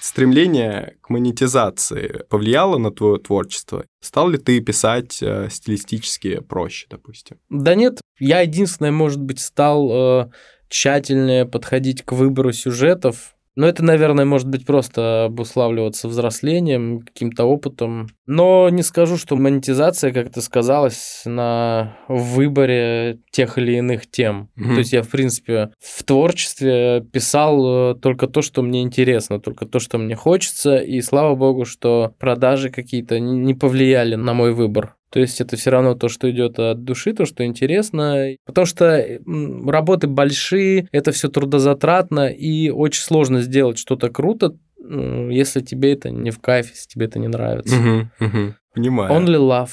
Стремление 0.00 0.96
к 1.00 1.10
монетизации 1.10 2.24
повлияло 2.28 2.78
на 2.78 2.92
твое 2.92 3.18
творчество? 3.18 3.84
Стал 4.00 4.28
ли 4.28 4.38
ты 4.38 4.60
писать 4.60 5.20
э, 5.22 5.48
стилистически 5.50 6.40
проще, 6.40 6.86
допустим? 6.90 7.38
Да 7.48 7.74
нет, 7.74 8.00
я 8.18 8.42
единственное, 8.42 8.92
может 8.92 9.20
быть, 9.20 9.40
стал 9.40 9.90
э, 9.90 10.30
тщательнее 10.68 11.46
подходить 11.46 12.02
к 12.02 12.12
выбору 12.12 12.52
сюжетов, 12.52 13.34
но 13.56 13.68
это, 13.68 13.84
наверное, 13.84 14.24
может 14.24 14.48
быть 14.48 14.66
просто 14.66 15.26
обуславливаться 15.26 16.08
взрослением, 16.08 17.00
каким-то 17.00 17.44
опытом. 17.44 18.08
Но 18.26 18.68
не 18.68 18.82
скажу, 18.82 19.16
что 19.16 19.36
монетизация 19.36 20.12
как-то 20.12 20.40
сказалась 20.40 21.22
на 21.24 21.96
выборе 22.08 23.20
тех 23.30 23.56
или 23.58 23.76
иных 23.76 24.10
тем. 24.10 24.48
Mm-hmm. 24.58 24.72
То 24.72 24.78
есть 24.78 24.92
я, 24.92 25.02
в 25.02 25.08
принципе, 25.08 25.70
в 25.80 26.02
творчестве 26.02 27.04
писал 27.12 27.92
э, 27.92 27.94
только 27.94 28.26
то, 28.26 28.42
что 28.42 28.62
мне 28.62 28.82
интересно, 28.82 29.38
только 29.38 29.66
то, 29.66 29.78
что 29.78 29.98
мне 29.98 30.16
хочется. 30.16 30.76
И 30.78 31.00
слава 31.00 31.36
богу, 31.36 31.64
что 31.64 32.12
продажи 32.18 32.70
какие-то 32.70 33.20
не 33.20 33.54
повлияли 33.54 34.16
на 34.16 34.34
мой 34.34 34.52
выбор. 34.52 34.96
То 35.14 35.20
есть 35.20 35.40
это 35.40 35.56
все 35.56 35.70
равно 35.70 35.94
то, 35.94 36.08
что 36.08 36.28
идет 36.28 36.58
от 36.58 36.82
души, 36.82 37.12
то, 37.12 37.24
что 37.24 37.44
интересно. 37.44 38.34
Потому 38.44 38.66
что 38.66 39.20
работы 39.64 40.08
большие, 40.08 40.88
это 40.90 41.12
все 41.12 41.28
трудозатратно, 41.28 42.26
и 42.26 42.68
очень 42.70 43.00
сложно 43.00 43.40
сделать 43.40 43.78
что-то 43.78 44.08
круто, 44.08 44.56
если 44.76 45.60
тебе 45.60 45.92
это 45.92 46.10
не 46.10 46.32
в 46.32 46.40
кайф, 46.40 46.68
если 46.70 46.88
тебе 46.88 47.06
это 47.06 47.20
не 47.20 47.28
нравится. 47.28 47.76
Угу, 47.76 48.26
угу. 48.26 48.54
Понимаю. 48.74 49.12
Only 49.12 49.38
love. 49.38 49.70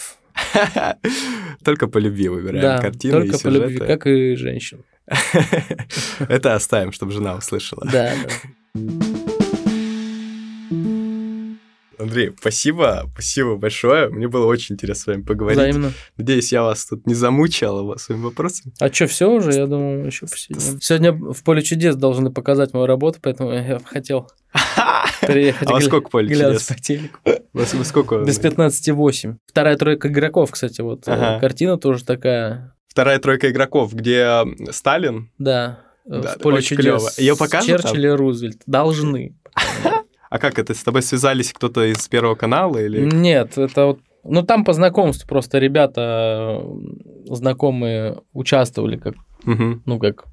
Только 1.65 1.87
по 1.87 1.97
любви 1.97 2.29
выбираем 2.29 2.61
да, 2.61 2.77
картины 2.77 3.13
только 3.13 3.37
и 3.37 3.41
по 3.41 3.47
любви, 3.47 3.77
как 3.79 4.05
и 4.05 4.35
женщин. 4.35 4.83
Это 6.19 6.53
оставим, 6.53 6.91
чтобы 6.91 7.13
жена 7.13 7.33
услышала. 7.33 7.83
Да, 7.91 8.13
да. 8.75 8.81
Андрей, 12.01 12.31
спасибо, 12.39 13.09
спасибо 13.13 13.55
большое. 13.55 14.09
Мне 14.09 14.27
было 14.27 14.45
очень 14.45 14.73
интересно 14.75 15.01
с 15.01 15.07
вами 15.07 15.21
поговорить. 15.21 15.59
Взаимно. 15.59 15.93
Надеюсь, 16.17 16.51
я 16.51 16.63
вас 16.63 16.85
тут 16.85 17.05
не 17.07 17.13
замучал 17.13 17.97
своим 17.97 18.23
вопросом. 18.23 18.73
А 18.79 18.91
что, 18.91 19.07
все 19.07 19.29
уже? 19.29 19.53
Я 19.53 19.67
думаю, 19.67 20.05
еще 20.05 20.25
посидим. 20.27 20.59
Сегодня 20.81 21.11
в 21.11 21.43
поле 21.43 21.61
чудес 21.61 21.95
должны 21.95 22.31
показать 22.31 22.73
мою 22.73 22.85
работу, 22.85 23.19
поэтому 23.21 23.51
я 23.51 23.79
хотел 23.85 24.31
приехать. 25.21 25.69
А 25.69 25.73
во 25.73 25.81
сколько 25.81 26.09
поле 26.09 26.29
чудес? 26.33 26.63
по 26.63 26.75
телеку. 26.75 27.19
Во 27.53 27.65
сколько? 27.65 28.23
Без 28.23 28.39
15,8. 28.39 29.35
Вторая 29.45 29.77
тройка 29.77 30.07
игроков, 30.07 30.51
кстати, 30.51 30.81
вот. 30.81 31.07
Э, 31.07 31.39
картина 31.39 31.77
тоже 31.77 32.03
такая. 32.03 32.75
Вторая 32.87 33.19
тройка 33.19 33.49
игроков, 33.51 33.93
где 33.93 34.43
Сталин? 34.71 35.31
Да. 35.37 35.79
Да, 36.05 36.35
в 36.35 36.39
поле 36.39 36.61
чудес. 36.61 37.17
Ее 37.19 37.37
показывают? 37.37 37.83
Черчилль 37.83 38.05
и 38.05 38.09
Рузвельт. 38.09 38.61
Должны. 38.65 39.35
А 40.31 40.39
как 40.39 40.57
это, 40.57 40.73
с 40.73 40.81
тобой 40.81 41.01
связались 41.01 41.51
кто-то 41.51 41.83
из 41.83 42.07
Первого 42.07 42.35
канала 42.35 42.77
или? 42.77 43.01
Нет, 43.01 43.57
это 43.57 43.85
вот 43.85 43.99
ну, 44.23 44.43
там 44.43 44.63
по 44.63 44.73
знакомству 44.73 45.27
просто 45.27 45.59
ребята 45.59 46.63
знакомые 47.25 48.21
участвовали 48.33 48.95
как, 48.95 49.15
угу. 49.45 49.81
ну, 49.85 49.99
как 49.99 50.25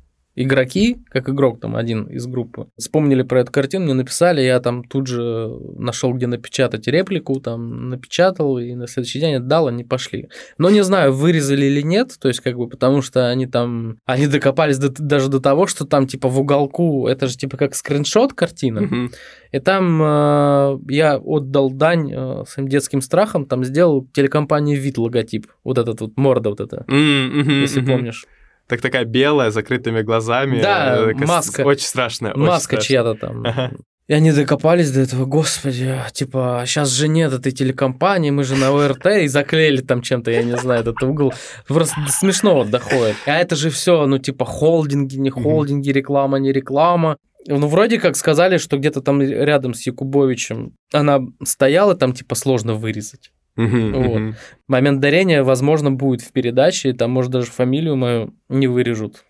игроки, 0.43 0.99
как 1.09 1.29
игрок 1.29 1.61
там 1.61 1.77
один 1.77 2.05
из 2.05 2.27
группы, 2.27 2.69
вспомнили 2.79 3.23
про 3.23 3.41
эту 3.41 3.53
картину, 3.53 3.85
мне 3.85 3.95
написали, 3.95 4.41
я 4.41 4.61
там 4.61 4.85
тут 4.85 5.07
же 5.09 5.51
нашел, 5.77 6.13
где 6.13 6.27
напечатать 6.27 6.87
реплику, 6.87 7.41
там 7.41 7.89
напечатал, 7.91 8.59
и 8.59 8.75
на 8.75 8.87
следующий 8.87 9.21
день 9.21 9.37
отдал, 9.37 9.67
они 9.67 9.85
пошли. 9.85 10.29
Но 10.57 10.71
не 10.71 10.85
знаю, 10.85 11.13
вырезали 11.13 11.67
или 11.67 11.83
нет, 11.83 12.17
то 12.21 12.29
есть 12.29 12.41
как 12.41 12.57
бы 12.57 12.69
потому 12.69 13.03
что 13.03 13.29
они 13.29 13.47
там, 13.47 13.99
они 14.07 14.29
докопались 14.29 14.79
до, 14.79 14.91
даже 14.91 15.29
до 15.29 15.41
того, 15.41 15.67
что 15.67 15.85
там 15.85 16.07
типа 16.07 16.29
в 16.29 16.39
уголку, 16.39 17.09
это 17.09 17.27
же 17.27 17.37
типа 17.37 17.57
как 17.57 17.75
скриншот 17.75 18.33
картины, 18.33 19.11
и 19.51 19.59
там 19.59 20.01
э, 20.03 20.79
я 20.89 21.19
отдал 21.19 21.71
дань 21.71 22.13
э, 22.13 22.45
своим 22.47 22.69
детским 22.69 23.01
страхам, 23.01 23.47
там 23.47 23.65
сделал 23.65 24.07
телекомпании 24.13 24.77
вид 24.77 24.99
логотип, 24.99 25.49
вот 25.65 25.79
этот 25.79 26.01
вот 26.01 26.17
морда 26.17 26.51
вот 26.51 26.61
эта, 26.61 26.85
mm-hmm, 26.89 27.61
если 27.61 27.83
mm-hmm. 27.83 27.87
помнишь. 27.87 28.27
Так 28.69 28.81
такая 28.83 29.05
белая, 29.05 29.51
закрытыми 29.51 30.03
глазами. 30.03 30.61
Да, 30.61 31.11
э, 31.11 31.15
маска. 31.15 31.63
Очень 31.63 31.87
страшная. 31.87 32.35
Маска 32.35 32.77
чья-то 32.77 33.15
там. 33.15 33.45
Ага. 33.45 33.73
И 34.09 34.15
они 34.15 34.33
докопались 34.33 34.91
до 34.91 35.01
этого, 35.01 35.27
господи, 35.27 35.95
типа, 36.15 36.63
сейчас 36.67 36.89
же 36.89 37.09
нет 37.09 37.31
этой 37.31 37.53
телекомпании, 37.53 38.31
мы 38.31 38.43
же 38.43 38.57
на 38.57 38.71
ОРТ 38.71 39.07
и 39.07 39.29
заклеили 39.29 39.83
там 39.83 40.01
чем-то, 40.01 40.31
я 40.31 40.43
не 40.43 40.57
знаю, 40.57 40.81
этот 40.81 41.03
угол. 41.03 41.35
Просто 41.67 41.97
смешно 42.09 42.55
вот 42.55 42.71
доходит. 42.71 43.17
А 43.27 43.37
это 43.37 43.55
же 43.55 43.69
все, 43.69 44.07
ну, 44.07 44.19
типа, 44.19 44.47
холдинги, 44.47 45.17
не 45.17 45.29
холдинги, 45.29 45.91
реклама, 45.91 46.39
не 46.39 46.53
реклама. 46.53 47.19
Ну, 47.47 47.67
вроде 47.67 48.01
как 48.01 48.17
сказали, 48.17 48.57
что 48.57 48.79
где-то 48.79 49.03
там 49.03 49.21
рядом 49.21 49.75
с 49.75 49.87
Якубовичем 49.87 50.73
она 50.91 51.21
стояла, 51.45 51.95
там, 51.95 52.15
типа, 52.15 52.35
сложно 52.35 52.75
вырезать. 52.75 53.31
Uh-huh, 53.59 53.93
вот. 53.93 54.21
uh-huh. 54.21 54.35
Момент 54.69 55.01
дарения, 55.01 55.43
возможно, 55.43 55.91
будет 55.91 56.23
в 56.23 56.33
передаче, 56.33 56.91
и 56.91 56.93
там, 56.93 57.11
может, 57.11 57.33
даже 57.33 57.51
фамилию 57.51 57.97
мою 57.97 58.35
не 58.49 58.69
вырежут. 58.69 59.25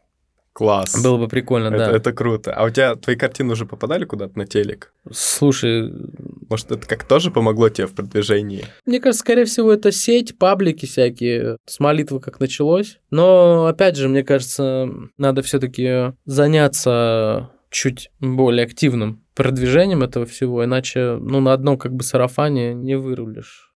Класс. 0.53 1.01
Было 1.05 1.19
бы 1.19 1.29
прикольно, 1.29 1.69
это, 1.69 1.79
да. 1.79 1.91
Это 1.93 2.13
круто. 2.13 2.53
А 2.53 2.65
у 2.65 2.71
тебя 2.71 2.97
твои 2.97 3.15
картины 3.15 3.53
уже 3.53 3.65
попадали 3.65 4.05
куда-то 4.05 4.37
на 4.37 4.45
телек? 4.45 4.93
Слушай... 5.09 5.93
Может, 6.51 6.73
это 6.73 6.87
как 6.87 7.05
тоже 7.05 7.31
помогло 7.31 7.69
тебе 7.69 7.87
в 7.87 7.95
продвижении? 7.95 8.65
Мне 8.85 8.99
кажется, 8.99 9.21
скорее 9.21 9.45
всего, 9.45 9.73
это 9.73 9.93
сеть, 9.93 10.37
паблики 10.37 10.85
всякие, 10.87 11.59
с 11.65 11.79
молитвы 11.79 12.19
как 12.19 12.41
началось. 12.41 12.99
Но, 13.11 13.67
опять 13.67 13.97
же, 13.97 14.09
мне 14.09 14.25
кажется, 14.25 14.89
надо 15.17 15.43
все 15.43 15.61
таки 15.61 16.13
заняться 16.25 17.51
чуть 17.71 18.11
более 18.19 18.65
активным 18.65 19.23
продвижением 19.37 20.03
этого 20.03 20.27
всего, 20.27 20.65
иначе, 20.65 21.19
ну, 21.21 21.39
на 21.39 21.53
одном 21.53 21.79
как 21.79 21.93
бы 21.95 22.03
сарафане 22.03 22.75
не 22.75 22.97
вырулишь. 22.97 23.68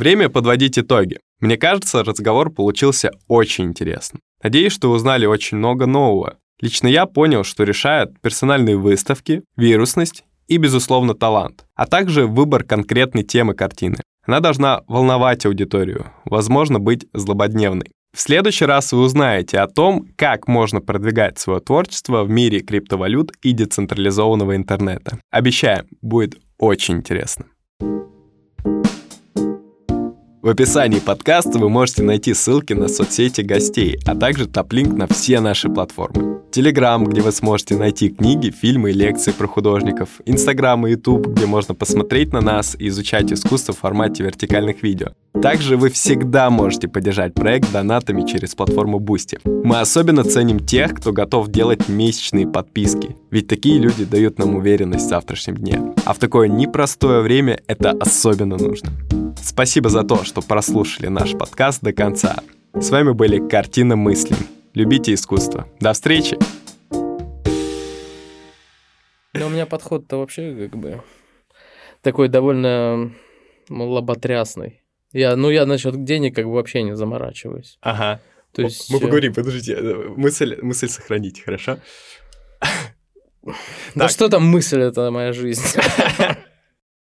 Время 0.00 0.30
подводить 0.30 0.78
итоги. 0.78 1.18
Мне 1.40 1.58
кажется, 1.58 2.02
разговор 2.02 2.50
получился 2.50 3.10
очень 3.28 3.66
интересным. 3.66 4.22
Надеюсь, 4.42 4.72
что 4.72 4.92
узнали 4.92 5.26
очень 5.26 5.58
много 5.58 5.84
нового. 5.84 6.38
Лично 6.58 6.88
я 6.88 7.04
понял, 7.04 7.44
что 7.44 7.64
решают 7.64 8.18
персональные 8.22 8.78
выставки, 8.78 9.42
вирусность 9.58 10.24
и, 10.48 10.56
безусловно, 10.56 11.12
талант, 11.12 11.66
а 11.74 11.84
также 11.84 12.26
выбор 12.26 12.64
конкретной 12.64 13.24
темы 13.24 13.52
картины. 13.52 13.98
Она 14.26 14.40
должна 14.40 14.84
волновать 14.88 15.44
аудиторию, 15.44 16.06
возможно, 16.24 16.78
быть 16.78 17.06
злободневной. 17.12 17.90
В 18.16 18.20
следующий 18.22 18.64
раз 18.64 18.92
вы 18.92 19.02
узнаете 19.02 19.58
о 19.58 19.68
том, 19.68 20.06
как 20.16 20.48
можно 20.48 20.80
продвигать 20.80 21.38
свое 21.38 21.60
творчество 21.60 22.24
в 22.24 22.30
мире 22.30 22.60
криптовалют 22.60 23.32
и 23.42 23.52
децентрализованного 23.52 24.56
интернета. 24.56 25.18
Обещаем, 25.30 25.88
будет 26.00 26.40
очень 26.56 26.96
интересно. 26.96 27.44
В 30.42 30.48
описании 30.48 31.00
подкаста 31.00 31.58
вы 31.58 31.68
можете 31.68 32.02
найти 32.02 32.32
ссылки 32.32 32.72
на 32.72 32.88
соцсети 32.88 33.42
гостей, 33.42 34.00
а 34.06 34.16
также 34.16 34.46
топ-линк 34.46 34.96
на 34.96 35.06
все 35.06 35.38
наши 35.38 35.68
платформы. 35.68 36.40
Телеграм, 36.52 37.04
где 37.04 37.20
вы 37.20 37.30
сможете 37.30 37.76
найти 37.76 38.08
книги, 38.08 38.50
фильмы 38.50 38.90
и 38.90 38.92
лекции 38.92 39.30
про 39.30 39.46
художников. 39.46 40.08
Инстаграм 40.26 40.84
и 40.84 40.90
Ютуб, 40.92 41.28
где 41.28 41.46
можно 41.46 41.76
посмотреть 41.76 42.32
на 42.32 42.40
нас 42.40 42.74
и 42.76 42.88
изучать 42.88 43.32
искусство 43.32 43.72
в 43.72 43.78
формате 43.78 44.24
вертикальных 44.24 44.82
видео. 44.82 45.10
Также 45.40 45.76
вы 45.76 45.90
всегда 45.90 46.50
можете 46.50 46.88
поддержать 46.88 47.34
проект 47.34 47.70
донатами 47.70 48.26
через 48.26 48.56
платформу 48.56 48.98
Boosty. 48.98 49.38
Мы 49.44 49.78
особенно 49.78 50.24
ценим 50.24 50.58
тех, 50.58 50.92
кто 50.94 51.12
готов 51.12 51.48
делать 51.50 51.88
месячные 51.88 52.48
подписки, 52.48 53.16
ведь 53.30 53.46
такие 53.46 53.78
люди 53.78 54.04
дают 54.04 54.40
нам 54.40 54.56
уверенность 54.56 55.06
в 55.06 55.08
завтрашнем 55.08 55.56
дне. 55.56 55.80
А 56.04 56.14
в 56.14 56.18
такое 56.18 56.48
непростое 56.48 57.20
время 57.20 57.60
это 57.68 57.92
особенно 57.92 58.56
нужно. 58.56 58.90
Спасибо 59.40 59.88
за 59.88 60.02
то, 60.02 60.24
что 60.24 60.42
прослушали 60.42 61.06
наш 61.06 61.32
подкаст 61.32 61.80
до 61.80 61.92
конца. 61.92 62.40
С 62.74 62.90
вами 62.90 63.12
были 63.12 63.38
«Картина 63.48 63.94
мыслей». 63.94 64.36
Любите 64.72 65.14
искусство. 65.14 65.66
До 65.80 65.92
встречи! 65.92 66.38
Ну, 69.32 69.46
у 69.46 69.48
меня 69.48 69.66
подход-то 69.66 70.18
вообще 70.18 70.54
как 70.54 70.78
бы 70.78 71.02
такой 72.02 72.28
довольно 72.28 73.12
лоботрясный. 73.68 74.82
Я, 75.12 75.34
ну, 75.34 75.50
я 75.50 75.66
насчет 75.66 76.04
денег 76.04 76.36
как 76.36 76.44
бы 76.44 76.52
вообще 76.52 76.84
не 76.84 76.94
заморачиваюсь. 76.94 77.78
Ага. 77.80 78.20
То 78.52 78.62
есть... 78.62 78.92
Мы 78.92 78.98
э, 78.98 79.00
поговорим, 79.00 79.34
подождите. 79.34 79.76
Мысль, 80.16 80.56
мысль 80.62 80.88
сохранить, 80.88 81.42
хорошо? 81.42 81.78
Да 83.96 84.08
что 84.08 84.28
там 84.28 84.44
мысль, 84.44 84.82
это 84.82 85.10
моя 85.10 85.32
жизнь. 85.32 85.64